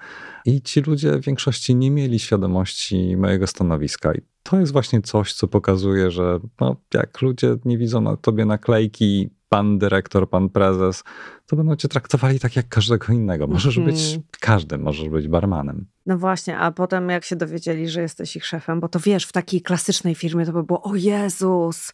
I 0.47 0.61
ci 0.61 0.81
ludzie 0.81 1.11
w 1.11 1.25
większości 1.25 1.75
nie 1.75 1.91
mieli 1.91 2.19
świadomości 2.19 3.17
mojego 3.17 3.47
stanowiska. 3.47 4.13
I 4.13 4.21
to 4.43 4.59
jest 4.59 4.71
właśnie 4.71 5.01
coś, 5.01 5.33
co 5.33 5.47
pokazuje, 5.47 6.11
że 6.11 6.39
no, 6.61 6.75
jak 6.93 7.21
ludzie 7.21 7.55
nie 7.65 7.77
widzą 7.77 8.01
na 8.01 8.17
tobie 8.17 8.45
naklejki, 8.45 9.29
pan 9.49 9.77
dyrektor, 9.79 10.29
pan 10.29 10.49
prezes, 10.49 11.03
to 11.45 11.55
będą 11.55 11.75
cię 11.75 11.87
traktowali 11.87 12.39
tak 12.39 12.55
jak 12.55 12.69
każdego 12.69 13.13
innego. 13.13 13.47
Możesz 13.47 13.77
Mhm. 13.77 13.95
być 13.95 14.19
każdym, 14.39 14.81
możesz 14.81 15.09
być 15.09 15.27
barmanem. 15.27 15.85
No 16.05 16.17
właśnie, 16.17 16.57
a 16.57 16.71
potem 16.71 17.09
jak 17.09 17.23
się 17.25 17.35
dowiedzieli, 17.35 17.89
że 17.89 18.01
jesteś 18.01 18.35
ich 18.35 18.45
szefem, 18.45 18.79
bo 18.79 18.87
to 18.87 18.99
wiesz, 18.99 19.25
w 19.25 19.31
takiej 19.31 19.61
klasycznej 19.61 20.15
firmie 20.15 20.45
to 20.45 20.53
by 20.53 20.63
było, 20.63 20.83
o 20.83 20.95
Jezus, 20.95 21.93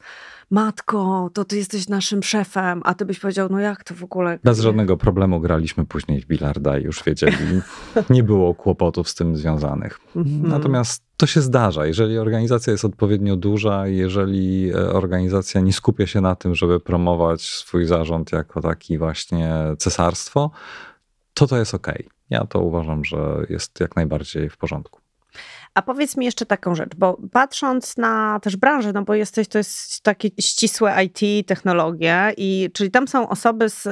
matko, 0.52 1.30
to 1.34 1.46
ty 1.46 1.58
jesteś 1.58 1.88
naszym 1.88 2.24
szefem, 2.24 2.82
a 2.86 2.94
ty 2.94 3.06
byś 3.06 3.20
powiedział, 3.20 3.48
no 3.52 3.60
jak 3.60 3.84
to 3.84 3.96
w 3.96 4.04
ogóle? 4.04 4.40
Bez 4.44 4.60
żadnego 4.60 4.98
problemu 4.98 5.40
graliśmy 5.40 5.86
później 5.86 6.22
w 6.22 6.26
bilarda 6.26 6.78
i 6.78 6.84
już 6.84 7.04
wiedzieli. 7.04 7.62
Nie 8.10 8.24
było 8.24 8.56
kłopotów 8.56 9.10
z 9.10 9.16
tym 9.16 9.38
związanych. 9.38 10.00
Mhm. 10.16 10.48
Natomiast 10.48 11.04
to 11.18 11.28
się 11.28 11.42
zdarza. 11.42 11.86
Jeżeli 11.86 12.18
organizacja 12.18 12.72
jest 12.72 12.86
odpowiednio 12.86 13.36
duża, 13.36 13.88
jeżeli 13.88 14.72
e, 14.72 14.90
organizacja 14.90 15.62
nie 15.62 15.74
skupia 15.74 16.08
się 16.08 16.22
na 16.22 16.36
tym, 16.36 16.56
żeby 16.56 16.80
promować 16.80 17.42
swój 17.42 17.86
zarząd 17.86 18.32
jako 18.32 18.62
taki 18.62 18.98
właśnie 18.98 19.54
cesarstwo, 19.78 20.52
to 21.34 21.48
to 21.48 21.58
jest 21.58 21.74
ok. 21.74 21.88
Ja 22.30 22.46
to 22.46 22.60
uważam, 22.60 23.06
że 23.06 23.46
jest 23.50 23.80
jak 23.80 23.96
najbardziej 23.96 24.50
w 24.50 24.58
porządku. 24.58 25.03
A 25.76 25.82
powiedz 25.82 26.18
mi 26.18 26.26
jeszcze 26.26 26.46
taką 26.46 26.76
rzecz, 26.76 26.96
bo 26.96 27.18
patrząc 27.32 27.98
na 27.98 28.40
też 28.40 28.56
branżę, 28.58 28.92
no 28.94 29.04
bo 29.04 29.14
jesteś, 29.14 29.48
to 29.48 29.58
jest 29.58 30.02
takie 30.02 30.30
ścisłe 30.40 31.04
IT, 31.04 31.48
technologie, 31.48 32.34
i 32.38 32.70
czyli 32.74 32.92
tam 32.92 33.08
są 33.08 33.30
osoby 33.30 33.70
z, 33.70 33.88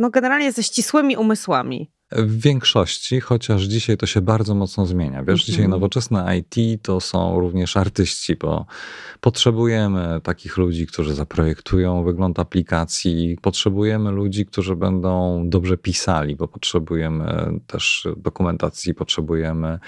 no 0.00 0.10
generalnie 0.10 0.52
ze 0.52 0.62
ścisłymi 0.62 1.16
umysłami. 1.16 1.90
W 2.16 2.40
większości, 2.40 3.20
chociaż 3.20 3.62
dzisiaj 3.62 3.96
to 3.96 4.06
się 4.06 4.20
bardzo 4.20 4.54
mocno 4.54 4.86
zmienia. 4.86 5.24
Wiesz, 5.24 5.44
dzisiaj 5.44 5.64
Mhm. 5.64 5.70
nowoczesne 5.70 6.38
IT 6.38 6.82
to 6.82 7.00
są 7.00 7.40
również 7.40 7.76
artyści, 7.76 8.36
bo 8.36 8.66
potrzebujemy 9.20 10.20
takich 10.22 10.56
ludzi, 10.56 10.86
którzy 10.86 11.14
zaprojektują 11.14 12.04
wygląd 12.04 12.38
aplikacji, 12.38 13.38
potrzebujemy 13.42 14.10
ludzi, 14.10 14.46
którzy 14.46 14.76
będą 14.76 15.42
dobrze 15.48 15.76
pisali, 15.76 16.36
bo 16.36 16.48
potrzebujemy 16.48 17.52
też 17.66 18.08
dokumentacji, 18.16 18.94
potrzebujemy 18.94 19.78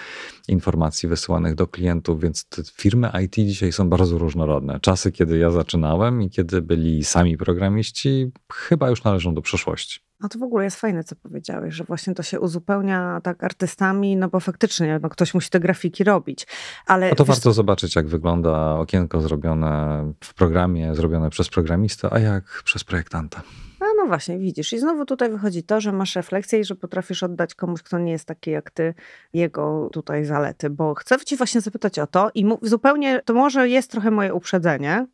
informacji 0.49 1.09
wysyłanych 1.09 1.55
do 1.55 1.67
klientów, 1.67 2.21
więc 2.21 2.47
firmy 2.73 3.11
IT 3.25 3.35
dzisiaj 3.35 3.73
są 3.73 3.89
bardzo 3.89 4.19
różnorodne. 4.19 4.81
Czasy, 4.81 5.13
kiedy 5.13 5.39
ja 5.39 5.51
zaczynałem 5.51 6.23
i 6.23 6.31
kiedy 6.31 6.63
byli 6.63 7.05
sami 7.05 7.37
programiści, 7.37 8.31
chyba 8.53 8.91
już 8.91 9.05
należą 9.05 9.35
do 9.35 9.43
przeszłości. 9.43 10.04
No 10.21 10.29
to 10.29 10.39
w 10.39 10.43
ogóle 10.43 10.65
jest 10.65 10.81
fajne, 10.81 11.05
co 11.05 11.17
powiedziałeś, 11.17 11.75
że 11.75 11.85
właśnie 11.85 12.15
to 12.15 12.23
się 12.23 12.41
uzupełnia 12.41 13.21
tak 13.23 13.45
artystami, 13.45 14.17
no 14.17 14.29
bo 14.29 14.41
faktycznie 14.41 14.99
no 15.03 15.09
ktoś 15.09 15.35
musi 15.35 15.51
te 15.51 15.61
grafiki 15.61 16.05
robić. 16.05 16.47
Ale 16.87 17.09
No 17.09 17.15
to 17.15 17.25
warto 17.25 17.53
zobaczyć, 17.53 17.97
jak 17.97 18.07
wygląda 18.07 18.75
okienko 18.75 19.21
zrobione 19.21 20.05
w 20.25 20.35
programie, 20.35 20.95
zrobione 20.95 21.31
przez 21.31 21.49
programistę, 21.49 22.09
a 22.13 22.19
jak 22.19 22.63
przez 22.65 22.85
projektanta. 22.85 23.43
A 23.81 23.85
no 23.97 24.07
właśnie, 24.07 24.39
widzisz. 24.39 24.73
I 24.73 24.79
znowu 24.79 25.05
tutaj 25.05 25.31
wychodzi 25.31 25.63
to, 25.63 25.81
że 25.81 25.93
masz 25.93 26.17
refleksję 26.17 26.61
i 26.61 26.65
że 26.65 26.75
potrafisz 26.75 27.23
oddać 27.23 27.55
komuś, 27.55 27.83
kto 27.83 27.99
nie 27.99 28.13
jest 28.13 28.25
taki 28.25 28.51
jak 28.51 28.71
ty, 28.71 28.95
jego 29.33 29.89
tutaj 29.93 30.25
zalety. 30.25 30.71
Bo 30.71 30.95
chcę 30.95 31.17
cię 31.25 31.37
właśnie 31.37 31.61
zapytać 31.61 31.99
o 31.99 32.07
to 32.07 32.31
i 32.35 32.47
zupełnie, 32.63 33.21
to 33.25 33.35
może 33.35 33.69
jest 33.69 33.91
trochę 33.91 34.11
moje 34.11 34.35
uprzedzenie, 34.35 35.07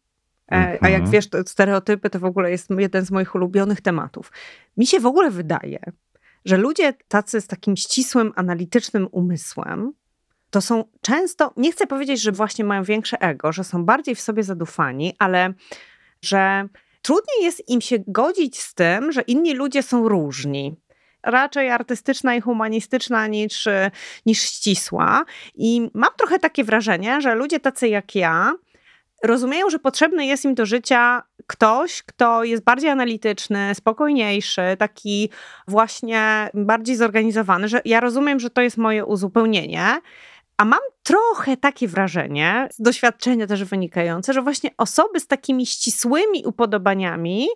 e, 0.52 0.78
a 0.80 0.88
jak 0.88 1.00
Mhm. 1.00 1.10
wiesz, 1.10 1.28
to 1.28 1.38
stereotypy 1.46 2.10
to 2.10 2.18
w 2.18 2.24
ogóle 2.24 2.50
jest 2.50 2.70
jeden 2.78 3.04
z 3.04 3.10
moich 3.10 3.34
ulubionych 3.34 3.80
tematów. 3.80 4.32
Mi 4.76 4.86
się 4.86 5.00
w 5.00 5.06
ogóle 5.06 5.30
wydaje, 5.30 5.78
że 6.44 6.56
ludzie 6.56 6.92
tacy 7.08 7.40
z 7.40 7.46
takim 7.46 7.76
ścisłym, 7.76 8.32
analitycznym 8.36 9.08
umysłem, 9.12 9.92
to 10.50 10.60
są 10.60 10.84
często, 11.00 11.52
nie 11.56 11.72
chcę 11.72 11.86
powiedzieć, 11.86 12.22
że 12.22 12.32
właśnie 12.32 12.64
mają 12.64 12.84
większe 12.84 13.20
ego, 13.20 13.52
że 13.52 13.64
są 13.64 13.84
bardziej 13.84 14.14
w 14.14 14.20
sobie 14.20 14.42
zadufani, 14.42 15.14
ale 15.18 15.54
że 16.22 16.68
trudniej 17.02 17.42
jest 17.42 17.68
im 17.68 17.80
się 17.80 17.96
godzić 18.06 18.60
z 18.60 18.74
tym, 18.74 19.12
że 19.12 19.20
inni 19.20 19.54
ludzie 19.54 19.82
są 19.82 20.08
różni. 20.08 20.76
Raczej 21.22 21.70
artystyczna 21.70 22.34
i 22.34 22.40
humanistyczna 22.40 23.26
niż, 23.26 23.66
e, 23.66 23.90
niż 24.26 24.42
ścisła. 24.42 25.24
I 25.54 25.90
mam 25.94 26.10
trochę 26.18 26.38
takie 26.38 26.64
wrażenie, 26.64 27.20
że 27.20 27.34
ludzie 27.34 27.60
tacy 27.60 27.88
jak 27.88 28.14
ja 28.14 28.54
rozumieją, 29.22 29.70
że 29.70 29.78
potrzebny 29.78 30.26
jest 30.26 30.44
im 30.44 30.54
do 30.54 30.66
życia 30.66 31.22
ktoś, 31.46 32.02
kto 32.02 32.44
jest 32.44 32.64
bardziej 32.64 32.90
analityczny, 32.90 33.74
spokojniejszy, 33.74 34.62
taki 34.78 35.30
właśnie 35.68 36.50
bardziej 36.54 36.96
zorganizowany, 36.96 37.68
że 37.68 37.80
ja 37.84 38.00
rozumiem, 38.00 38.40
że 38.40 38.50
to 38.50 38.60
jest 38.60 38.76
moje 38.76 39.04
uzupełnienie. 39.04 40.00
A 40.56 40.64
mam 40.64 40.80
trochę 41.02 41.56
takie 41.56 41.88
wrażenie, 41.88 42.68
z 42.72 42.82
doświadczenia 42.82 43.46
też 43.46 43.64
wynikające, 43.64 44.32
że 44.32 44.42
właśnie 44.42 44.70
osoby 44.78 45.20
z 45.20 45.26
takimi 45.26 45.66
ścisłymi 45.66 46.44
upodobaniami 46.46 47.48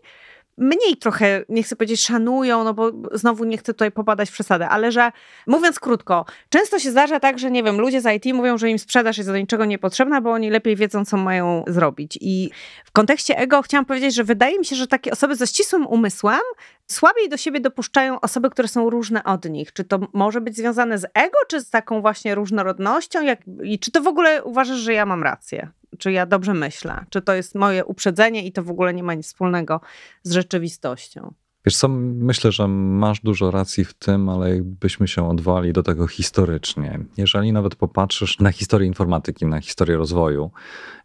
mniej 0.58 0.96
trochę, 1.00 1.44
nie 1.48 1.62
chcę 1.62 1.76
powiedzieć 1.76 2.00
szanują, 2.00 2.64
no 2.64 2.74
bo 2.74 2.92
znowu 3.12 3.44
nie 3.44 3.58
chcę 3.58 3.74
tutaj 3.74 3.92
popadać 3.92 4.30
w 4.30 4.32
przesadę, 4.32 4.68
ale 4.68 4.92
że 4.92 5.12
mówiąc 5.46 5.80
krótko, 5.80 6.24
często 6.48 6.78
się 6.78 6.90
zdarza 6.90 7.20
tak, 7.20 7.38
że 7.38 7.50
nie 7.50 7.62
wiem, 7.62 7.80
ludzie 7.80 8.00
z 8.00 8.06
IT 8.06 8.34
mówią, 8.34 8.58
że 8.58 8.70
im 8.70 8.78
sprzedaż 8.78 9.18
jest 9.18 9.30
do 9.30 9.38
niczego 9.38 9.64
niepotrzebna, 9.64 10.20
bo 10.20 10.30
oni 10.30 10.50
lepiej 10.50 10.76
wiedzą, 10.76 11.04
co 11.04 11.16
mają 11.16 11.64
zrobić. 11.66 12.18
I 12.20 12.50
w 12.84 12.92
kontekście 12.92 13.38
ego 13.38 13.62
chciałam 13.62 13.84
powiedzieć, 13.84 14.14
że 14.14 14.24
wydaje 14.24 14.58
mi 14.58 14.64
się, 14.64 14.76
że 14.76 14.86
takie 14.86 15.12
osoby 15.12 15.36
ze 15.36 15.46
ścisłym 15.46 15.86
umysłem 15.86 16.40
słabiej 16.86 17.28
do 17.28 17.36
siebie 17.36 17.60
dopuszczają 17.60 18.20
osoby, 18.20 18.50
które 18.50 18.68
są 18.68 18.90
różne 18.90 19.24
od 19.24 19.44
nich. 19.44 19.72
Czy 19.72 19.84
to 19.84 19.98
może 20.12 20.40
być 20.40 20.56
związane 20.56 20.98
z 20.98 21.04
ego, 21.14 21.38
czy 21.48 21.60
z 21.60 21.70
taką 21.70 22.00
właśnie 22.00 22.34
różnorodnością? 22.34 23.22
Jak, 23.22 23.40
I 23.62 23.78
czy 23.78 23.90
to 23.90 24.00
w 24.00 24.06
ogóle 24.06 24.44
uważasz, 24.44 24.78
że 24.78 24.92
ja 24.92 25.06
mam 25.06 25.22
rację? 25.22 25.68
Czy 25.98 26.12
ja 26.12 26.26
dobrze 26.26 26.54
myślę? 26.54 27.04
Czy 27.10 27.22
to 27.22 27.34
jest 27.34 27.54
moje 27.54 27.84
uprzedzenie 27.84 28.46
i 28.46 28.52
to 28.52 28.62
w 28.62 28.70
ogóle 28.70 28.94
nie 28.94 29.02
ma 29.02 29.14
nic 29.14 29.26
wspólnego 29.26 29.80
z 30.22 30.32
rzeczywistością? 30.32 31.34
Wiesz 31.66 31.76
co, 31.76 31.88
myślę, 31.88 32.52
że 32.52 32.68
masz 32.68 33.20
dużo 33.20 33.50
racji 33.50 33.84
w 33.84 33.94
tym, 33.94 34.28
ale 34.28 34.50
jakbyśmy 34.56 35.08
się 35.08 35.28
odwołali 35.28 35.72
do 35.72 35.82
tego 35.82 36.06
historycznie. 36.06 36.98
Jeżeli 37.16 37.52
nawet 37.52 37.74
popatrzysz 37.74 38.38
na 38.38 38.52
historię 38.52 38.88
informatyki, 38.88 39.46
na 39.46 39.60
historię 39.60 39.96
rozwoju 39.96 40.50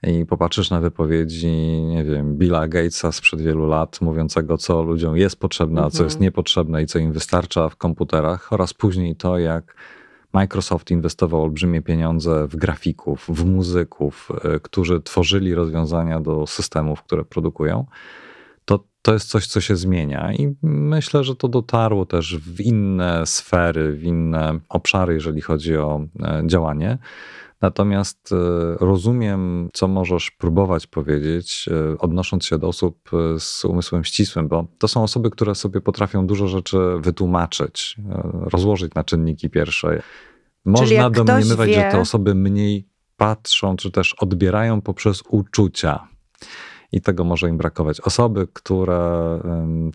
i 0.03 0.25
popatrzysz 0.25 0.69
na 0.69 0.79
wypowiedzi, 0.79 1.47
nie 1.81 2.03
wiem, 2.03 2.37
Billa 2.37 2.67
Gatesa 2.67 3.11
sprzed 3.11 3.41
wielu 3.41 3.67
lat, 3.67 4.01
mówiącego, 4.01 4.57
co 4.57 4.83
ludziom 4.83 5.17
jest 5.17 5.39
potrzebne, 5.39 5.81
a 5.81 5.89
co 5.89 5.97
Mhm. 5.97 6.05
jest 6.05 6.19
niepotrzebne 6.19 6.83
i 6.83 6.85
co 6.85 6.99
im 6.99 7.13
wystarcza 7.13 7.69
w 7.69 7.75
komputerach, 7.75 8.53
oraz 8.53 8.73
później 8.73 9.15
to, 9.15 9.37
jak 9.37 9.75
Microsoft 10.33 10.91
inwestował 10.91 11.43
olbrzymie 11.43 11.81
pieniądze 11.81 12.47
w 12.47 12.55
grafików, 12.55 13.25
w 13.29 13.45
muzyków, 13.45 14.31
y, 14.55 14.59
którzy 14.59 15.01
tworzyli 15.01 15.55
rozwiązania 15.55 16.19
do 16.19 16.47
systemów, 16.47 17.03
które 17.03 17.25
produkują, 17.25 17.85
to, 18.65 18.83
to 19.01 19.13
jest 19.13 19.29
coś, 19.29 19.47
co 19.47 19.61
się 19.61 19.75
zmienia. 19.75 20.33
I 20.33 20.55
myślę, 20.63 21.23
że 21.23 21.35
to 21.35 21.47
dotarło 21.47 22.05
też 22.05 22.37
w 22.37 22.61
inne 22.61 23.25
sfery, 23.25 23.93
w 23.93 24.03
inne 24.03 24.59
obszary, 24.69 25.13
jeżeli 25.13 25.41
chodzi 25.41 25.77
o 25.77 26.05
e, 26.23 26.43
działanie. 26.45 26.97
Natomiast 27.61 28.29
e, 28.31 28.35
rozumiem, 28.79 29.69
co 29.73 29.87
możesz 29.87 30.31
próbować 30.31 30.87
powiedzieć, 30.87 31.69
e, 31.71 31.97
odnosząc 31.97 32.45
się 32.45 32.57
do 32.57 32.67
osób 32.67 33.09
e, 33.13 33.39
z 33.39 33.65
umysłem 33.65 34.03
ścisłym, 34.03 34.47
bo 34.47 34.67
to 34.77 34.87
są 34.87 35.03
osoby, 35.03 35.29
które 35.29 35.55
sobie 35.55 35.81
potrafią 35.81 36.27
dużo 36.27 36.47
rzeczy 36.47 36.77
wytłumaczyć, 36.99 37.97
rozłożyć 38.31 38.93
na 38.93 39.03
czynniki 39.03 39.49
pierwsze. 39.49 40.01
Można 40.65 41.09
domniemywać, 41.09 41.69
że 41.69 41.75
wie- 41.75 41.91
te 41.91 41.99
osoby 41.99 42.35
mniej 42.35 42.87
patrzą, 43.17 43.75
czy 43.75 43.91
też 43.91 44.15
odbierają 44.19 44.81
poprzez 44.81 45.23
uczucia. 45.29 46.07
I 46.91 47.01
tego 47.01 47.23
może 47.23 47.49
im 47.49 47.57
brakować. 47.57 48.01
Osoby, 48.01 48.47
które 48.53 49.39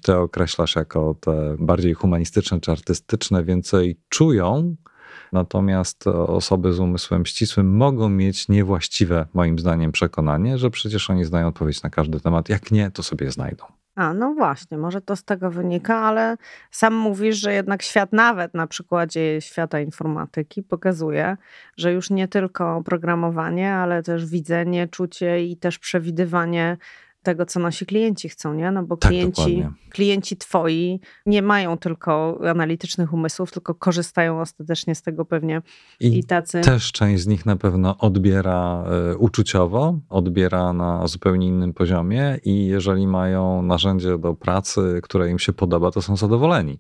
ty 0.02 0.16
określasz 0.16 0.76
jako 0.76 1.14
te 1.20 1.56
bardziej 1.58 1.94
humanistyczne 1.94 2.60
czy 2.60 2.72
artystyczne, 2.72 3.44
więcej 3.44 4.00
czują, 4.08 4.76
Natomiast 5.34 6.06
osoby 6.06 6.72
z 6.72 6.80
umysłem 6.80 7.26
ścisłym 7.26 7.76
mogą 7.76 8.08
mieć 8.08 8.48
niewłaściwe, 8.48 9.26
moim 9.34 9.58
zdaniem, 9.58 9.92
przekonanie, 9.92 10.58
że 10.58 10.70
przecież 10.70 11.10
oni 11.10 11.24
znają 11.24 11.46
odpowiedź 11.46 11.82
na 11.82 11.90
każdy 11.90 12.20
temat. 12.20 12.48
Jak 12.48 12.70
nie, 12.70 12.90
to 12.90 13.02
sobie 13.02 13.30
znajdą. 13.30 13.64
A, 13.94 14.14
no 14.14 14.34
właśnie, 14.34 14.78
może 14.78 15.00
to 15.00 15.16
z 15.16 15.24
tego 15.24 15.50
wynika, 15.50 15.96
ale 15.96 16.36
sam 16.70 16.94
mówisz, 16.94 17.36
że 17.36 17.52
jednak 17.52 17.82
świat, 17.82 18.12
nawet 18.12 18.54
na 18.54 18.66
przykładzie 18.66 19.40
świata 19.40 19.80
informatyki, 19.80 20.62
pokazuje, 20.62 21.36
że 21.76 21.92
już 21.92 22.10
nie 22.10 22.28
tylko 22.28 22.82
programowanie, 22.82 23.74
ale 23.74 24.02
też 24.02 24.26
widzenie, 24.26 24.88
czucie 24.88 25.44
i 25.44 25.56
też 25.56 25.78
przewidywanie 25.78 26.76
tego, 27.24 27.46
co 27.46 27.60
nasi 27.60 27.86
klienci 27.86 28.28
chcą, 28.28 28.54
nie? 28.54 28.70
No 28.70 28.82
bo 28.82 28.96
tak, 28.96 29.10
klienci, 29.10 29.66
klienci 29.90 30.36
twoi 30.36 31.00
nie 31.26 31.42
mają 31.42 31.78
tylko 31.78 32.40
analitycznych 32.50 33.12
umysłów, 33.12 33.52
tylko 33.52 33.74
korzystają 33.74 34.40
ostatecznie 34.40 34.94
z 34.94 35.02
tego 35.02 35.24
pewnie 35.24 35.62
i, 36.00 36.18
i 36.18 36.24
tacy. 36.24 36.60
Też 36.60 36.92
część 36.92 37.22
z 37.22 37.26
nich 37.26 37.46
na 37.46 37.56
pewno 37.56 37.98
odbiera 37.98 38.84
y, 39.12 39.16
uczuciowo, 39.16 39.98
odbiera 40.08 40.72
na 40.72 41.06
zupełnie 41.06 41.46
innym 41.46 41.72
poziomie 41.72 42.38
i 42.44 42.66
jeżeli 42.66 43.06
mają 43.06 43.62
narzędzie 43.62 44.18
do 44.18 44.34
pracy, 44.34 45.00
które 45.02 45.30
im 45.30 45.38
się 45.38 45.52
podoba, 45.52 45.90
to 45.90 46.02
są 46.02 46.16
zadowoleni. 46.16 46.78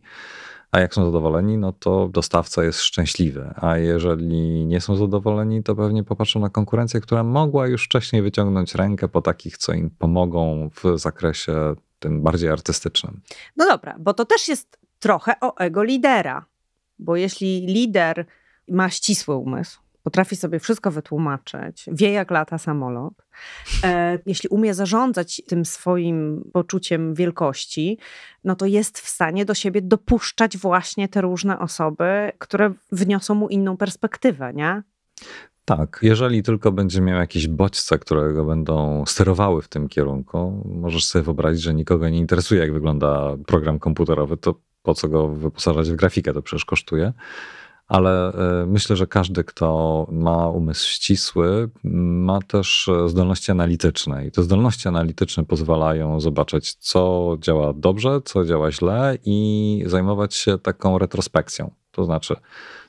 A 0.70 0.80
jak 0.80 0.94
są 0.94 1.04
zadowoleni, 1.04 1.58
no 1.58 1.72
to 1.72 2.08
dostawca 2.08 2.64
jest 2.64 2.80
szczęśliwy. 2.80 3.50
A 3.56 3.78
jeżeli 3.78 4.64
nie 4.66 4.80
są 4.80 4.96
zadowoleni, 4.96 5.62
to 5.62 5.76
pewnie 5.76 6.04
popatrzą 6.04 6.40
na 6.40 6.50
konkurencję, 6.50 7.00
która 7.00 7.22
mogła 7.22 7.66
już 7.66 7.84
wcześniej 7.84 8.22
wyciągnąć 8.22 8.74
rękę 8.74 9.08
po 9.08 9.22
takich, 9.22 9.58
co 9.58 9.72
im 9.72 9.90
pomogą 9.90 10.70
w 10.70 10.98
zakresie 10.98 11.74
tym 11.98 12.22
bardziej 12.22 12.50
artystycznym. 12.50 13.20
No 13.56 13.66
dobra, 13.66 13.96
bo 13.98 14.14
to 14.14 14.24
też 14.24 14.48
jest 14.48 14.78
trochę 14.98 15.34
o 15.40 15.56
ego 15.56 15.82
lidera. 15.82 16.46
Bo 16.98 17.16
jeśli 17.16 17.66
lider 17.66 18.26
ma 18.68 18.90
ścisły 18.90 19.36
umysł, 19.36 19.80
potrafi 20.04 20.36
sobie 20.36 20.58
wszystko 20.58 20.90
wytłumaczyć, 20.90 21.86
wie 21.92 22.12
jak 22.12 22.30
lata 22.30 22.58
samolot, 22.58 23.14
e, 23.84 24.18
jeśli 24.26 24.48
umie 24.48 24.74
zarządzać 24.74 25.42
tym 25.46 25.64
swoim 25.64 26.50
poczuciem 26.52 27.14
wielkości, 27.14 27.98
no 28.44 28.56
to 28.56 28.66
jest 28.66 28.98
w 28.98 29.08
stanie 29.08 29.44
do 29.44 29.54
siebie 29.54 29.82
dopuszczać 29.82 30.58
właśnie 30.58 31.08
te 31.08 31.20
różne 31.20 31.58
osoby, 31.58 32.32
które 32.38 32.72
wniosą 32.92 33.34
mu 33.34 33.48
inną 33.48 33.76
perspektywę, 33.76 34.52
nie? 34.54 34.82
Tak, 35.64 35.98
jeżeli 36.02 36.42
tylko 36.42 36.72
będzie 36.72 37.00
miał 37.00 37.18
jakieś 37.18 37.48
bodźce, 37.48 37.98
które 37.98 38.32
go 38.32 38.44
będą 38.44 39.04
sterowały 39.06 39.62
w 39.62 39.68
tym 39.68 39.88
kierunku, 39.88 40.62
możesz 40.64 41.04
sobie 41.04 41.22
wyobrazić, 41.22 41.62
że 41.62 41.74
nikogo 41.74 42.08
nie 42.08 42.18
interesuje, 42.18 42.60
jak 42.60 42.72
wygląda 42.72 43.36
program 43.46 43.78
komputerowy, 43.78 44.36
to 44.36 44.54
po 44.82 44.94
co 44.94 45.08
go 45.08 45.28
wyposażać 45.28 45.90
w 45.90 45.96
grafikę, 45.96 46.32
to 46.32 46.42
przecież 46.42 46.64
kosztuje 46.64 47.12
ale 47.94 48.32
e, 48.32 48.66
myślę, 48.66 48.96
że 48.96 49.06
każdy, 49.06 49.44
kto 49.44 50.06
ma 50.12 50.48
umysł 50.48 50.88
ścisły, 50.88 51.70
ma 51.84 52.40
też 52.40 52.88
e, 52.88 53.08
zdolności 53.08 53.50
analityczne. 53.52 54.26
I 54.26 54.30
te 54.30 54.42
zdolności 54.42 54.88
analityczne 54.88 55.44
pozwalają 55.44 56.20
zobaczyć, 56.20 56.74
co 56.74 57.36
działa 57.40 57.72
dobrze, 57.72 58.20
co 58.24 58.44
działa 58.44 58.72
źle 58.72 59.18
i 59.24 59.84
zajmować 59.86 60.34
się 60.34 60.58
taką 60.58 60.98
retrospekcją. 60.98 61.70
To 61.90 62.04
znaczy, 62.04 62.36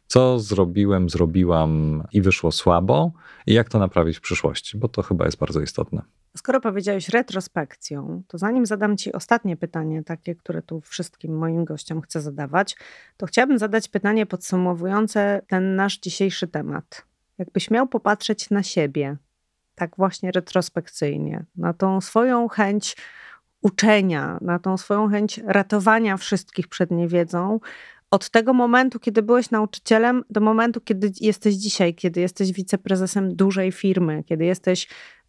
co 0.07 0.39
zrobiłem, 0.39 1.09
zrobiłam 1.09 2.03
i 2.13 2.21
wyszło 2.21 2.51
słabo, 2.51 3.11
i 3.47 3.53
jak 3.53 3.69
to 3.69 3.79
naprawić 3.79 4.17
w 4.17 4.21
przyszłości, 4.21 4.77
bo 4.77 4.87
to 4.87 5.01
chyba 5.01 5.25
jest 5.25 5.37
bardzo 5.37 5.61
istotne. 5.61 6.01
Skoro 6.37 6.61
powiedziałeś 6.61 7.09
retrospekcją, 7.09 8.23
to 8.27 8.37
zanim 8.37 8.65
zadam 8.65 8.97
Ci 8.97 9.13
ostatnie 9.13 9.57
pytanie, 9.57 10.03
takie, 10.03 10.35
które 10.35 10.61
tu 10.61 10.81
wszystkim 10.81 11.37
moim 11.37 11.65
gościom 11.65 12.01
chcę 12.01 12.21
zadawać, 12.21 12.75
to 13.17 13.25
chciałabym 13.25 13.59
zadać 13.59 13.87
pytanie 13.87 14.25
podsumowujące 14.25 15.41
ten 15.47 15.75
nasz 15.75 15.99
dzisiejszy 15.99 16.47
temat. 16.47 17.05
Jakbyś 17.37 17.71
miał 17.71 17.87
popatrzeć 17.87 18.49
na 18.49 18.63
siebie, 18.63 19.17
tak 19.75 19.97
właśnie 19.97 20.31
retrospekcyjnie, 20.31 21.45
na 21.55 21.73
tą 21.73 22.01
swoją 22.01 22.47
chęć 22.47 22.97
uczenia, 23.61 24.37
na 24.41 24.59
tą 24.59 24.77
swoją 24.77 25.09
chęć 25.09 25.39
ratowania 25.45 26.17
wszystkich 26.17 26.67
przed 26.67 26.91
niewiedzą, 26.91 27.59
od 28.11 28.29
tego 28.29 28.53
momentu, 28.53 28.99
kiedy 28.99 29.21
byłeś 29.21 29.51
nauczycielem, 29.51 30.23
do 30.29 30.41
momentu, 30.41 30.81
kiedy 30.81 31.11
jesteś 31.21 31.55
dzisiaj, 31.55 31.95
kiedy 31.95 32.21
jesteś 32.21 32.51
wiceprezesem 32.51 33.35
dużej 33.35 33.71
firmy, 33.71 34.23
kiedy 34.23 34.45
jesteś 34.45 34.87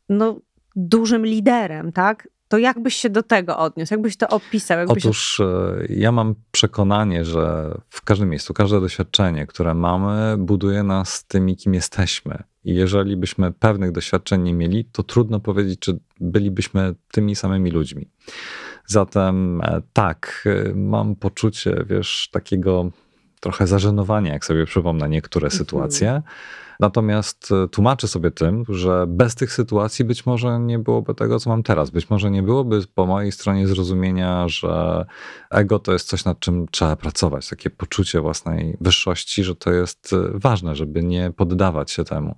no, 0.09 0.40
dużym 0.76 1.26
liderem, 1.26 1.92
tak? 1.92 2.28
To 2.48 2.58
jakbyś 2.58 2.94
się 2.94 3.10
do 3.10 3.22
tego 3.22 3.58
odniósł? 3.58 3.94
Jakbyś 3.94 4.16
to 4.16 4.28
opisał? 4.28 4.78
Jakbyś... 4.78 5.06
Otóż 5.06 5.40
e, 5.40 5.86
ja 5.88 6.12
mam 6.12 6.34
przekonanie, 6.50 7.24
że 7.24 7.74
w 7.88 8.02
każdym 8.02 8.28
miejscu, 8.28 8.54
każde 8.54 8.80
doświadczenie, 8.80 9.46
które 9.46 9.74
mamy, 9.74 10.36
buduje 10.38 10.82
nas 10.82 11.24
tymi, 11.24 11.56
kim 11.56 11.74
jesteśmy. 11.74 12.42
I 12.64 12.74
jeżeli 12.74 13.16
byśmy 13.16 13.52
pewnych 13.52 13.92
doświadczeń 13.92 14.42
nie 14.42 14.54
mieli, 14.54 14.84
to 14.84 15.02
trudno 15.02 15.40
powiedzieć, 15.40 15.78
czy 15.78 15.98
bylibyśmy 16.20 16.94
tymi 17.10 17.36
samymi 17.36 17.70
ludźmi. 17.70 18.10
Zatem 18.86 19.60
e, 19.60 19.82
tak, 19.92 20.44
e, 20.46 20.74
mam 20.74 21.16
poczucie, 21.16 21.84
wiesz, 21.86 22.28
takiego 22.32 22.90
trochę 23.41 23.66
zażenowania, 23.66 24.32
jak 24.32 24.45
sobie 24.45 24.66
przypomnę 24.66 25.09
niektóre 25.09 25.47
mhm. 25.47 25.59
sytuacje. 25.59 26.22
Natomiast 26.80 27.53
e, 27.53 27.68
tłumaczę 27.68 28.09
sobie 28.09 28.30
tym, 28.30 28.64
że 28.68 29.05
bez 29.09 29.34
tych 29.34 29.53
sytuacji 29.53 30.05
być 30.05 30.26
może 30.26 30.61
nie 30.61 30.78
byłoby 30.78 31.14
tego, 31.14 31.39
co 31.39 31.51
mam 31.51 31.62
teraz. 31.62 31.91
Być 31.91 32.11
może 32.11 32.30
nie 32.30 32.43
byłoby 32.43 32.80
po 32.95 33.07
mojej 33.07 33.32
stronie 33.32 33.66
zrozumienia, 33.66 34.49
że 34.49 35.07
ego 35.51 35.78
to 35.78 35.93
jest 35.93 36.09
coś, 36.09 36.24
nad 36.24 36.41
czym 36.41 36.66
trzeba 36.70 36.97
pracować. 36.97 37.49
Takie 37.49 37.70
poczucie 37.70 38.20
własnej 38.20 38.76
wyższości, 38.80 39.45
że 39.45 39.57
to 39.57 39.72
jest 39.72 40.14
ważne, 40.34 40.76
żeby 40.76 41.03
nie 41.03 41.32
poddawać 41.37 41.91
się 41.91 42.05
temu. 42.05 42.37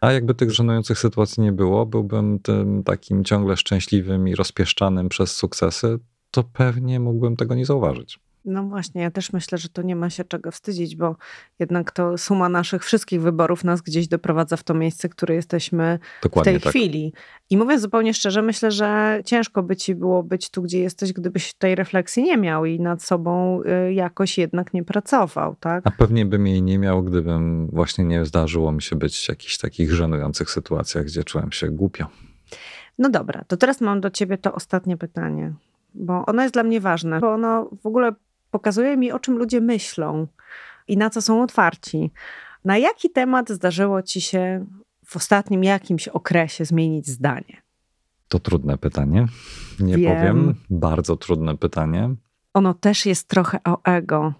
A 0.00 0.12
jakby 0.12 0.34
tych 0.34 0.50
żenujących 0.50 0.98
sytuacji 0.98 1.42
nie 1.42 1.52
było, 1.52 1.86
byłbym 1.86 2.38
tym 2.38 2.82
takim 2.82 3.24
ciągle 3.24 3.56
szczęśliwym 3.56 4.28
i 4.28 4.34
rozpieszczanym 4.34 5.08
przez 5.08 5.36
sukcesy, 5.36 5.98
to 6.30 6.44
pewnie 6.44 7.00
mógłbym 7.00 7.36
tego 7.36 7.54
nie 7.54 7.66
zauważyć. 7.66 8.25
No 8.46 8.62
właśnie, 8.62 9.02
ja 9.02 9.10
też 9.10 9.32
myślę, 9.32 9.58
że 9.58 9.68
tu 9.68 9.82
nie 9.82 9.96
ma 9.96 10.10
się 10.10 10.24
czego 10.24 10.50
wstydzić, 10.50 10.96
bo 10.96 11.16
jednak 11.58 11.90
to 11.90 12.18
suma 12.18 12.48
naszych 12.48 12.84
wszystkich 12.84 13.22
wyborów 13.22 13.64
nas 13.64 13.82
gdzieś 13.82 14.08
doprowadza 14.08 14.56
w 14.56 14.62
to 14.62 14.74
miejsce, 14.74 15.08
które 15.08 15.34
jesteśmy 15.34 15.98
Dokładnie 16.22 16.52
w 16.52 16.54
tej 16.54 16.60
tak. 16.62 16.70
chwili. 16.70 17.12
I 17.50 17.56
mówiąc 17.56 17.82
zupełnie 17.82 18.14
szczerze, 18.14 18.42
myślę, 18.42 18.70
że 18.70 19.20
ciężko 19.24 19.62
by 19.62 19.76
ci 19.76 19.94
było 19.94 20.22
być 20.22 20.50
tu, 20.50 20.62
gdzie 20.62 20.80
jesteś, 20.80 21.12
gdybyś 21.12 21.54
tej 21.54 21.74
refleksji 21.74 22.22
nie 22.22 22.36
miał 22.36 22.64
i 22.64 22.80
nad 22.80 23.02
sobą 23.02 23.62
y, 23.62 23.92
jakoś 23.92 24.38
jednak 24.38 24.74
nie 24.74 24.84
pracował, 24.84 25.56
tak? 25.60 25.86
A 25.86 25.90
pewnie 25.90 26.26
bym 26.26 26.46
jej 26.46 26.62
nie 26.62 26.78
miał, 26.78 27.02
gdybym 27.02 27.66
właśnie 27.72 28.04
nie 28.04 28.24
zdarzyło 28.24 28.72
mi 28.72 28.82
się 28.82 28.96
być 28.96 29.26
w 29.26 29.28
jakichś 29.28 29.58
takich 29.58 29.92
żenujących 29.92 30.50
sytuacjach, 30.50 31.04
gdzie 31.04 31.24
czułem 31.24 31.52
się 31.52 31.70
głupio. 31.70 32.06
No 32.98 33.10
dobra, 33.10 33.44
to 33.48 33.56
teraz 33.56 33.80
mam 33.80 34.00
do 34.00 34.10
ciebie 34.10 34.38
to 34.38 34.52
ostatnie 34.52 34.96
pytanie 34.96 35.52
bo 35.96 36.26
ono 36.26 36.42
jest 36.42 36.54
dla 36.54 36.62
mnie 36.62 36.80
ważne, 36.80 37.20
bo 37.20 37.32
ono 37.32 37.70
w 37.82 37.86
ogóle 37.86 38.12
pokazuje 38.56 38.96
mi, 38.96 39.12
o 39.12 39.18
czym 39.18 39.38
ludzie 39.38 39.60
myślą 39.60 40.26
i 40.88 40.96
na 40.96 41.10
co 41.10 41.22
są 41.22 41.42
otwarci. 41.42 42.12
Na 42.64 42.78
jaki 42.78 43.10
temat 43.10 43.50
zdarzyło 43.50 44.02
ci 44.02 44.20
się 44.20 44.66
w 45.06 45.16
ostatnim 45.16 45.64
jakimś 45.64 46.08
okresie 46.08 46.64
zmienić 46.64 47.06
zdanie? 47.06 47.62
To 48.28 48.38
trudne 48.38 48.78
pytanie. 48.78 49.26
Nie 49.80 49.96
Wiem. 49.96 50.16
powiem. 50.16 50.54
Bardzo 50.70 51.16
trudne 51.16 51.56
pytanie. 51.56 52.14
Ono 52.54 52.74
też 52.74 53.06
jest 53.06 53.28
trochę 53.28 53.58
o 53.64 53.82
ego. 53.84 54.34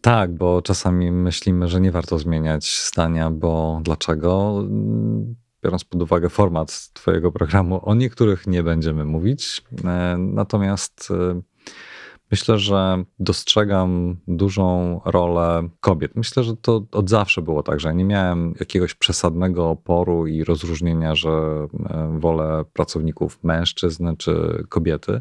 Tak, 0.00 0.34
bo 0.34 0.62
czasami 0.62 1.12
myślimy, 1.12 1.68
że 1.68 1.80
nie 1.80 1.90
warto 1.90 2.18
zmieniać 2.18 2.88
zdania, 2.92 3.30
bo 3.30 3.80
dlaczego? 3.82 4.62
Biorąc 5.64 5.84
pod 5.84 6.02
uwagę 6.02 6.28
format 6.28 6.90
Twojego 6.92 7.32
programu, 7.32 7.80
o 7.88 7.94
niektórych 7.94 8.46
nie 8.46 8.62
będziemy 8.62 9.04
mówić. 9.04 9.62
E, 9.84 10.16
natomiast 10.18 11.08
e, 11.10 11.40
Myślę, 12.32 12.58
że 12.58 13.04
dostrzegam 13.18 14.16
dużą 14.28 15.00
rolę 15.04 15.68
kobiet. 15.80 16.16
Myślę, 16.16 16.44
że 16.44 16.56
to 16.56 16.84
od 16.92 17.10
zawsze 17.10 17.42
było 17.42 17.62
tak, 17.62 17.80
że 17.80 17.94
nie 17.94 18.04
miałem 18.04 18.54
jakiegoś 18.60 18.94
przesadnego 18.94 19.70
oporu 19.70 20.26
i 20.26 20.44
rozróżnienia, 20.44 21.14
że 21.14 21.30
e, 21.30 22.18
wolę 22.18 22.64
pracowników 22.72 23.38
mężczyzn 23.42 24.16
czy 24.18 24.64
kobiety. 24.68 25.20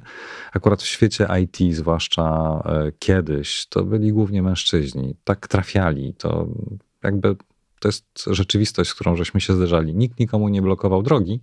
Akurat 0.54 0.82
w 0.82 0.88
świecie 0.88 1.28
IT, 1.44 1.76
zwłaszcza 1.76 2.24
e, 2.66 2.92
kiedyś, 3.00 3.66
to 3.66 3.84
byli 3.84 4.12
głównie 4.12 4.42
mężczyźni. 4.42 5.16
Tak 5.24 5.48
trafiali. 5.48 6.14
To 6.14 6.48
jakby 7.04 7.36
to 7.80 7.88
jest 7.88 8.26
rzeczywistość, 8.28 8.90
z 8.90 8.96
którą 8.96 9.16
żeśmy 9.16 9.42
się 9.42 9.54
zderzali. 9.54 9.96
Nikt 9.96 10.20
nikomu 10.20 10.50
nie 10.50 10.62
blokował 10.62 11.04
drogi 11.04 11.42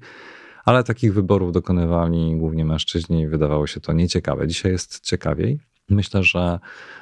ale 0.69 0.85
takich 0.85 1.15
wyborów 1.15 1.53
dokonywali 1.53 2.37
głównie 2.37 2.65
mężczyźni 2.65 3.21
i 3.21 3.29
wydawało 3.29 3.67
się 3.67 3.81
to 3.81 3.93
nieciekawe. 3.93 4.47
Dzisiaj 4.47 4.73
jest 4.73 5.01
ciekawiej. 5.01 5.61
Myślę, 5.91 6.23
że 6.23 6.59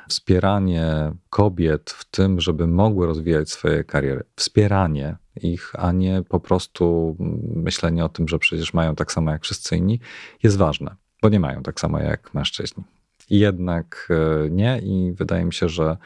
wspieranie 0.08 1.12
kobiet 1.30 1.90
w 1.90 2.04
tym, 2.04 2.40
żeby 2.40 2.66
mogły 2.66 3.06
rozwijać 3.06 3.50
swoje 3.50 3.84
kariery, 3.84 4.24
wspieranie, 4.36 5.16
ich, 5.42 5.72
a 5.78 5.92
nie 5.92 6.22
po 6.28 6.40
prostu 6.40 7.16
myślenie 7.54 8.04
o 8.04 8.08
tym, 8.08 8.28
że 8.28 8.38
przecież 8.38 8.74
mają 8.74 8.94
tak 8.94 9.12
samo 9.12 9.30
jak 9.30 9.42
wszyscy 9.42 9.76
inni, 9.76 10.00
jest 10.42 10.56
ważne, 10.56 10.96
bo 11.22 11.28
nie 11.28 11.40
mają 11.40 11.62
tak 11.62 11.80
samo 11.80 11.98
jak 11.98 12.34
mężczyźni. 12.34 12.84
Jednak 13.30 14.08
e, 14.10 14.50
nie, 14.50 14.78
i 14.82 15.12
wydaje 15.12 15.44
mi 15.44 15.52
się, 15.52 15.68
że 15.68 15.96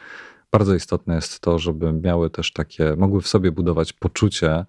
bardzo 0.51 0.75
istotne 0.75 1.15
jest 1.15 1.39
to, 1.39 1.59
żeby 1.59 1.93
miały 1.93 2.29
też 2.29 2.53
takie, 2.53 2.95
mogły 2.95 3.21
w 3.21 3.27
sobie 3.27 3.51
budować 3.51 3.93
poczucie, 3.93 4.65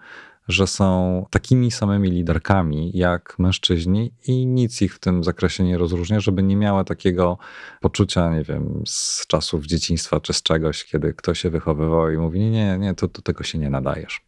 że 0.49 0.67
są 0.67 1.27
takimi 1.31 1.71
samymi 1.71 2.11
liderkami 2.11 2.91
jak 2.95 3.39
mężczyźni 3.39 4.13
i 4.27 4.47
nic 4.47 4.83
ich 4.83 4.95
w 4.95 4.99
tym 4.99 5.25
zakresie 5.25 5.65
nie 5.65 5.79
rozróżnia, 5.79 6.21
żeby 6.21 6.43
nie 6.43 6.57
miała 6.57 6.85
takiego 6.85 7.39
poczucia, 7.81 8.31
nie 8.31 8.43
wiem, 8.43 8.83
z 8.87 9.27
czasów 9.27 9.67
dzieciństwa 9.67 10.21
czy 10.21 10.33
z 10.33 10.43
czegoś, 10.43 10.85
kiedy 10.85 11.15
ktoś 11.15 11.41
się 11.41 11.51
wychowywał 11.51 12.11
i 12.11 12.19
mówi: 12.19 12.41
Nie, 12.41 12.51
nie, 12.51 12.79
nie, 12.79 12.95
to 12.95 13.09
do 13.09 13.23
tego 13.23 13.45
się 13.45 13.59
nie 13.59 13.71
nadajesz. 13.71 14.21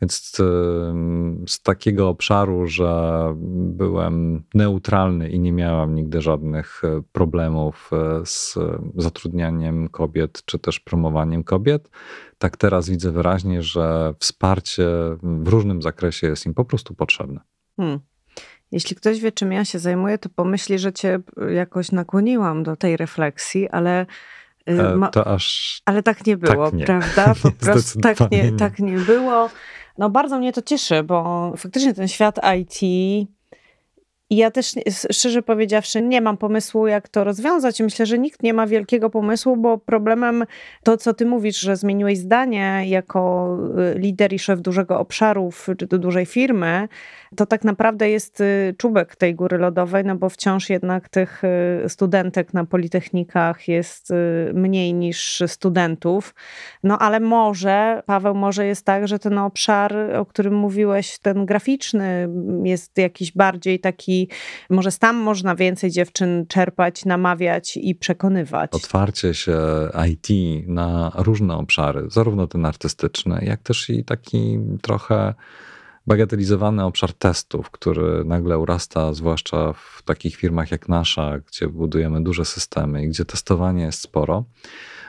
Więc 0.00 0.36
z 1.46 1.62
takiego 1.62 2.08
obszaru, 2.08 2.66
że 2.66 3.22
byłem 3.52 4.44
neutralny 4.54 5.28
i 5.28 5.40
nie 5.40 5.52
miałam 5.52 5.94
nigdy 5.94 6.20
żadnych 6.20 6.82
e, 6.84 7.02
problemów 7.12 7.90
e, 7.92 8.26
z 8.26 8.58
zatrudnianiem 8.96 9.88
kobiet 9.88 10.42
czy 10.44 10.58
też 10.58 10.80
promowaniem 10.80 11.44
kobiet, 11.44 11.90
tak 12.38 12.56
teraz 12.56 12.88
widzę 12.88 13.12
wyraźnie, 13.12 13.62
że 13.62 14.14
wsparcie 14.18 14.86
w 15.22 15.48
różnym 15.48 15.82
zakresie 15.82 16.26
jest 16.26 16.46
im 16.46 16.54
po 16.54 16.64
prostu 16.64 16.94
potrzebne. 16.94 17.40
Hmm. 17.76 18.00
Jeśli 18.72 18.96
ktoś 18.96 19.20
wie, 19.20 19.32
czym 19.32 19.52
ja 19.52 19.64
się 19.64 19.78
zajmuję, 19.78 20.18
to 20.18 20.28
pomyśli, 20.28 20.78
że 20.78 20.92
cię 20.92 21.20
jakoś 21.50 21.92
nakłoniłam 21.92 22.62
do 22.62 22.76
tej 22.76 22.96
refleksji, 22.96 23.68
ale. 23.68 24.06
Y, 24.70 24.72
e, 24.72 24.96
ma... 24.96 25.08
To 25.08 25.26
aż. 25.26 25.80
Ale 25.84 26.02
tak 26.02 26.26
nie 26.26 26.36
było, 26.36 26.64
tak 26.64 26.74
nie. 26.74 26.84
prawda? 26.84 27.34
Po 27.42 27.50
prostu 27.50 28.00
tak 28.00 28.30
nie, 28.30 28.52
tak 28.52 28.78
nie 28.78 28.98
było. 28.98 29.50
No 29.98 30.10
bardzo 30.10 30.38
mnie 30.38 30.52
to 30.52 30.62
cieszy, 30.62 31.02
bo 31.02 31.52
faktycznie 31.56 31.94
ten 31.94 32.08
świat 32.08 32.40
IT 32.60 32.80
ja 34.30 34.50
też, 34.50 34.74
szczerze 35.12 35.42
powiedziawszy, 35.42 36.02
nie 36.02 36.20
mam 36.20 36.36
pomysłu, 36.36 36.86
jak 36.86 37.08
to 37.08 37.24
rozwiązać. 37.24 37.80
Myślę, 37.80 38.06
że 38.06 38.18
nikt 38.18 38.42
nie 38.42 38.54
ma 38.54 38.66
wielkiego 38.66 39.10
pomysłu, 39.10 39.56
bo 39.56 39.78
problemem 39.78 40.44
to, 40.82 40.96
co 40.96 41.14
ty 41.14 41.26
mówisz, 41.26 41.60
że 41.60 41.76
zmieniłeś 41.76 42.18
zdanie 42.18 42.82
jako 42.86 43.56
y, 43.94 43.98
lider 43.98 44.32
i 44.32 44.38
szef 44.38 44.60
dużego 44.60 44.98
obszaru 44.98 45.50
czy 45.78 45.98
dużej 45.98 46.26
firmy, 46.26 46.88
to 47.36 47.46
tak 47.46 47.64
naprawdę 47.64 48.10
jest 48.10 48.40
y, 48.40 48.74
czubek 48.78 49.16
tej 49.16 49.34
góry 49.34 49.58
lodowej, 49.58 50.04
no 50.04 50.16
bo 50.16 50.28
wciąż 50.28 50.70
jednak 50.70 51.08
tych 51.08 51.42
y, 51.84 51.88
studentek 51.88 52.54
na 52.54 52.64
politechnikach 52.64 53.68
jest 53.68 54.12
mniej 54.54 54.94
niż 54.94 55.42
studentów. 55.46 56.34
No 56.82 56.98
ale 56.98 57.20
może, 57.20 58.02
Paweł, 58.06 58.34
może 58.34 58.66
jest 58.66 58.84
tak, 58.84 59.08
że 59.08 59.18
ten 59.18 59.38
obszar, 59.38 59.96
o 60.16 60.26
którym 60.26 60.54
mówiłeś, 60.54 61.18
ten 61.18 61.46
graficzny, 61.46 62.28
jest 62.64 62.98
jakiś 62.98 63.32
bardziej 63.32 63.80
taki 63.80 64.17
może 64.70 64.92
tam 64.92 65.16
można 65.16 65.54
więcej 65.54 65.90
dziewczyn 65.90 66.46
czerpać, 66.48 67.04
namawiać 67.04 67.76
i 67.76 67.94
przekonywać. 67.94 68.70
Otwarcie 68.72 69.34
się 69.34 69.58
IT 70.08 70.28
na 70.66 71.12
różne 71.14 71.56
obszary, 71.56 72.06
zarówno 72.10 72.46
ten 72.46 72.66
artystyczny, 72.66 73.44
jak 73.46 73.62
też 73.62 73.90
i 73.90 74.04
taki 74.04 74.58
trochę 74.82 75.34
bagatelizowany 76.06 76.84
obszar 76.84 77.12
testów, 77.12 77.70
który 77.70 78.24
nagle 78.24 78.58
urasta, 78.58 79.14
zwłaszcza 79.14 79.72
w 79.72 80.02
takich 80.04 80.36
firmach 80.36 80.70
jak 80.70 80.88
nasza, 80.88 81.38
gdzie 81.38 81.68
budujemy 81.68 82.22
duże 82.22 82.44
systemy 82.44 83.04
i 83.04 83.08
gdzie 83.08 83.24
testowanie 83.24 83.82
jest 83.84 84.00
sporo, 84.00 84.44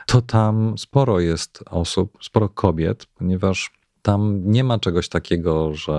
to 0.06 0.22
tam 0.22 0.78
sporo 0.78 1.20
jest 1.20 1.64
osób, 1.66 2.18
sporo 2.22 2.48
kobiet, 2.48 3.06
ponieważ 3.06 3.79
tam 4.02 4.42
nie 4.44 4.64
ma 4.64 4.78
czegoś 4.78 5.08
takiego, 5.08 5.74
że 5.74 5.92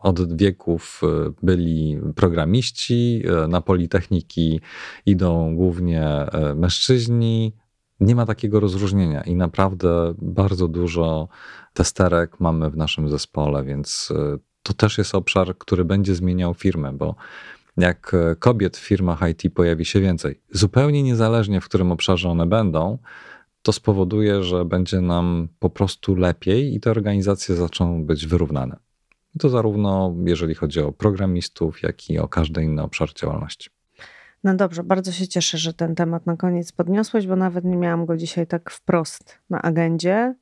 od 0.00 0.36
wieków 0.36 1.00
e, 1.02 1.32
byli 1.42 1.98
programiści, 2.14 3.22
e, 3.44 3.48
na 3.48 3.60
politechniki 3.60 4.60
idą 5.06 5.56
głównie 5.56 6.04
e, 6.04 6.54
mężczyźni. 6.54 7.52
Nie 8.00 8.14
ma 8.14 8.26
takiego 8.26 8.60
rozróżnienia 8.60 9.22
i 9.22 9.34
naprawdę 9.34 10.14
bardzo 10.18 10.68
dużo 10.68 11.28
testerek 11.74 12.40
mamy 12.40 12.70
w 12.70 12.76
naszym 12.76 13.08
zespole, 13.08 13.64
więc 13.64 14.12
to 14.62 14.72
też 14.72 14.98
jest 14.98 15.14
obszar, 15.14 15.58
który 15.58 15.84
będzie 15.84 16.14
zmieniał 16.14 16.54
firmę, 16.54 16.92
bo 16.92 17.14
jak 17.76 18.16
kobiet 18.38 18.76
w 18.76 18.80
firmach 18.80 19.20
IT 19.30 19.54
pojawi 19.54 19.84
się 19.84 20.00
więcej, 20.00 20.40
zupełnie 20.50 21.02
niezależnie 21.02 21.60
w 21.60 21.64
którym 21.64 21.92
obszarze 21.92 22.28
one 22.28 22.46
będą, 22.46 22.98
to 23.66 23.72
spowoduje, 23.72 24.42
że 24.42 24.64
będzie 24.64 25.00
nam 25.00 25.48
po 25.58 25.70
prostu 25.70 26.14
lepiej 26.14 26.74
i 26.74 26.80
te 26.80 26.90
organizacje 26.90 27.54
zaczną 27.54 28.04
być 28.04 28.26
wyrównane. 28.26 28.76
I 29.34 29.38
to 29.38 29.48
zarówno 29.48 30.14
jeżeli 30.24 30.54
chodzi 30.54 30.80
o 30.80 30.92
programistów, 30.92 31.82
jak 31.82 32.10
i 32.10 32.18
o 32.18 32.28
każdy 32.28 32.62
inny 32.62 32.82
obszar 32.82 33.14
działalności. 33.14 33.70
No 34.44 34.54
dobrze, 34.54 34.84
bardzo 34.84 35.12
się 35.12 35.28
cieszę, 35.28 35.58
że 35.58 35.74
ten 35.74 35.94
temat 35.94 36.26
na 36.26 36.36
koniec 36.36 36.72
podniosłeś, 36.72 37.26
bo 37.26 37.36
nawet 37.36 37.64
nie 37.64 37.76
miałam 37.76 38.06
go 38.06 38.16
dzisiaj 38.16 38.46
tak 38.46 38.70
wprost 38.70 39.38
na 39.50 39.62
agendzie. 39.62 40.34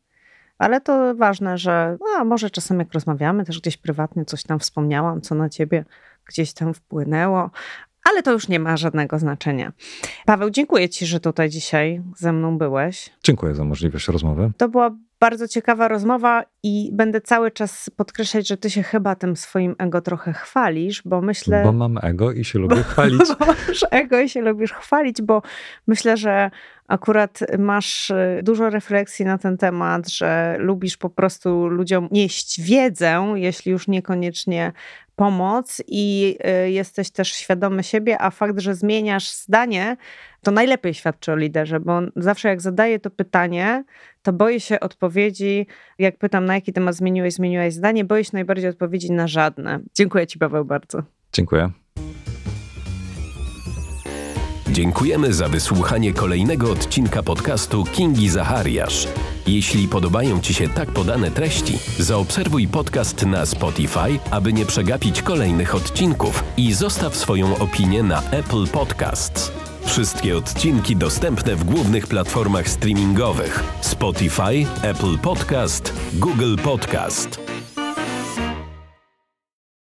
Ale 0.58 0.80
to 0.80 1.14
ważne, 1.14 1.58
że 1.58 1.96
a 2.18 2.24
może 2.24 2.50
czasem 2.50 2.78
jak 2.78 2.92
rozmawiamy, 2.92 3.44
też 3.44 3.60
gdzieś 3.60 3.76
prywatnie 3.76 4.24
coś 4.24 4.42
tam 4.42 4.58
wspomniałam, 4.58 5.20
co 5.20 5.34
na 5.34 5.48
ciebie 5.48 5.84
gdzieś 6.26 6.52
tam 6.52 6.74
wpłynęło, 6.74 7.50
ale 8.10 8.22
to 8.22 8.32
już 8.32 8.48
nie 8.48 8.60
ma 8.60 8.76
żadnego 8.76 9.18
znaczenia. 9.18 9.72
Paweł, 10.26 10.50
dziękuję 10.50 10.88
Ci, 10.88 11.06
że 11.06 11.20
tutaj 11.20 11.50
dzisiaj 11.50 12.02
ze 12.16 12.32
mną 12.32 12.58
byłeś. 12.58 13.10
Dziękuję 13.22 13.54
za 13.54 13.64
możliwość 13.64 14.08
rozmowy. 14.08 14.50
To 14.56 14.68
była 14.68 14.96
bardzo 15.20 15.48
ciekawa 15.48 15.88
rozmowa 15.88 16.44
i 16.62 16.90
będę 16.92 17.20
cały 17.20 17.50
czas 17.50 17.90
podkreślać, 17.96 18.48
że 18.48 18.56
ty 18.56 18.70
się 18.70 18.82
chyba 18.82 19.14
tym 19.14 19.36
swoim 19.36 19.74
ego 19.78 20.00
trochę 20.00 20.32
chwalisz, 20.32 21.02
bo 21.04 21.20
myślę... 21.20 21.62
Bo 21.64 21.72
mam 21.72 21.98
ego 22.02 22.32
i 22.32 22.44
się 22.44 22.58
lubię 22.58 22.82
chwalić. 22.90 23.20
Bo 23.38 23.46
masz 23.46 23.86
ego 23.90 24.20
i 24.20 24.28
się 24.28 24.40
lubisz 24.40 24.72
chwalić, 24.72 25.22
bo 25.22 25.42
myślę, 25.86 26.16
że 26.16 26.50
akurat 26.88 27.40
masz 27.58 28.10
y, 28.10 28.40
dużo 28.42 28.70
refleksji 28.70 29.24
na 29.24 29.38
ten 29.38 29.56
temat, 29.56 30.08
że 30.08 30.56
lubisz 30.58 30.96
po 30.96 31.10
prostu 31.10 31.68
ludziom 31.68 32.08
nieść 32.10 32.60
wiedzę, 32.60 33.32
jeśli 33.34 33.72
już 33.72 33.88
niekoniecznie 33.88 34.72
pomoc 35.16 35.82
i 35.86 36.36
y, 36.66 36.70
jesteś 36.70 37.10
też 37.10 37.32
świadomy 37.32 37.82
siebie, 37.82 38.22
a 38.22 38.30
fakt, 38.30 38.60
że 38.60 38.74
zmieniasz 38.74 39.32
zdanie, 39.32 39.96
to 40.42 40.50
najlepiej 40.50 40.94
świadczy 40.94 41.32
o 41.32 41.36
liderze, 41.36 41.80
bo 41.80 42.00
zawsze 42.16 42.48
jak 42.48 42.60
zadaję 42.60 42.98
to 42.98 43.10
pytanie, 43.10 43.84
to 44.22 44.32
boję 44.32 44.60
się 44.60 44.80
odpowiedzi, 44.80 45.66
jak 45.98 46.18
pytam 46.18 46.44
na 46.44 46.54
jaki 46.54 46.72
temat 46.72 46.94
zmieniłeś, 46.94 47.34
zmieniłeś 47.34 47.74
zdanie, 47.74 48.04
boję 48.04 48.24
się 48.24 48.30
najbardziej 48.32 48.70
odpowiedzi 48.70 49.12
na 49.12 49.26
żadne. 49.28 49.80
Dziękuję 49.94 50.26
Ci 50.26 50.38
Paweł 50.38 50.64
bardzo. 50.64 51.02
Dziękuję. 51.32 51.83
Dziękujemy 54.74 55.34
za 55.34 55.48
wysłuchanie 55.48 56.12
kolejnego 56.12 56.70
odcinka 56.70 57.22
podcastu 57.22 57.84
Kingi 57.84 58.28
Zachariasz. 58.28 59.08
Jeśli 59.46 59.88
podobają 59.88 60.40
Ci 60.40 60.54
się 60.54 60.68
tak 60.68 60.90
podane 60.90 61.30
treści, 61.30 61.78
zaobserwuj 61.98 62.68
podcast 62.68 63.26
na 63.26 63.46
Spotify, 63.46 64.18
aby 64.30 64.52
nie 64.52 64.66
przegapić 64.66 65.22
kolejnych 65.22 65.74
odcinków 65.74 66.44
i 66.56 66.72
zostaw 66.72 67.16
swoją 67.16 67.58
opinię 67.58 68.02
na 68.02 68.22
Apple 68.30 68.66
Podcasts. 68.66 69.52
Wszystkie 69.84 70.36
odcinki 70.36 70.96
dostępne 70.96 71.56
w 71.56 71.64
głównych 71.64 72.06
platformach 72.06 72.68
streamingowych: 72.68 73.64
Spotify, 73.80 74.66
Apple 74.82 75.18
Podcast, 75.18 75.92
Google 76.12 76.56
Podcast. 76.56 77.40